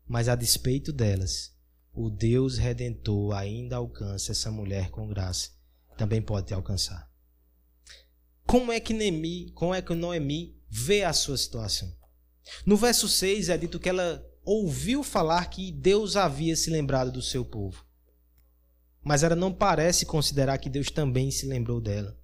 mas 0.08 0.30
a 0.30 0.36
despeito 0.36 0.94
delas, 0.94 1.54
o 1.94 2.10
Deus 2.10 2.58
redentor 2.58 3.36
ainda 3.36 3.76
alcança 3.76 4.32
essa 4.32 4.52
mulher 4.52 4.90
com 4.90 5.08
graça. 5.08 5.52
Também 5.98 6.22
pode 6.22 6.48
te 6.48 6.54
alcançar. 6.54 7.12
Como 8.46 8.72
é 8.72 8.80
que 8.80 8.94
Neemi, 8.94 9.52
como 9.52 9.74
é 9.74 9.82
que 9.82 9.94
Noemi 9.94 10.56
vê 10.70 11.04
a 11.04 11.12
sua 11.12 11.36
situação? 11.36 11.94
No 12.66 12.78
verso 12.78 13.10
6 13.10 13.50
é 13.50 13.58
dito 13.58 13.80
que 13.80 13.90
ela 13.90 14.26
ouviu 14.46 15.04
falar 15.04 15.50
que 15.50 15.72
Deus 15.72 16.16
havia 16.16 16.56
se 16.56 16.70
lembrado 16.70 17.12
do 17.12 17.22
seu 17.22 17.44
povo. 17.44 17.86
Mas 19.04 19.24
ela 19.24 19.36
não 19.36 19.52
parece 19.52 20.06
considerar 20.06 20.58
que 20.58 20.70
Deus 20.70 20.90
também 20.90 21.30
se 21.32 21.46
lembrou 21.46 21.82
dela. 21.82 22.18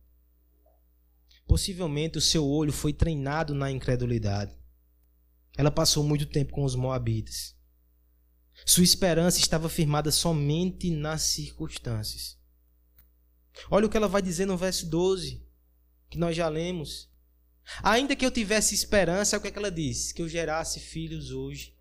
Possivelmente 1.45 2.17
o 2.17 2.21
seu 2.21 2.47
olho 2.47 2.71
foi 2.71 2.93
treinado 2.93 3.53
na 3.53 3.69
incredulidade. 3.69 4.55
Ela 5.57 5.69
passou 5.69 6.03
muito 6.03 6.25
tempo 6.25 6.53
com 6.53 6.63
os 6.63 6.75
moabitas. 6.75 7.55
Sua 8.65 8.83
esperança 8.83 9.39
estava 9.39 9.67
firmada 9.69 10.11
somente 10.11 10.89
nas 10.89 11.23
circunstâncias. 11.23 12.37
Olha 13.69 13.85
o 13.85 13.89
que 13.89 13.97
ela 13.97 14.07
vai 14.07 14.21
dizer 14.21 14.45
no 14.45 14.57
verso 14.57 14.85
12, 14.87 15.45
que 16.09 16.17
nós 16.17 16.35
já 16.35 16.47
lemos. 16.47 17.09
Ainda 17.81 18.15
que 18.15 18.25
eu 18.25 18.31
tivesse 18.31 18.75
esperança, 18.75 19.37
o 19.37 19.41
que, 19.41 19.47
é 19.47 19.51
que 19.51 19.59
ela 19.59 19.71
diz? 19.71 20.11
Que 20.11 20.21
eu 20.21 20.29
gerasse 20.29 20.79
filhos 20.79 21.31
hoje. 21.31 21.75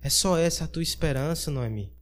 É 0.00 0.08
só 0.08 0.36
essa 0.36 0.64
a 0.64 0.68
tua 0.68 0.82
esperança, 0.82 1.50
Noemi? 1.50 1.92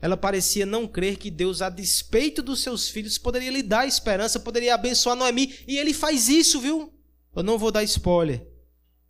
Ela 0.00 0.16
parecia 0.16 0.64
não 0.64 0.88
crer 0.88 1.18
que 1.18 1.30
Deus, 1.30 1.60
a 1.60 1.68
despeito 1.68 2.42
dos 2.42 2.60
seus 2.60 2.88
filhos, 2.88 3.18
poderia 3.18 3.50
lhe 3.50 3.62
dar 3.62 3.86
esperança, 3.86 4.40
poderia 4.40 4.74
abençoar 4.74 5.14
Noemi. 5.14 5.54
E 5.66 5.76
ele 5.76 5.92
faz 5.92 6.28
isso, 6.28 6.58
viu? 6.58 6.92
Eu 7.36 7.42
não 7.42 7.58
vou 7.58 7.70
dar 7.70 7.82
spoiler. 7.84 8.49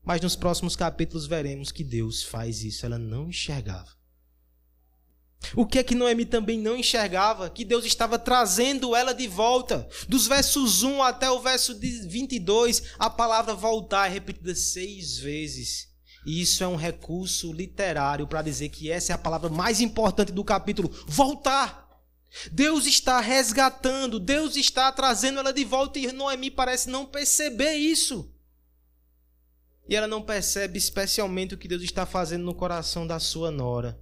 Mas 0.02 0.20
nos 0.20 0.34
próximos 0.34 0.74
capítulos 0.74 1.26
veremos 1.26 1.70
que 1.70 1.84
Deus 1.84 2.22
faz 2.22 2.62
isso. 2.64 2.86
Ela 2.86 2.98
não 2.98 3.28
enxergava. 3.28 4.00
O 5.54 5.66
que 5.66 5.78
é 5.78 5.82
que 5.82 5.94
Noemi 5.94 6.24
também 6.24 6.58
não 6.58 6.76
enxergava? 6.76 7.50
Que 7.50 7.64
Deus 7.64 7.84
estava 7.84 8.18
trazendo 8.18 8.94
ela 8.94 9.12
de 9.12 9.26
volta. 9.26 9.88
Dos 10.08 10.26
versos 10.26 10.82
1 10.82 11.02
até 11.02 11.30
o 11.30 11.40
verso 11.40 11.78
22, 11.78 12.82
a 12.98 13.08
palavra 13.08 13.54
voltar 13.54 14.06
é 14.06 14.12
repetida 14.12 14.54
seis 14.54 15.18
vezes. 15.18 15.88
E 16.26 16.42
isso 16.42 16.62
é 16.62 16.68
um 16.68 16.76
recurso 16.76 17.52
literário 17.52 18.26
para 18.26 18.42
dizer 18.42 18.68
que 18.68 18.90
essa 18.90 19.12
é 19.12 19.14
a 19.14 19.18
palavra 19.18 19.48
mais 19.48 19.80
importante 19.80 20.32
do 20.32 20.44
capítulo: 20.44 20.90
voltar. 21.06 21.88
Deus 22.52 22.86
está 22.86 23.20
resgatando, 23.20 24.20
Deus 24.20 24.54
está 24.54 24.92
trazendo 24.92 25.40
ela 25.40 25.52
de 25.52 25.64
volta 25.64 25.98
e 25.98 26.12
Noemi 26.12 26.50
parece 26.50 26.88
não 26.88 27.04
perceber 27.04 27.74
isso. 27.74 28.30
E 29.90 29.96
ela 29.96 30.06
não 30.06 30.22
percebe 30.22 30.78
especialmente 30.78 31.52
o 31.52 31.58
que 31.58 31.66
Deus 31.66 31.82
está 31.82 32.06
fazendo 32.06 32.44
no 32.44 32.54
coração 32.54 33.04
da 33.04 33.18
sua 33.18 33.50
nora. 33.50 34.00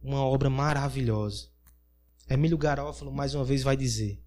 Uma 0.00 0.24
obra 0.24 0.48
maravilhosa. 0.48 1.48
Emílio 2.30 2.56
Garófalo 2.56 3.10
mais 3.10 3.34
uma 3.34 3.44
vez 3.44 3.64
vai 3.64 3.76
dizer: 3.76 4.22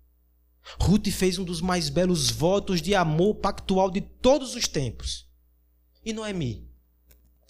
Ruth 0.78 1.08
fez 1.08 1.40
um 1.40 1.46
dos 1.46 1.62
mais 1.62 1.88
belos 1.88 2.30
votos 2.30 2.82
de 2.82 2.94
amor 2.94 3.36
pactual 3.36 3.90
de 3.90 4.02
todos 4.02 4.56
os 4.56 4.68
tempos. 4.68 5.32
E 6.04 6.12
Noemi? 6.12 6.70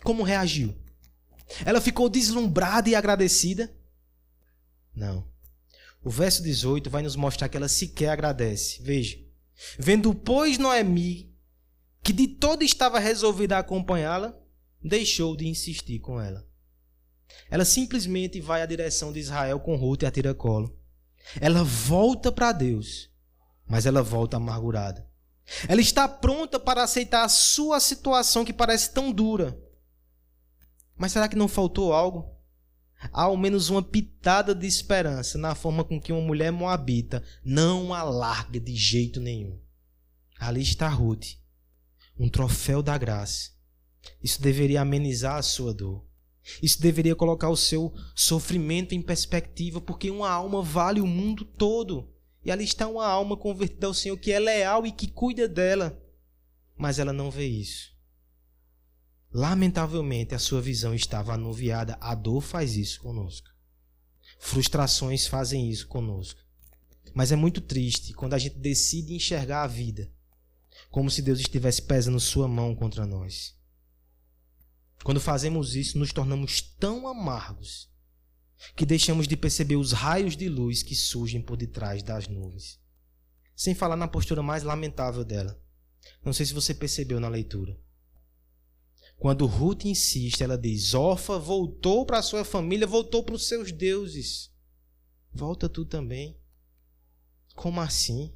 Como 0.04 0.22
reagiu? 0.22 0.78
Ela 1.66 1.82
ficou 1.82 2.10
deslumbrada 2.10 2.88
e 2.88 2.94
agradecida? 2.94 3.76
Não. 4.94 5.28
O 6.04 6.10
verso 6.12 6.44
18 6.44 6.88
vai 6.88 7.02
nos 7.02 7.16
mostrar 7.16 7.50
que 7.50 7.58
ela 7.58 7.68
sequer 7.68 8.10
agradece. 8.10 8.80
Veja. 8.84 9.18
Vendo, 9.80 10.14
pois, 10.14 10.60
Noemi 10.60 11.36
que 12.08 12.14
de 12.14 12.26
todo 12.26 12.64
estava 12.64 13.00
resolvida 13.00 13.58
a 13.58 13.60
acompanhá-la, 13.60 14.34
deixou 14.82 15.36
de 15.36 15.46
insistir 15.46 16.00
com 16.00 16.22
ela. 16.22 16.48
Ela 17.50 17.66
simplesmente 17.66 18.40
vai 18.40 18.62
à 18.62 18.66
direção 18.66 19.12
de 19.12 19.20
Israel 19.20 19.60
com 19.60 19.76
Ruth 19.76 20.04
e 20.04 20.06
a 20.06 20.12
tiracolo. 20.12 20.74
Ela 21.42 21.66
volta 21.66 22.32
para 22.32 22.54
Deus, 22.54 23.10
mas 23.68 23.86
ela 23.86 24.02
volta 24.02 24.38
amargurada. 24.38 25.06
Ela 25.68 25.82
está 25.82 26.08
pronta 26.08 26.58
para 26.58 26.82
aceitar 26.82 27.26
a 27.26 27.30
sua 27.30 27.78
situação 27.82 28.46
que 28.46 28.54
parece 28.54 28.94
tão 28.94 29.12
dura. 29.12 29.62
Mas 30.96 31.12
será 31.12 31.28
que 31.28 31.36
não 31.36 31.50
faltou 31.50 31.92
algo? 31.92 32.34
Há 33.12 33.24
ao 33.24 33.36
menos 33.36 33.70
uma 33.70 33.84
pitada 33.84 34.56
de 34.56 34.66
esperança 34.66 35.38
na 35.38 35.54
forma 35.54 35.84
com 35.84 36.00
que 36.00 36.14
uma 36.14 36.22
mulher 36.22 36.54
moabita 36.54 37.22
não 37.44 37.94
alarga 37.94 38.62
de 38.62 38.74
jeito 38.74 39.20
nenhum. 39.20 39.60
Ali 40.40 40.62
está 40.62 40.88
Ruth, 40.88 41.36
um 42.20 42.30
troféu 42.30 42.82
da 42.82 42.98
graça. 42.98 43.52
Isso 44.22 44.42
deveria 44.42 44.82
amenizar 44.82 45.36
a 45.36 45.42
sua 45.42 45.74
dor. 45.74 46.06
Isso 46.62 46.82
deveria 46.82 47.16
colocar 47.16 47.50
o 47.50 47.58
seu 47.58 47.94
sofrimento 48.16 48.96
em 48.96 49.02
perspectiva, 49.02 49.82
porque 49.82 50.10
uma 50.10 50.30
alma 50.30 50.62
vale 50.62 51.02
o 51.02 51.08
mundo 51.08 51.44
todo. 51.44 52.10
E 52.44 52.52
ali 52.52 52.64
está 52.64 52.88
uma 52.88 53.06
alma 53.06 53.36
convertida 53.36 53.88
ao 53.88 53.94
Senhor 53.94 54.18
que 54.18 54.32
é 54.32 54.40
leal 54.40 54.86
e 54.86 54.92
que 54.92 55.08
cuida 55.08 55.48
dela. 55.48 56.02
Mas 56.78 57.00
ela 57.00 57.12
não 57.12 57.30
vê 57.30 57.46
isso. 57.46 57.96
Lamentavelmente, 59.32 60.34
a 60.34 60.40
sua 60.40 60.62
visão 60.62 60.96
estava 60.96 61.34
anuviada. 61.34 61.98
A 62.00 62.16
dor 62.16 62.42
faz 62.42 62.78
isso 62.78 63.02
conosco. 63.02 63.50
Frustrações 64.40 65.28
fazem 65.28 65.70
isso 65.70 65.88
conosco. 65.88 66.40
Mas 67.14 67.32
é 67.32 67.36
muito 67.36 67.60
triste 67.60 68.14
quando 68.14 68.36
a 68.36 68.38
gente 68.38 68.58
decide 68.58 69.14
enxergar 69.14 69.64
a 69.64 69.68
vida 69.68 70.10
como 70.98 71.12
se 71.12 71.22
Deus 71.22 71.40
estivesse 71.40 71.80
pesando 71.80 72.20
sua 72.20 72.48
mão 72.48 72.74
contra 72.76 73.06
nós. 73.06 73.56
Quando 75.04 75.20
fazemos 75.20 75.76
isso, 75.76 75.96
nos 75.96 76.12
tornamos 76.12 76.60
tão 76.60 77.08
amargos 77.08 77.88
que 78.76 78.84
deixamos 78.84 79.28
de 79.28 79.38
perceber 79.38 79.76
os 79.76 79.92
raios 79.92 80.36
de 80.36 80.50
luz 80.50 80.82
que 80.82 80.96
surgem 80.96 81.40
por 81.40 81.56
detrás 81.56 82.02
das 82.02 82.28
nuvens. 82.28 82.82
Sem 83.56 83.76
falar 83.76 83.96
na 83.96 84.08
postura 84.08 84.42
mais 84.42 84.64
lamentável 84.64 85.24
dela. 85.24 85.62
Não 86.26 86.34
sei 86.34 86.48
se 86.48 86.54
você 86.56 86.74
percebeu 86.74 87.20
na 87.20 87.30
leitura. 87.30 87.80
Quando 89.20 89.46
Ruth 89.46 89.86
insiste, 89.86 90.42
ela 90.42 90.58
diz: 90.58 90.96
Orfa 90.96 91.38
voltou 91.38 92.08
para 92.08 92.24
sua 92.24 92.44
família, 92.44 92.88
voltou 92.88 93.24
para 93.24 93.36
os 93.36 93.48
seus 93.48 93.72
deuses. 93.72 94.52
Volta 95.32 95.70
tu 95.70 95.86
também. 95.86 96.42
Como 97.54 97.80
assim? 97.80 98.36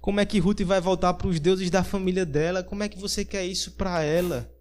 Como 0.00 0.20
é 0.20 0.26
que 0.26 0.38
Ruth 0.38 0.62
vai 0.62 0.80
voltar 0.80 1.14
para 1.14 1.28
os 1.28 1.40
deuses 1.40 1.70
da 1.70 1.82
família 1.82 2.24
dela? 2.24 2.62
Como 2.62 2.82
é 2.82 2.88
que 2.88 2.98
você 2.98 3.24
quer 3.24 3.44
isso 3.44 3.72
para 3.72 4.02
ela? 4.02 4.52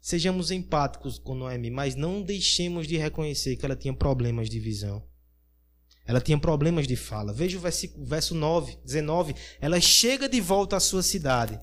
Sejamos 0.00 0.50
empáticos 0.50 1.18
com 1.18 1.34
Noemi, 1.34 1.70
mas 1.70 1.94
não 1.94 2.22
deixemos 2.22 2.86
de 2.86 2.96
reconhecer 2.96 3.56
que 3.56 3.64
ela 3.64 3.74
tinha 3.74 3.94
problemas 3.94 4.50
de 4.50 4.60
visão. 4.60 5.02
Ela 6.06 6.20
tinha 6.20 6.38
problemas 6.38 6.86
de 6.86 6.96
fala. 6.96 7.32
Veja 7.32 7.56
o 7.56 8.04
verso 8.04 8.34
9, 8.34 8.78
19. 8.84 9.34
Ela 9.60 9.80
chega 9.80 10.28
de 10.28 10.40
volta 10.40 10.76
à 10.76 10.80
sua 10.80 11.02
cidade. 11.02 11.58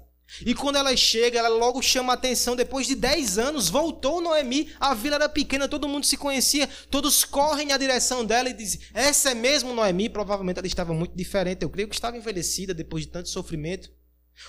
E 0.45 0.55
quando 0.55 0.77
ela 0.77 0.95
chega, 0.95 1.39
ela 1.39 1.49
logo 1.49 1.81
chama 1.81 2.13
a 2.13 2.15
atenção. 2.15 2.55
Depois 2.55 2.87
de 2.87 2.95
10 2.95 3.37
anos, 3.37 3.69
voltou 3.69 4.21
Noemi. 4.21 4.71
A 4.79 4.93
vila 4.93 5.15
era 5.15 5.27
pequena, 5.27 5.67
todo 5.67 5.87
mundo 5.89 6.05
se 6.05 6.15
conhecia. 6.15 6.67
Todos 6.89 7.25
correm 7.25 7.67
na 7.67 7.77
direção 7.77 8.23
dela 8.23 8.49
e 8.49 8.53
dizem: 8.53 8.79
Essa 8.93 9.31
é 9.31 9.33
mesmo 9.33 9.73
Noemi? 9.73 10.09
Provavelmente 10.09 10.59
ela 10.59 10.67
estava 10.67 10.93
muito 10.93 11.15
diferente. 11.15 11.63
Eu 11.63 11.69
creio 11.69 11.89
que 11.89 11.95
estava 11.95 12.17
envelhecida 12.17 12.73
depois 12.73 13.05
de 13.05 13.11
tanto 13.11 13.29
sofrimento. 13.29 13.91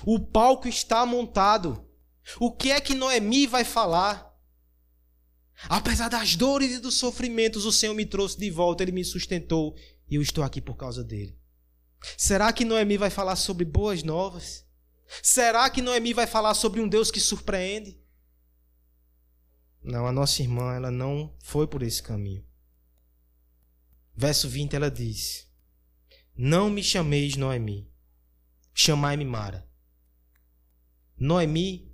O 0.06 0.20
palco 0.20 0.68
está 0.68 1.04
montado. 1.04 1.84
O 2.38 2.52
que 2.52 2.70
é 2.70 2.80
que 2.80 2.94
Noemi 2.94 3.48
vai 3.48 3.64
falar? 3.64 4.32
Apesar 5.68 6.08
das 6.08 6.36
dores 6.36 6.72
e 6.72 6.78
dos 6.78 6.94
sofrimentos, 6.94 7.64
o 7.64 7.72
Senhor 7.72 7.94
me 7.94 8.06
trouxe 8.06 8.38
de 8.38 8.50
volta, 8.50 8.82
Ele 8.82 8.92
me 8.92 9.04
sustentou 9.04 9.74
e 10.08 10.14
eu 10.14 10.22
estou 10.22 10.42
aqui 10.42 10.60
por 10.60 10.76
causa 10.76 11.02
dele. 11.04 11.36
Será 12.16 12.52
que 12.52 12.64
Noemi 12.64 12.96
vai 12.96 13.10
falar 13.10 13.36
sobre 13.36 13.64
boas 13.64 14.02
novas? 14.02 14.64
Será 15.20 15.68
que 15.68 15.82
Noemi 15.82 16.14
vai 16.14 16.26
falar 16.26 16.54
sobre 16.54 16.80
um 16.80 16.88
Deus 16.88 17.10
que 17.10 17.20
surpreende? 17.20 18.00
Não, 19.82 20.06
a 20.06 20.12
nossa 20.12 20.40
irmã, 20.40 20.74
ela 20.74 20.90
não 20.90 21.34
foi 21.40 21.66
por 21.66 21.82
esse 21.82 22.02
caminho. 22.02 22.44
Verso 24.14 24.48
20 24.48 24.76
ela 24.76 24.90
diz: 24.90 25.50
Não 26.36 26.70
me 26.70 26.82
chameis 26.82 27.36
Noemi, 27.36 27.90
chamai-me 28.72 29.24
Mara. 29.24 29.68
Noemi, 31.18 31.92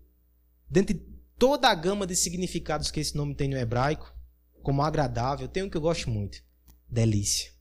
dentre 0.68 0.94
toda 1.38 1.68
a 1.68 1.74
gama 1.74 2.06
de 2.06 2.14
significados 2.14 2.90
que 2.90 3.00
esse 3.00 3.16
nome 3.16 3.34
tem 3.34 3.48
no 3.48 3.56
hebraico, 3.56 4.14
como 4.62 4.82
agradável, 4.82 5.48
tem 5.48 5.62
um 5.62 5.70
que 5.70 5.76
eu 5.76 5.80
gosto 5.80 6.10
muito: 6.10 6.42
delícia. 6.88 7.52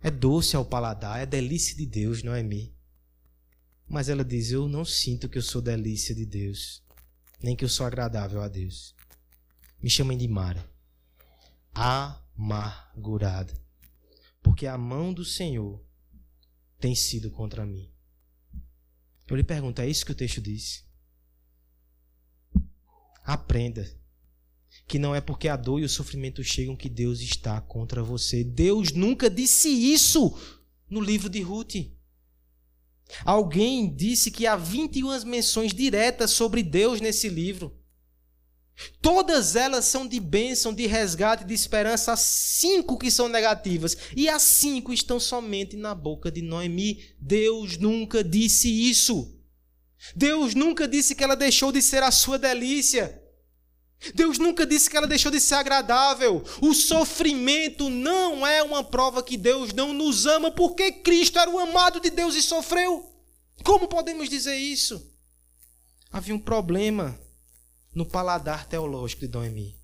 É 0.00 0.10
doce 0.10 0.56
ao 0.56 0.64
paladar, 0.64 1.20
é 1.20 1.26
delícia 1.26 1.76
de 1.76 1.86
Deus, 1.86 2.22
Noemi. 2.22 2.73
Mas 3.88 4.08
ela 4.08 4.24
diz: 4.24 4.50
Eu 4.50 4.68
não 4.68 4.84
sinto 4.84 5.28
que 5.28 5.38
eu 5.38 5.42
sou 5.42 5.60
delícia 5.62 6.14
de 6.14 6.24
Deus, 6.24 6.82
nem 7.42 7.54
que 7.54 7.64
eu 7.64 7.68
sou 7.68 7.86
agradável 7.86 8.42
a 8.42 8.48
Deus. 8.48 8.94
Me 9.82 9.90
chamem 9.90 10.16
de 10.16 10.26
Mara. 10.26 10.68
Amargurada. 11.74 13.52
Porque 14.42 14.66
a 14.66 14.78
mão 14.78 15.12
do 15.12 15.24
Senhor 15.24 15.82
tem 16.78 16.94
sido 16.94 17.30
contra 17.30 17.66
mim. 17.66 17.90
Eu 19.26 19.36
lhe 19.36 19.44
pergunto: 19.44 19.80
é 19.80 19.88
isso 19.88 20.04
que 20.04 20.12
o 20.12 20.14
texto 20.14 20.40
diz? 20.40 20.84
Aprenda 23.24 23.90
que 24.86 24.98
não 24.98 25.14
é 25.14 25.20
porque 25.20 25.48
a 25.48 25.56
dor 25.56 25.80
e 25.80 25.84
o 25.84 25.88
sofrimento 25.88 26.42
chegam 26.44 26.76
que 26.76 26.88
Deus 26.88 27.20
está 27.20 27.60
contra 27.60 28.02
você. 28.02 28.44
Deus 28.44 28.92
nunca 28.92 29.30
disse 29.30 29.68
isso 29.68 30.36
no 30.90 31.00
livro 31.00 31.30
de 31.30 31.40
Ruth. 31.40 31.74
Alguém 33.24 33.94
disse 33.94 34.30
que 34.30 34.46
há 34.46 34.56
21 34.56 35.24
menções 35.24 35.72
diretas 35.72 36.30
sobre 36.30 36.62
Deus 36.62 37.00
nesse 37.00 37.28
livro. 37.28 37.76
Todas 39.00 39.54
elas 39.54 39.84
são 39.84 40.06
de 40.06 40.18
bênção, 40.18 40.74
de 40.74 40.86
resgate, 40.86 41.44
de 41.44 41.54
esperança. 41.54 42.12
As 42.12 42.20
cinco 42.20 42.98
que 42.98 43.10
são 43.10 43.28
negativas. 43.28 43.96
E 44.16 44.28
as 44.28 44.42
cinco 44.42 44.92
estão 44.92 45.20
somente 45.20 45.76
na 45.76 45.94
boca 45.94 46.30
de 46.30 46.42
Noemi. 46.42 47.04
Deus 47.20 47.78
nunca 47.78 48.24
disse 48.24 48.68
isso. 48.68 49.38
Deus 50.14 50.54
nunca 50.54 50.88
disse 50.88 51.14
que 51.14 51.22
ela 51.22 51.36
deixou 51.36 51.70
de 51.70 51.80
ser 51.80 52.02
a 52.02 52.10
sua 52.10 52.38
delícia. 52.38 53.22
Deus 54.12 54.38
nunca 54.38 54.66
disse 54.66 54.90
que 54.90 54.96
ela 54.96 55.06
deixou 55.06 55.30
de 55.30 55.40
ser 55.40 55.54
agradável. 55.54 56.42
O 56.60 56.74
sofrimento 56.74 57.88
não 57.88 58.46
é 58.46 58.62
uma 58.62 58.82
prova 58.82 59.22
que 59.22 59.36
Deus 59.36 59.72
não 59.72 59.92
nos 59.92 60.26
ama, 60.26 60.50
porque 60.50 60.92
Cristo 60.92 61.38
era 61.38 61.50
o 61.50 61.58
amado 61.58 62.00
de 62.00 62.10
Deus 62.10 62.34
e 62.34 62.42
sofreu. 62.42 63.10
Como 63.62 63.88
podemos 63.88 64.28
dizer 64.28 64.56
isso? 64.56 65.10
Havia 66.10 66.34
um 66.34 66.38
problema 66.38 67.18
no 67.94 68.04
paladar 68.04 68.66
teológico 68.66 69.26
de 69.26 69.32
Noemi. 69.32 69.80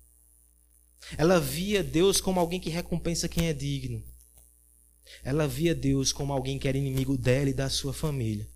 Ela 1.17 1.39
via 1.39 1.83
Deus 1.83 2.21
como 2.21 2.39
alguém 2.39 2.59
que 2.59 2.69
recompensa 2.69 3.27
quem 3.27 3.47
é 3.47 3.53
digno. 3.53 4.03
Ela 5.23 5.47
via 5.47 5.73
Deus 5.73 6.13
como 6.13 6.31
alguém 6.31 6.59
que 6.59 6.67
era 6.67 6.77
inimigo 6.77 7.17
dela 7.17 7.49
e 7.49 7.53
da 7.53 7.69
sua 7.69 7.93
família. 7.93 8.47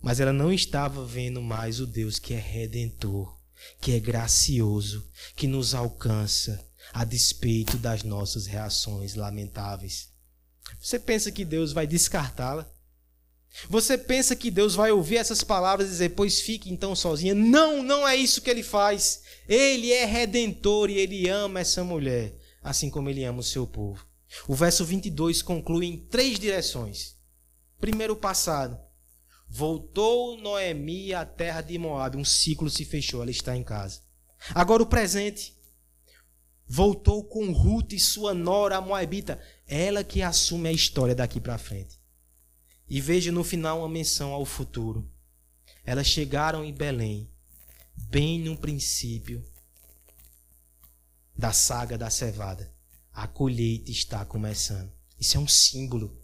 Mas 0.00 0.20
ela 0.20 0.32
não 0.32 0.52
estava 0.52 1.04
vendo 1.04 1.42
mais 1.42 1.80
o 1.80 1.86
Deus 1.86 2.18
que 2.18 2.34
é 2.34 2.38
redentor 2.38 3.43
que 3.80 3.92
é 3.92 4.00
gracioso, 4.00 5.08
que 5.36 5.46
nos 5.46 5.74
alcança 5.74 6.64
a 6.92 7.04
despeito 7.04 7.78
das 7.78 8.02
nossas 8.02 8.46
reações 8.46 9.14
lamentáveis. 9.14 10.08
Você 10.80 10.98
pensa 10.98 11.30
que 11.30 11.44
Deus 11.44 11.72
vai 11.72 11.86
descartá-la? 11.86 12.68
Você 13.68 13.96
pensa 13.96 14.34
que 14.34 14.50
Deus 14.50 14.74
vai 14.74 14.90
ouvir 14.90 15.16
essas 15.16 15.44
palavras 15.44 15.88
e 15.88 15.92
dizer, 15.92 16.10
pois 16.10 16.40
fique 16.40 16.70
então 16.70 16.94
sozinha? 16.94 17.34
Não, 17.34 17.82
não 17.82 18.06
é 18.06 18.16
isso 18.16 18.42
que 18.42 18.50
ele 18.50 18.62
faz. 18.62 19.22
Ele 19.48 19.92
é 19.92 20.04
redentor 20.04 20.90
e 20.90 20.98
ele 20.98 21.28
ama 21.28 21.60
essa 21.60 21.84
mulher, 21.84 22.36
assim 22.62 22.90
como 22.90 23.08
ele 23.08 23.24
ama 23.24 23.40
o 23.40 23.44
seu 23.44 23.66
povo. 23.66 24.04
O 24.48 24.54
verso 24.54 24.84
22 24.84 25.40
conclui 25.42 25.86
em 25.86 25.96
três 25.96 26.38
direções. 26.38 27.16
Primeiro, 27.78 28.14
o 28.14 28.16
passado. 28.16 28.76
Voltou 29.56 30.36
Noemi 30.36 31.14
à 31.14 31.24
terra 31.24 31.60
de 31.60 31.78
Moab. 31.78 32.16
Um 32.16 32.24
ciclo 32.24 32.68
se 32.68 32.84
fechou, 32.84 33.22
ela 33.22 33.30
está 33.30 33.56
em 33.56 33.62
casa. 33.62 34.00
Agora 34.52 34.82
o 34.82 34.86
presente. 34.86 35.56
Voltou 36.66 37.22
com 37.22 37.52
Ruth 37.52 37.92
e 37.92 38.00
sua 38.00 38.34
nora, 38.34 38.78
a 38.78 38.80
Moabita. 38.80 39.40
Ela 39.64 40.02
que 40.02 40.22
assume 40.22 40.68
a 40.68 40.72
história 40.72 41.14
daqui 41.14 41.40
para 41.40 41.56
frente. 41.56 42.00
E 42.88 43.00
veja 43.00 43.30
no 43.30 43.44
final 43.44 43.78
uma 43.78 43.88
menção 43.88 44.32
ao 44.32 44.44
futuro. 44.44 45.08
Elas 45.84 46.08
chegaram 46.08 46.64
em 46.64 46.74
Belém, 46.74 47.30
bem 47.94 48.40
no 48.40 48.56
princípio 48.56 49.40
da 51.32 51.52
saga 51.52 51.96
da 51.96 52.10
cevada. 52.10 52.74
A 53.12 53.28
colheita 53.28 53.92
está 53.92 54.24
começando. 54.24 54.90
Isso 55.16 55.36
é 55.36 55.40
um 55.40 55.46
símbolo 55.46 56.23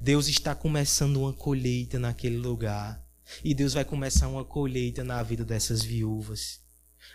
Deus 0.00 0.28
está 0.28 0.54
começando 0.54 1.18
uma 1.18 1.32
colheita 1.32 1.98
naquele 1.98 2.38
lugar. 2.38 3.04
E 3.42 3.54
Deus 3.54 3.74
vai 3.74 3.84
começar 3.84 4.28
uma 4.28 4.44
colheita 4.44 5.02
na 5.02 5.22
vida 5.22 5.44
dessas 5.44 5.82
viúvas. 5.82 6.60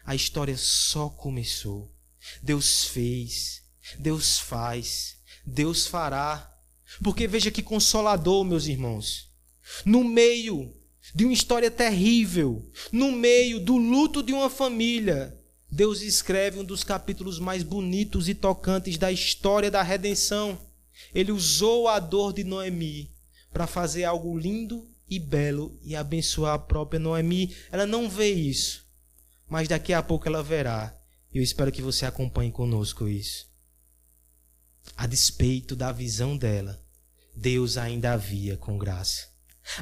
A 0.05 0.13
história 0.15 0.57
só 0.57 1.09
começou. 1.09 1.93
Deus 2.41 2.85
fez, 2.85 3.63
Deus 3.97 4.39
faz, 4.39 5.17
Deus 5.45 5.87
fará. 5.87 6.47
Porque 7.03 7.27
veja 7.27 7.49
que 7.49 7.63
consolador, 7.63 8.43
meus 8.43 8.67
irmãos. 8.67 9.29
No 9.85 10.03
meio 10.03 10.73
de 11.15 11.25
uma 11.25 11.33
história 11.33 11.71
terrível, 11.71 12.69
no 12.91 13.11
meio 13.11 13.59
do 13.59 13.77
luto 13.77 14.21
de 14.21 14.33
uma 14.33 14.49
família, 14.49 15.37
Deus 15.71 16.01
escreve 16.01 16.59
um 16.59 16.65
dos 16.65 16.83
capítulos 16.83 17.39
mais 17.39 17.63
bonitos 17.63 18.27
e 18.27 18.35
tocantes 18.35 18.97
da 18.97 19.11
história 19.11 19.71
da 19.71 19.81
redenção. 19.81 20.59
Ele 21.13 21.31
usou 21.31 21.87
a 21.87 21.99
dor 21.99 22.33
de 22.33 22.43
Noemi 22.43 23.11
para 23.51 23.67
fazer 23.67 24.03
algo 24.03 24.37
lindo 24.37 24.87
e 25.09 25.19
belo 25.19 25.77
e 25.83 25.95
abençoar 25.95 26.53
a 26.53 26.59
própria 26.59 26.99
Noemi. 26.99 27.55
Ela 27.71 27.85
não 27.85 28.09
vê 28.09 28.29
isso, 28.29 28.85
mas 29.47 29.67
daqui 29.67 29.93
a 29.93 30.01
pouco 30.01 30.27
ela 30.27 30.41
verá. 30.41 30.95
E 31.33 31.37
eu 31.37 31.43
espero 31.43 31.71
que 31.71 31.81
você 31.81 32.05
acompanhe 32.05 32.51
conosco 32.51 33.07
isso. 33.07 33.49
A 34.95 35.07
despeito 35.07 35.75
da 35.75 35.91
visão 35.91 36.37
dela, 36.37 36.81
Deus 37.35 37.77
ainda 37.77 38.13
havia 38.13 38.57
com 38.57 38.77
graça. 38.77 39.30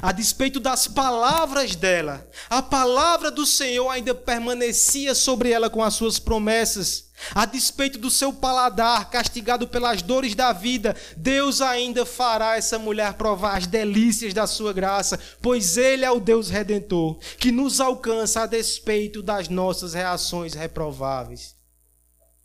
A 0.02 0.12
despeito 0.12 0.60
das 0.60 0.86
palavras 0.86 1.74
dela, 1.74 2.26
a 2.48 2.62
palavra 2.62 3.30
do 3.30 3.44
Senhor 3.44 3.88
ainda 3.88 4.14
permanecia 4.14 5.14
sobre 5.14 5.50
ela 5.50 5.68
com 5.68 5.82
as 5.82 5.94
suas 5.94 6.18
promessas. 6.18 7.10
A 7.34 7.44
despeito 7.44 7.98
do 7.98 8.10
seu 8.10 8.32
paladar 8.32 9.10
castigado 9.10 9.66
pelas 9.66 10.00
dores 10.00 10.34
da 10.34 10.52
vida, 10.52 10.96
Deus 11.16 11.60
ainda 11.60 12.06
fará 12.06 12.56
essa 12.56 12.78
mulher 12.78 13.14
provar 13.14 13.56
as 13.58 13.66
delícias 13.66 14.32
da 14.32 14.46
sua 14.46 14.72
graça, 14.72 15.18
pois 15.42 15.76
Ele 15.76 16.04
é 16.04 16.10
o 16.10 16.20
Deus 16.20 16.48
redentor 16.48 17.18
que 17.38 17.50
nos 17.50 17.80
alcança 17.80 18.42
a 18.42 18.46
despeito 18.46 19.22
das 19.22 19.48
nossas 19.48 19.92
reações 19.92 20.54
reprováveis. 20.54 21.54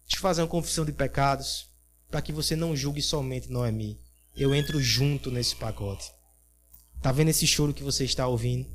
Deixa 0.03 0.17
eu 0.17 0.21
fazer 0.21 0.41
uma 0.41 0.47
confissão 0.47 0.83
de 0.83 0.91
pecados, 0.91 1.67
para 2.09 2.21
que 2.21 2.33
você 2.33 2.55
não 2.55 2.75
julgue 2.75 3.01
somente 3.01 3.51
Noemi. 3.51 3.99
Eu 4.35 4.53
entro 4.53 4.81
junto 4.81 5.31
nesse 5.31 5.55
pacote. 5.55 6.14
Tá 7.01 7.11
vendo 7.11 7.29
esse 7.29 7.45
choro 7.45 7.73
que 7.73 7.83
você 7.83 8.03
está 8.03 8.27
ouvindo? 8.27 8.65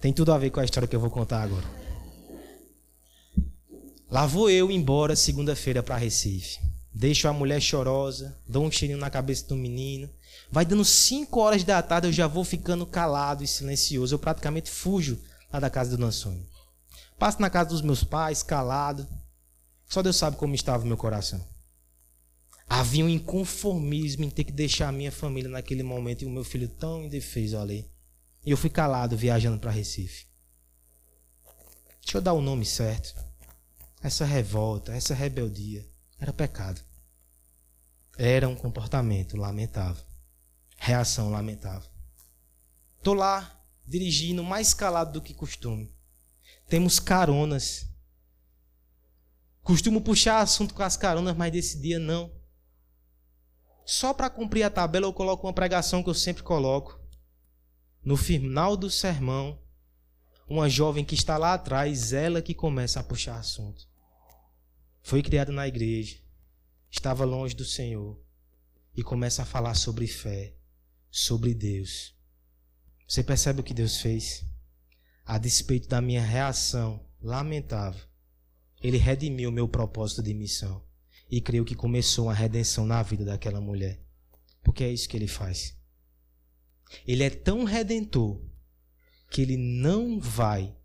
Tem 0.00 0.12
tudo 0.12 0.32
a 0.32 0.38
ver 0.38 0.50
com 0.50 0.60
a 0.60 0.64
história 0.64 0.88
que 0.88 0.96
eu 0.96 1.00
vou 1.00 1.10
contar 1.10 1.42
agora. 1.42 1.66
Lá 4.10 4.26
vou 4.26 4.50
eu 4.50 4.70
embora 4.70 5.14
segunda-feira 5.14 5.82
para 5.82 5.96
Recife. 5.96 6.58
Deixo 6.92 7.28
a 7.28 7.32
mulher 7.32 7.60
chorosa, 7.60 8.36
dou 8.48 8.64
um 8.64 8.70
cheirinho 8.70 8.98
na 8.98 9.08
cabeça 9.08 9.46
do 9.46 9.54
menino. 9.54 10.10
Vai 10.50 10.64
dando 10.64 10.84
5 10.84 11.38
horas 11.38 11.62
da 11.62 11.80
tarde, 11.80 12.08
eu 12.08 12.12
já 12.12 12.26
vou 12.26 12.42
ficando 12.42 12.84
calado 12.84 13.44
e 13.44 13.46
silencioso. 13.46 14.14
Eu 14.14 14.18
praticamente 14.18 14.70
fujo 14.70 15.18
lá 15.52 15.60
da 15.60 15.70
casa 15.70 15.96
do 15.96 16.00
Nansonho. 16.00 16.44
Passo 17.18 17.40
na 17.40 17.50
casa 17.50 17.70
dos 17.70 17.82
meus 17.82 18.02
pais, 18.02 18.42
calado. 18.42 19.06
Só 19.88 20.02
Deus 20.02 20.16
sabe 20.16 20.36
como 20.36 20.54
estava 20.54 20.82
o 20.82 20.86
meu 20.86 20.96
coração. 20.96 21.40
Havia 22.72 23.04
um 23.04 23.08
inconformismo 23.08 24.22
em 24.22 24.30
ter 24.30 24.44
que 24.44 24.52
deixar 24.52 24.88
a 24.88 24.92
minha 24.92 25.10
família 25.10 25.50
naquele 25.50 25.82
momento 25.82 26.22
e 26.22 26.26
o 26.26 26.30
meu 26.30 26.44
filho 26.44 26.68
tão 26.68 27.02
indefeso 27.02 27.58
ali. 27.58 27.90
E 28.46 28.52
eu 28.52 28.56
fui 28.56 28.70
calado 28.70 29.16
viajando 29.16 29.58
para 29.58 29.72
Recife. 29.72 30.28
Deixa 32.00 32.18
eu 32.18 32.22
dar 32.22 32.32
o 32.32 32.40
nome 32.40 32.64
certo. 32.64 33.12
Essa 34.00 34.24
revolta, 34.24 34.94
essa 34.94 35.14
rebeldia 35.14 35.84
era 36.16 36.32
pecado. 36.32 36.80
Era 38.16 38.48
um 38.48 38.54
comportamento 38.54 39.36
lamentável. 39.36 40.04
Reação 40.76 41.28
lamentável. 41.28 41.90
Tô 43.02 43.14
lá, 43.14 43.60
dirigindo 43.84 44.44
mais 44.44 44.72
calado 44.72 45.14
do 45.14 45.20
que 45.20 45.34
costume. 45.34 45.92
Temos 46.68 47.00
caronas. 47.00 47.88
Costumo 49.60 50.00
puxar 50.00 50.40
assunto 50.40 50.72
com 50.72 50.84
as 50.84 50.96
caronas, 50.96 51.36
mas 51.36 51.50
desse 51.50 51.76
dia 51.80 51.98
não. 51.98 52.38
Só 53.90 54.14
para 54.14 54.30
cumprir 54.30 54.62
a 54.62 54.70
tabela 54.70 55.04
eu 55.04 55.12
coloco 55.12 55.48
uma 55.48 55.52
pregação 55.52 56.00
que 56.00 56.08
eu 56.08 56.14
sempre 56.14 56.44
coloco. 56.44 57.00
No 58.04 58.16
final 58.16 58.76
do 58.76 58.88
sermão, 58.88 59.60
uma 60.48 60.68
jovem 60.68 61.04
que 61.04 61.16
está 61.16 61.36
lá 61.36 61.54
atrás, 61.54 62.12
ela 62.12 62.40
que 62.40 62.54
começa 62.54 63.00
a 63.00 63.02
puxar 63.02 63.36
assunto. 63.36 63.88
Foi 65.02 65.24
criado 65.24 65.50
na 65.50 65.66
igreja, 65.66 66.20
estava 66.88 67.24
longe 67.24 67.52
do 67.52 67.64
Senhor 67.64 68.16
e 68.94 69.02
começa 69.02 69.42
a 69.42 69.44
falar 69.44 69.74
sobre 69.74 70.06
fé, 70.06 70.54
sobre 71.10 71.52
Deus. 71.52 72.14
Você 73.08 73.24
percebe 73.24 73.60
o 73.60 73.64
que 73.64 73.74
Deus 73.74 73.96
fez? 73.96 74.46
A 75.24 75.36
despeito 75.36 75.88
da 75.88 76.00
minha 76.00 76.22
reação 76.22 77.04
lamentável, 77.20 78.04
Ele 78.80 78.98
redimiu 78.98 79.50
o 79.50 79.52
meu 79.52 79.68
propósito 79.68 80.22
de 80.22 80.32
missão 80.32 80.88
e 81.30 81.40
creio 81.40 81.64
que 81.64 81.74
começou 81.74 82.26
uma 82.26 82.34
redenção 82.34 82.84
na 82.84 83.02
vida 83.02 83.24
daquela 83.24 83.60
mulher. 83.60 84.02
Porque 84.62 84.82
é 84.82 84.92
isso 84.92 85.08
que 85.08 85.16
Ele 85.16 85.28
faz. 85.28 85.76
Ele 87.06 87.22
é 87.22 87.30
tão 87.30 87.64
redentor 87.64 88.40
que 89.30 89.40
Ele 89.42 89.56
não 89.56 90.18
vai 90.18 90.76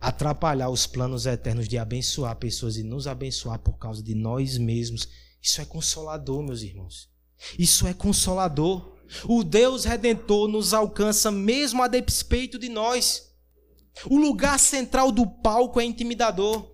atrapalhar 0.00 0.70
os 0.70 0.86
planos 0.86 1.26
eternos 1.26 1.68
de 1.68 1.78
abençoar 1.78 2.34
pessoas 2.36 2.76
e 2.76 2.82
nos 2.82 3.06
abençoar 3.06 3.58
por 3.58 3.78
causa 3.78 4.02
de 4.02 4.14
nós 4.14 4.58
mesmos. 4.58 5.08
Isso 5.40 5.60
é 5.60 5.64
consolador, 5.64 6.42
meus 6.42 6.62
irmãos. 6.62 7.10
Isso 7.58 7.86
é 7.86 7.94
consolador. 7.94 8.96
O 9.24 9.44
Deus 9.44 9.84
redentor 9.84 10.48
nos 10.48 10.72
alcança 10.72 11.30
mesmo 11.30 11.82
a 11.82 11.88
despeito 11.88 12.58
de 12.58 12.68
nós. 12.68 13.30
O 14.06 14.16
lugar 14.16 14.58
central 14.58 15.12
do 15.12 15.26
palco 15.26 15.80
é 15.80 15.84
intimidador. 15.84 16.71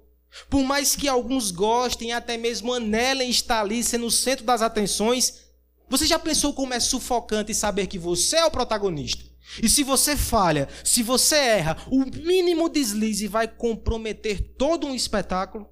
Por 0.48 0.62
mais 0.62 0.94
que 0.94 1.08
alguns 1.08 1.50
gostem, 1.50 2.12
até 2.12 2.36
mesmo 2.36 2.72
anelem 2.72 3.30
estar 3.30 3.60
ali 3.60 3.82
sendo 3.82 4.06
o 4.06 4.10
centro 4.10 4.44
das 4.44 4.62
atenções, 4.62 5.48
você 5.88 6.06
já 6.06 6.18
pensou 6.18 6.52
como 6.52 6.74
é 6.74 6.80
sufocante 6.80 7.54
saber 7.54 7.86
que 7.86 7.98
você 7.98 8.36
é 8.36 8.44
o 8.44 8.50
protagonista? 8.50 9.24
E 9.62 9.68
se 9.68 9.82
você 9.82 10.16
falha, 10.16 10.68
se 10.84 11.02
você 11.02 11.36
erra, 11.36 11.78
o 11.90 12.04
mínimo 12.04 12.68
deslize 12.68 13.26
vai 13.26 13.48
comprometer 13.48 14.54
todo 14.56 14.86
um 14.86 14.94
espetáculo. 14.94 15.66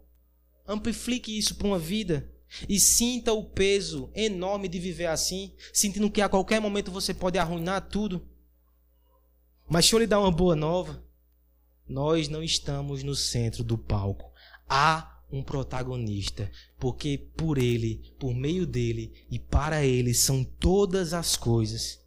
Amplifique 0.66 1.36
isso 1.36 1.54
para 1.54 1.66
uma 1.66 1.78
vida 1.78 2.32
e 2.68 2.80
sinta 2.80 3.32
o 3.32 3.44
peso 3.44 4.10
enorme 4.14 4.68
de 4.68 4.78
viver 4.78 5.06
assim, 5.06 5.54
sentindo 5.72 6.10
que 6.10 6.22
a 6.22 6.28
qualquer 6.28 6.60
momento 6.60 6.90
você 6.90 7.12
pode 7.12 7.38
arruinar 7.38 7.88
tudo. 7.88 8.26
Mas 9.68 9.84
deixa 9.84 9.96
eu 9.96 10.00
lhe 10.00 10.06
dar 10.06 10.20
uma 10.20 10.32
boa 10.32 10.56
nova. 10.56 11.04
Nós 11.86 12.28
não 12.28 12.42
estamos 12.42 13.02
no 13.02 13.14
centro 13.14 13.62
do 13.62 13.76
palco. 13.76 14.32
Há 14.68 15.20
um 15.30 15.42
protagonista, 15.42 16.50
porque 16.78 17.18
por 17.36 17.58
ele, 17.58 18.14
por 18.18 18.34
meio 18.34 18.66
dele 18.66 19.12
e 19.30 19.38
para 19.38 19.84
ele 19.84 20.14
são 20.14 20.44
todas 20.44 21.12
as 21.12 21.36
coisas. 21.36 22.00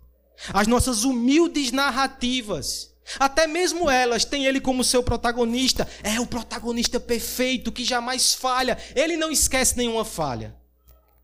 As 0.54 0.68
nossas 0.68 1.04
humildes 1.04 1.72
narrativas, 1.72 2.96
até 3.18 3.48
mesmo 3.48 3.90
elas 3.90 4.24
têm 4.24 4.46
ele 4.46 4.62
como 4.62 4.84
seu 4.84 5.02
protagonista. 5.02 5.88
É 6.04 6.20
o 6.20 6.28
protagonista 6.28 7.00
perfeito 7.00 7.72
que 7.72 7.84
jamais 7.84 8.34
falha. 8.34 8.78
Ele 8.96 9.18
não 9.18 9.32
esquece 9.32 9.78
nenhuma 9.78 10.06
falha. 10.06 10.56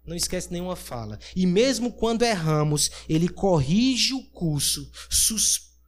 Não 0.05 0.15
esquece 0.15 0.51
nenhuma 0.51 0.75
fala. 0.75 1.19
E 1.35 1.45
mesmo 1.45 1.91
quando 1.91 2.23
erramos, 2.23 2.91
ele 3.09 3.27
corrige 3.27 4.13
o 4.13 4.23
curso, 4.23 4.89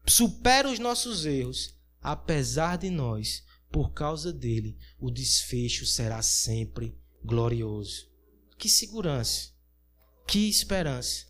supera 0.08 0.70
os 0.70 0.80
nossos 0.80 1.26
erros. 1.26 1.76
Apesar 2.02 2.78
de 2.78 2.90
nós, 2.90 3.44
por 3.72 3.94
causa 3.94 4.32
dele, 4.32 4.78
o 5.00 5.12
desfecho 5.12 5.86
será 5.86 6.22
sempre 6.22 6.98
glorioso. 7.24 8.10
Que 8.58 8.70
segurança, 8.70 9.52
que 10.26 10.50
esperança 10.50 11.28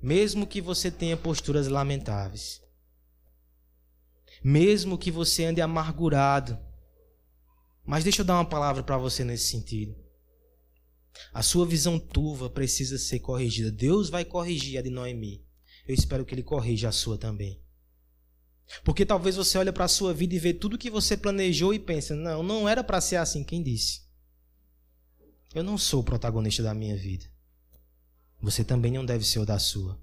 mesmo 0.00 0.46
que 0.46 0.60
você 0.60 0.90
tenha 0.90 1.16
posturas 1.16 1.66
lamentáveis, 1.66 2.62
mesmo 4.42 4.96
que 4.96 5.10
você 5.10 5.44
ande 5.44 5.60
amargurado. 5.60 6.58
Mas 7.84 8.04
deixa 8.04 8.20
eu 8.22 8.24
dar 8.24 8.34
uma 8.34 8.48
palavra 8.48 8.82
para 8.82 8.98
você 8.98 9.24
nesse 9.24 9.48
sentido. 9.48 9.96
A 11.32 11.42
sua 11.42 11.66
visão 11.66 11.98
turva 11.98 12.48
precisa 12.48 12.98
ser 12.98 13.18
corrigida. 13.18 13.72
Deus 13.72 14.08
vai 14.08 14.24
corrigir 14.24 14.78
a 14.78 14.82
de 14.82 14.90
Noemi. 14.90 15.44
Eu 15.86 15.94
espero 15.94 16.24
que 16.24 16.34
ele 16.34 16.42
corrija 16.42 16.90
a 16.90 16.92
sua 16.92 17.18
também. 17.18 17.60
Porque 18.84 19.06
talvez 19.06 19.36
você 19.36 19.58
olhe 19.58 19.72
para 19.72 19.84
a 19.84 19.88
sua 19.88 20.12
vida 20.12 20.34
e 20.34 20.38
vê 20.38 20.52
tudo 20.52 20.78
que 20.78 20.90
você 20.90 21.16
planejou 21.16 21.72
e 21.72 21.78
pensa: 21.78 22.14
não, 22.14 22.42
não 22.42 22.68
era 22.68 22.84
para 22.84 23.00
ser 23.00 23.16
assim. 23.16 23.42
Quem 23.42 23.62
disse? 23.62 24.02
Eu 25.54 25.62
não 25.62 25.78
sou 25.78 26.00
o 26.00 26.04
protagonista 26.04 26.62
da 26.62 26.74
minha 26.74 26.96
vida 26.96 27.26
você 28.40 28.64
também 28.64 28.92
não 28.92 29.04
deve 29.04 29.24
ser 29.24 29.40
o 29.40 29.46
da 29.46 29.58
sua. 29.58 30.00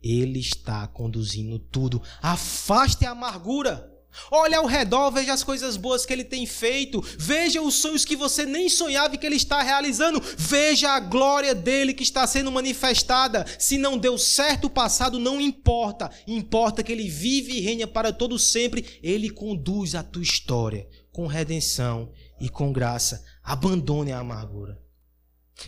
Ele 0.00 0.38
está 0.38 0.86
conduzindo 0.86 1.58
tudo. 1.58 2.02
Afaste 2.22 3.04
a 3.04 3.10
amargura. 3.10 3.92
Olhe 4.30 4.54
ao 4.54 4.66
redor, 4.66 5.10
veja 5.10 5.32
as 5.32 5.42
coisas 5.42 5.76
boas 5.76 6.04
que 6.04 6.12
ele 6.12 6.24
tem 6.24 6.46
feito. 6.46 7.00
Veja 7.18 7.62
os 7.62 7.74
sonhos 7.74 8.04
que 8.04 8.16
você 8.16 8.44
nem 8.44 8.68
sonhava 8.68 9.16
que 9.16 9.26
ele 9.26 9.36
está 9.36 9.62
realizando. 9.62 10.22
Veja 10.36 10.90
a 10.90 11.00
glória 11.00 11.54
dele 11.54 11.94
que 11.94 12.02
está 12.02 12.26
sendo 12.26 12.52
manifestada. 12.52 13.44
Se 13.58 13.78
não 13.78 13.96
deu 13.96 14.18
certo 14.18 14.66
o 14.66 14.70
passado, 14.70 15.18
não 15.18 15.40
importa. 15.40 16.10
Importa 16.26 16.82
que 16.82 16.92
ele 16.92 17.08
vive 17.08 17.52
e 17.52 17.60
reina 17.60 17.86
para 17.86 18.12
todo 18.12 18.38
sempre. 18.38 18.98
Ele 19.02 19.30
conduz 19.30 19.94
a 19.94 20.02
tua 20.02 20.22
história 20.22 20.88
com 21.12 21.26
redenção 21.26 22.12
e 22.40 22.48
com 22.48 22.72
graça. 22.72 23.24
Abandone 23.42 24.12
a 24.12 24.18
amargura. 24.18 24.80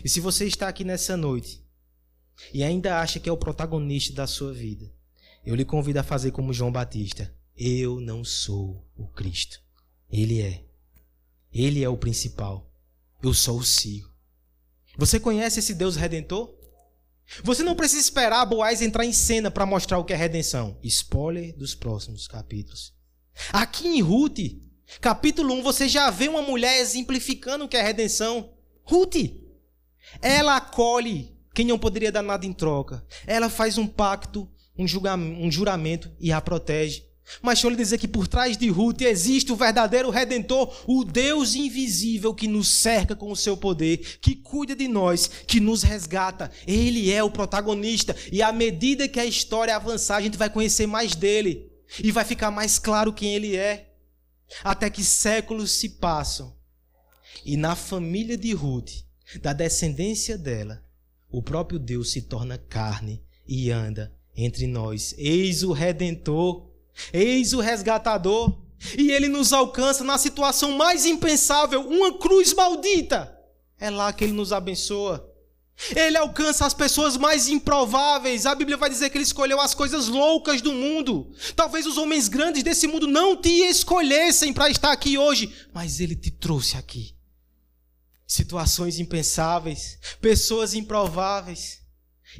E 0.03 0.09
se 0.09 0.19
você 0.19 0.45
está 0.45 0.67
aqui 0.67 0.83
nessa 0.83 1.17
noite 1.17 1.61
e 2.53 2.63
ainda 2.63 3.01
acha 3.01 3.19
que 3.19 3.27
é 3.27 3.31
o 3.31 3.37
protagonista 3.37 4.13
da 4.13 4.25
sua 4.25 4.53
vida, 4.53 4.91
eu 5.45 5.55
lhe 5.55 5.65
convido 5.65 5.99
a 5.99 6.03
fazer 6.03 6.31
como 6.31 6.53
João 6.53 6.71
Batista. 6.71 7.33
Eu 7.55 7.99
não 7.99 8.23
sou 8.23 8.87
o 8.95 9.07
Cristo. 9.07 9.61
Ele 10.09 10.41
é. 10.41 10.63
Ele 11.53 11.83
é 11.83 11.89
o 11.89 11.97
principal. 11.97 12.71
Eu 13.21 13.33
só 13.33 13.53
o 13.53 13.63
sigo. 13.63 14.09
Você 14.97 15.19
conhece 15.19 15.59
esse 15.59 15.73
Deus 15.73 15.95
redentor? 15.95 16.53
Você 17.43 17.63
não 17.63 17.75
precisa 17.75 18.01
esperar 18.01 18.45
Boaz 18.45 18.81
entrar 18.81 19.05
em 19.05 19.13
cena 19.13 19.49
para 19.49 19.65
mostrar 19.65 19.97
o 19.99 20.03
que 20.03 20.13
é 20.13 20.15
redenção. 20.15 20.77
Spoiler 20.83 21.55
dos 21.55 21.73
próximos 21.73 22.27
capítulos. 22.27 22.93
Aqui 23.53 23.87
em 23.87 24.01
Ruth, 24.01 24.39
capítulo 24.99 25.53
1, 25.55 25.63
você 25.63 25.87
já 25.87 26.09
vê 26.09 26.27
uma 26.27 26.41
mulher 26.41 26.79
exemplificando 26.79 27.65
o 27.65 27.69
que 27.69 27.77
é 27.77 27.81
redenção. 27.81 28.53
Ruth. 28.83 29.15
Ela 30.21 30.57
acolhe 30.57 31.37
quem 31.53 31.65
não 31.65 31.79
poderia 31.79 32.11
dar 32.11 32.21
nada 32.21 32.45
em 32.45 32.53
troca. 32.53 33.05
Ela 33.25 33.49
faz 33.49 33.77
um 33.77 33.87
pacto, 33.87 34.49
um, 34.77 34.85
um 35.45 35.51
juramento 35.51 36.11
e 36.19 36.31
a 36.31 36.41
protege. 36.41 37.05
Mas 37.41 37.59
deixa 37.59 37.67
eu 37.67 37.71
lhe 37.71 37.77
dizer 37.77 37.97
que 37.97 38.07
por 38.07 38.27
trás 38.27 38.57
de 38.57 38.69
Ruth 38.69 39.01
existe 39.01 39.51
o 39.51 39.55
verdadeiro 39.55 40.09
redentor, 40.09 40.73
o 40.87 41.03
Deus 41.03 41.55
invisível 41.55 42.33
que 42.33 42.47
nos 42.47 42.67
cerca 42.67 43.15
com 43.15 43.31
o 43.31 43.35
seu 43.35 43.55
poder, 43.55 44.19
que 44.19 44.35
cuida 44.35 44.75
de 44.75 44.87
nós, 44.87 45.29
que 45.47 45.59
nos 45.59 45.83
resgata. 45.83 46.51
Ele 46.67 47.11
é 47.11 47.23
o 47.23 47.31
protagonista 47.31 48.15
e 48.31 48.41
à 48.41 48.51
medida 48.51 49.07
que 49.07 49.19
a 49.19 49.25
história 49.25 49.75
avançar, 49.75 50.17
a 50.17 50.21
gente 50.21 50.37
vai 50.37 50.49
conhecer 50.49 50.87
mais 50.87 51.15
dele 51.15 51.71
e 52.03 52.11
vai 52.11 52.25
ficar 52.25 52.51
mais 52.51 52.79
claro 52.79 53.13
quem 53.13 53.35
ele 53.35 53.55
é. 53.55 53.89
Até 54.63 54.89
que 54.89 55.03
séculos 55.03 55.71
se 55.71 55.87
passam 55.87 56.53
E 57.45 57.55
na 57.55 57.73
família 57.73 58.37
de 58.37 58.51
Ruth, 58.51 58.91
da 59.41 59.53
descendência 59.53 60.37
dela, 60.37 60.83
o 61.29 61.41
próprio 61.41 61.79
Deus 61.79 62.11
se 62.11 62.23
torna 62.23 62.57
carne 62.57 63.23
e 63.47 63.71
anda 63.71 64.13
entre 64.35 64.67
nós. 64.67 65.15
Eis 65.17 65.63
o 65.63 65.71
redentor, 65.71 66.70
eis 67.13 67.53
o 67.53 67.59
resgatador, 67.59 68.57
e 68.97 69.11
ele 69.11 69.27
nos 69.27 69.53
alcança 69.53 70.03
na 70.03 70.17
situação 70.17 70.71
mais 70.71 71.05
impensável, 71.05 71.81
uma 71.87 72.17
cruz 72.17 72.53
maldita. 72.53 73.37
É 73.79 73.89
lá 73.89 74.11
que 74.11 74.23
ele 74.23 74.33
nos 74.33 74.51
abençoa. 74.51 75.27
Ele 75.95 76.17
alcança 76.17 76.65
as 76.65 76.73
pessoas 76.73 77.17
mais 77.17 77.47
improváveis. 77.47 78.45
A 78.45 78.53
Bíblia 78.53 78.77
vai 78.77 78.89
dizer 78.89 79.09
que 79.09 79.17
ele 79.17 79.23
escolheu 79.23 79.59
as 79.59 79.73
coisas 79.73 80.07
loucas 80.07 80.61
do 80.61 80.71
mundo. 80.71 81.33
Talvez 81.55 81.87
os 81.87 81.97
homens 81.97 82.27
grandes 82.27 82.61
desse 82.61 82.85
mundo 82.85 83.07
não 83.07 83.35
te 83.35 83.49
escolhessem 83.49 84.53
para 84.53 84.69
estar 84.69 84.91
aqui 84.91 85.17
hoje, 85.17 85.51
mas 85.73 85.99
ele 85.99 86.15
te 86.15 86.29
trouxe 86.29 86.77
aqui. 86.77 87.15
Situações 88.27 88.99
impensáveis, 88.99 89.97
pessoas 90.21 90.73
improváveis. 90.73 91.81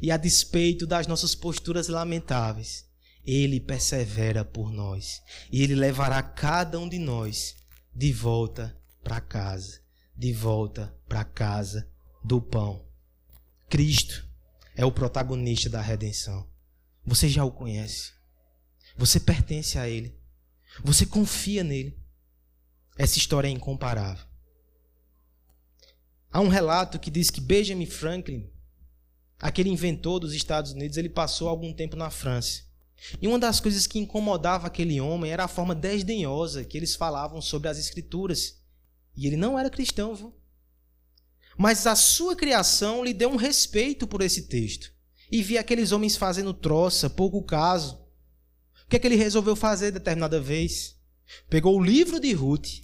E 0.00 0.10
a 0.10 0.16
despeito 0.16 0.86
das 0.86 1.06
nossas 1.06 1.34
posturas 1.34 1.88
lamentáveis, 1.88 2.86
ele 3.24 3.60
persevera 3.60 4.44
por 4.44 4.70
nós. 4.70 5.22
E 5.50 5.62
ele 5.62 5.74
levará 5.74 6.22
cada 6.22 6.78
um 6.78 6.88
de 6.88 6.98
nós 6.98 7.56
de 7.94 8.12
volta 8.12 8.76
para 9.02 9.20
casa, 9.20 9.80
de 10.16 10.32
volta 10.32 10.96
para 11.08 11.24
casa 11.24 11.88
do 12.24 12.40
pão. 12.40 12.86
Cristo 13.68 14.26
é 14.74 14.84
o 14.84 14.92
protagonista 14.92 15.68
da 15.68 15.80
redenção. 15.80 16.48
Você 17.04 17.28
já 17.28 17.44
o 17.44 17.50
conhece. 17.50 18.12
Você 18.96 19.18
pertence 19.18 19.78
a 19.78 19.88
Ele. 19.88 20.16
Você 20.84 21.04
confia 21.04 21.64
nele. 21.64 21.98
Essa 22.96 23.18
história 23.18 23.48
é 23.48 23.50
incomparável. 23.50 24.26
Há 26.30 26.40
um 26.40 26.48
relato 26.48 26.98
que 26.98 27.10
diz 27.10 27.30
que 27.30 27.40
Benjamin 27.40 27.86
Franklin, 27.86 28.50
aquele 29.38 29.68
inventor 29.68 30.20
dos 30.20 30.32
Estados 30.32 30.72
Unidos, 30.72 30.96
ele 30.96 31.08
passou 31.08 31.48
algum 31.48 31.74
tempo 31.74 31.96
na 31.96 32.10
França. 32.10 32.62
E 33.20 33.26
uma 33.26 33.38
das 33.38 33.60
coisas 33.60 33.86
que 33.86 33.98
incomodava 33.98 34.66
aquele 34.66 35.00
homem 35.00 35.30
era 35.30 35.44
a 35.44 35.48
forma 35.48 35.74
desdenhosa 35.74 36.64
que 36.64 36.76
eles 36.76 36.94
falavam 36.94 37.40
sobre 37.40 37.68
as 37.68 37.78
Escrituras. 37.78 38.60
E 39.16 39.26
ele 39.26 39.36
não 39.36 39.58
era 39.58 39.70
cristão, 39.70 40.14
viu? 40.14 40.34
Mas 41.56 41.86
a 41.86 41.94
sua 41.94 42.34
criação 42.34 43.04
lhe 43.04 43.12
deu 43.12 43.28
um 43.30 43.36
respeito 43.36 44.06
por 44.06 44.22
esse 44.22 44.42
texto. 44.42 44.92
E 45.30 45.42
via 45.42 45.60
aqueles 45.60 45.92
homens 45.92 46.16
fazendo 46.16 46.54
troça, 46.54 47.10
pouco 47.10 47.42
caso. 47.42 48.00
O 48.84 48.88
que 48.88 48.96
é 48.96 48.98
que 48.98 49.06
ele 49.06 49.16
resolveu 49.16 49.56
fazer 49.56 49.90
determinada 49.90 50.40
vez? 50.40 50.96
Pegou 51.48 51.76
o 51.76 51.82
livro 51.82 52.20
de 52.20 52.32
Ruth 52.32 52.82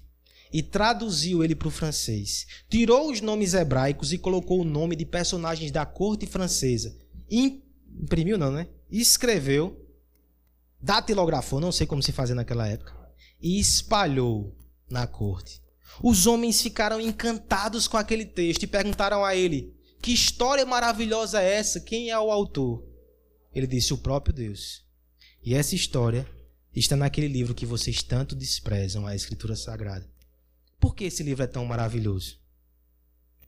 e 0.53 0.63
traduziu 0.63 1.45
ele 1.45 1.55
para 1.55 1.69
o 1.69 1.71
francês. 1.71 2.47
Tirou 2.69 3.11
os 3.11 3.21
nomes 3.21 3.55
hebraicos 3.55 4.13
e 4.13 4.19
colocou 4.19 4.61
o 4.61 4.65
nome 4.65 4.97
de 4.97 5.05
personagens 5.05 5.71
da 5.71 5.85
corte 5.85 6.27
francesa. 6.27 6.97
Imprimiu, 7.31 8.39
não, 8.39 8.51
né? 8.51 8.69
Escreveu, 8.91 9.88
datilografou, 10.81 11.61
não 11.61 11.73
sei 11.73 11.87
como 11.87 12.03
se 12.03 12.13
fazia 12.13 12.35
naquela 12.35 12.67
época, 12.67 12.95
e 13.41 13.59
espalhou 13.59 14.57
na 14.89 15.07
corte. 15.07 15.63
Os 16.03 16.27
homens 16.27 16.61
ficaram 16.63 17.01
encantados 17.01 17.89
com 17.89 17.97
aquele 17.97 18.25
texto 18.25 18.63
e 18.63 18.67
perguntaram 18.67 19.25
a 19.25 19.35
ele: 19.35 19.75
Que 20.01 20.13
história 20.13 20.65
maravilhosa 20.65 21.43
é 21.43 21.55
essa? 21.55 21.81
Quem 21.81 22.11
é 22.11 22.19
o 22.19 22.31
autor? 22.31 22.85
Ele 23.53 23.67
disse: 23.67 23.93
O 23.93 23.99
próprio 23.99 24.35
Deus. 24.35 24.85
E 25.43 25.55
essa 25.55 25.75
história 25.75 26.29
está 26.75 26.97
naquele 26.97 27.29
livro 27.29 27.55
que 27.55 27.67
vocês 27.67 28.03
tanto 28.03 28.37
desprezam, 28.37 29.07
a 29.07 29.15
Escritura 29.15 29.57
Sagrada. 29.57 30.09
Por 30.79 30.95
que 30.95 31.05
esse 31.05 31.23
livro 31.23 31.43
é 31.43 31.47
tão 31.47 31.65
maravilhoso? 31.65 32.39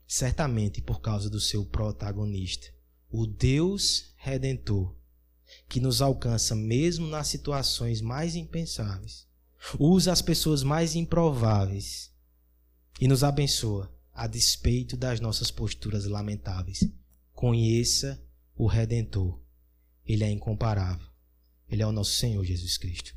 Certamente 0.05 0.81
por 0.81 0.99
causa 0.99 1.29
do 1.29 1.39
seu 1.39 1.63
protagonista, 1.65 2.67
o 3.09 3.25
Deus 3.25 4.13
Redentor, 4.17 4.93
que 5.67 5.79
nos 5.79 6.01
alcança 6.01 6.55
mesmo 6.55 7.07
nas 7.07 7.27
situações 7.27 8.01
mais 8.01 8.35
impensáveis, 8.35 9.27
usa 9.79 10.11
as 10.11 10.21
pessoas 10.21 10.63
mais 10.63 10.95
improváveis 10.95 12.11
e 12.99 13.07
nos 13.07 13.23
abençoa 13.23 13.91
a 14.13 14.27
despeito 14.27 14.97
das 14.97 15.19
nossas 15.19 15.49
posturas 15.49 16.05
lamentáveis. 16.05 16.87
Conheça 17.33 18.21
o 18.55 18.67
Redentor. 18.67 19.39
Ele 20.05 20.23
é 20.23 20.29
incomparável. 20.29 21.07
Ele 21.69 21.81
é 21.81 21.87
o 21.87 21.91
nosso 21.91 22.11
Senhor 22.11 22.43
Jesus 22.43 22.77
Cristo. 22.77 23.15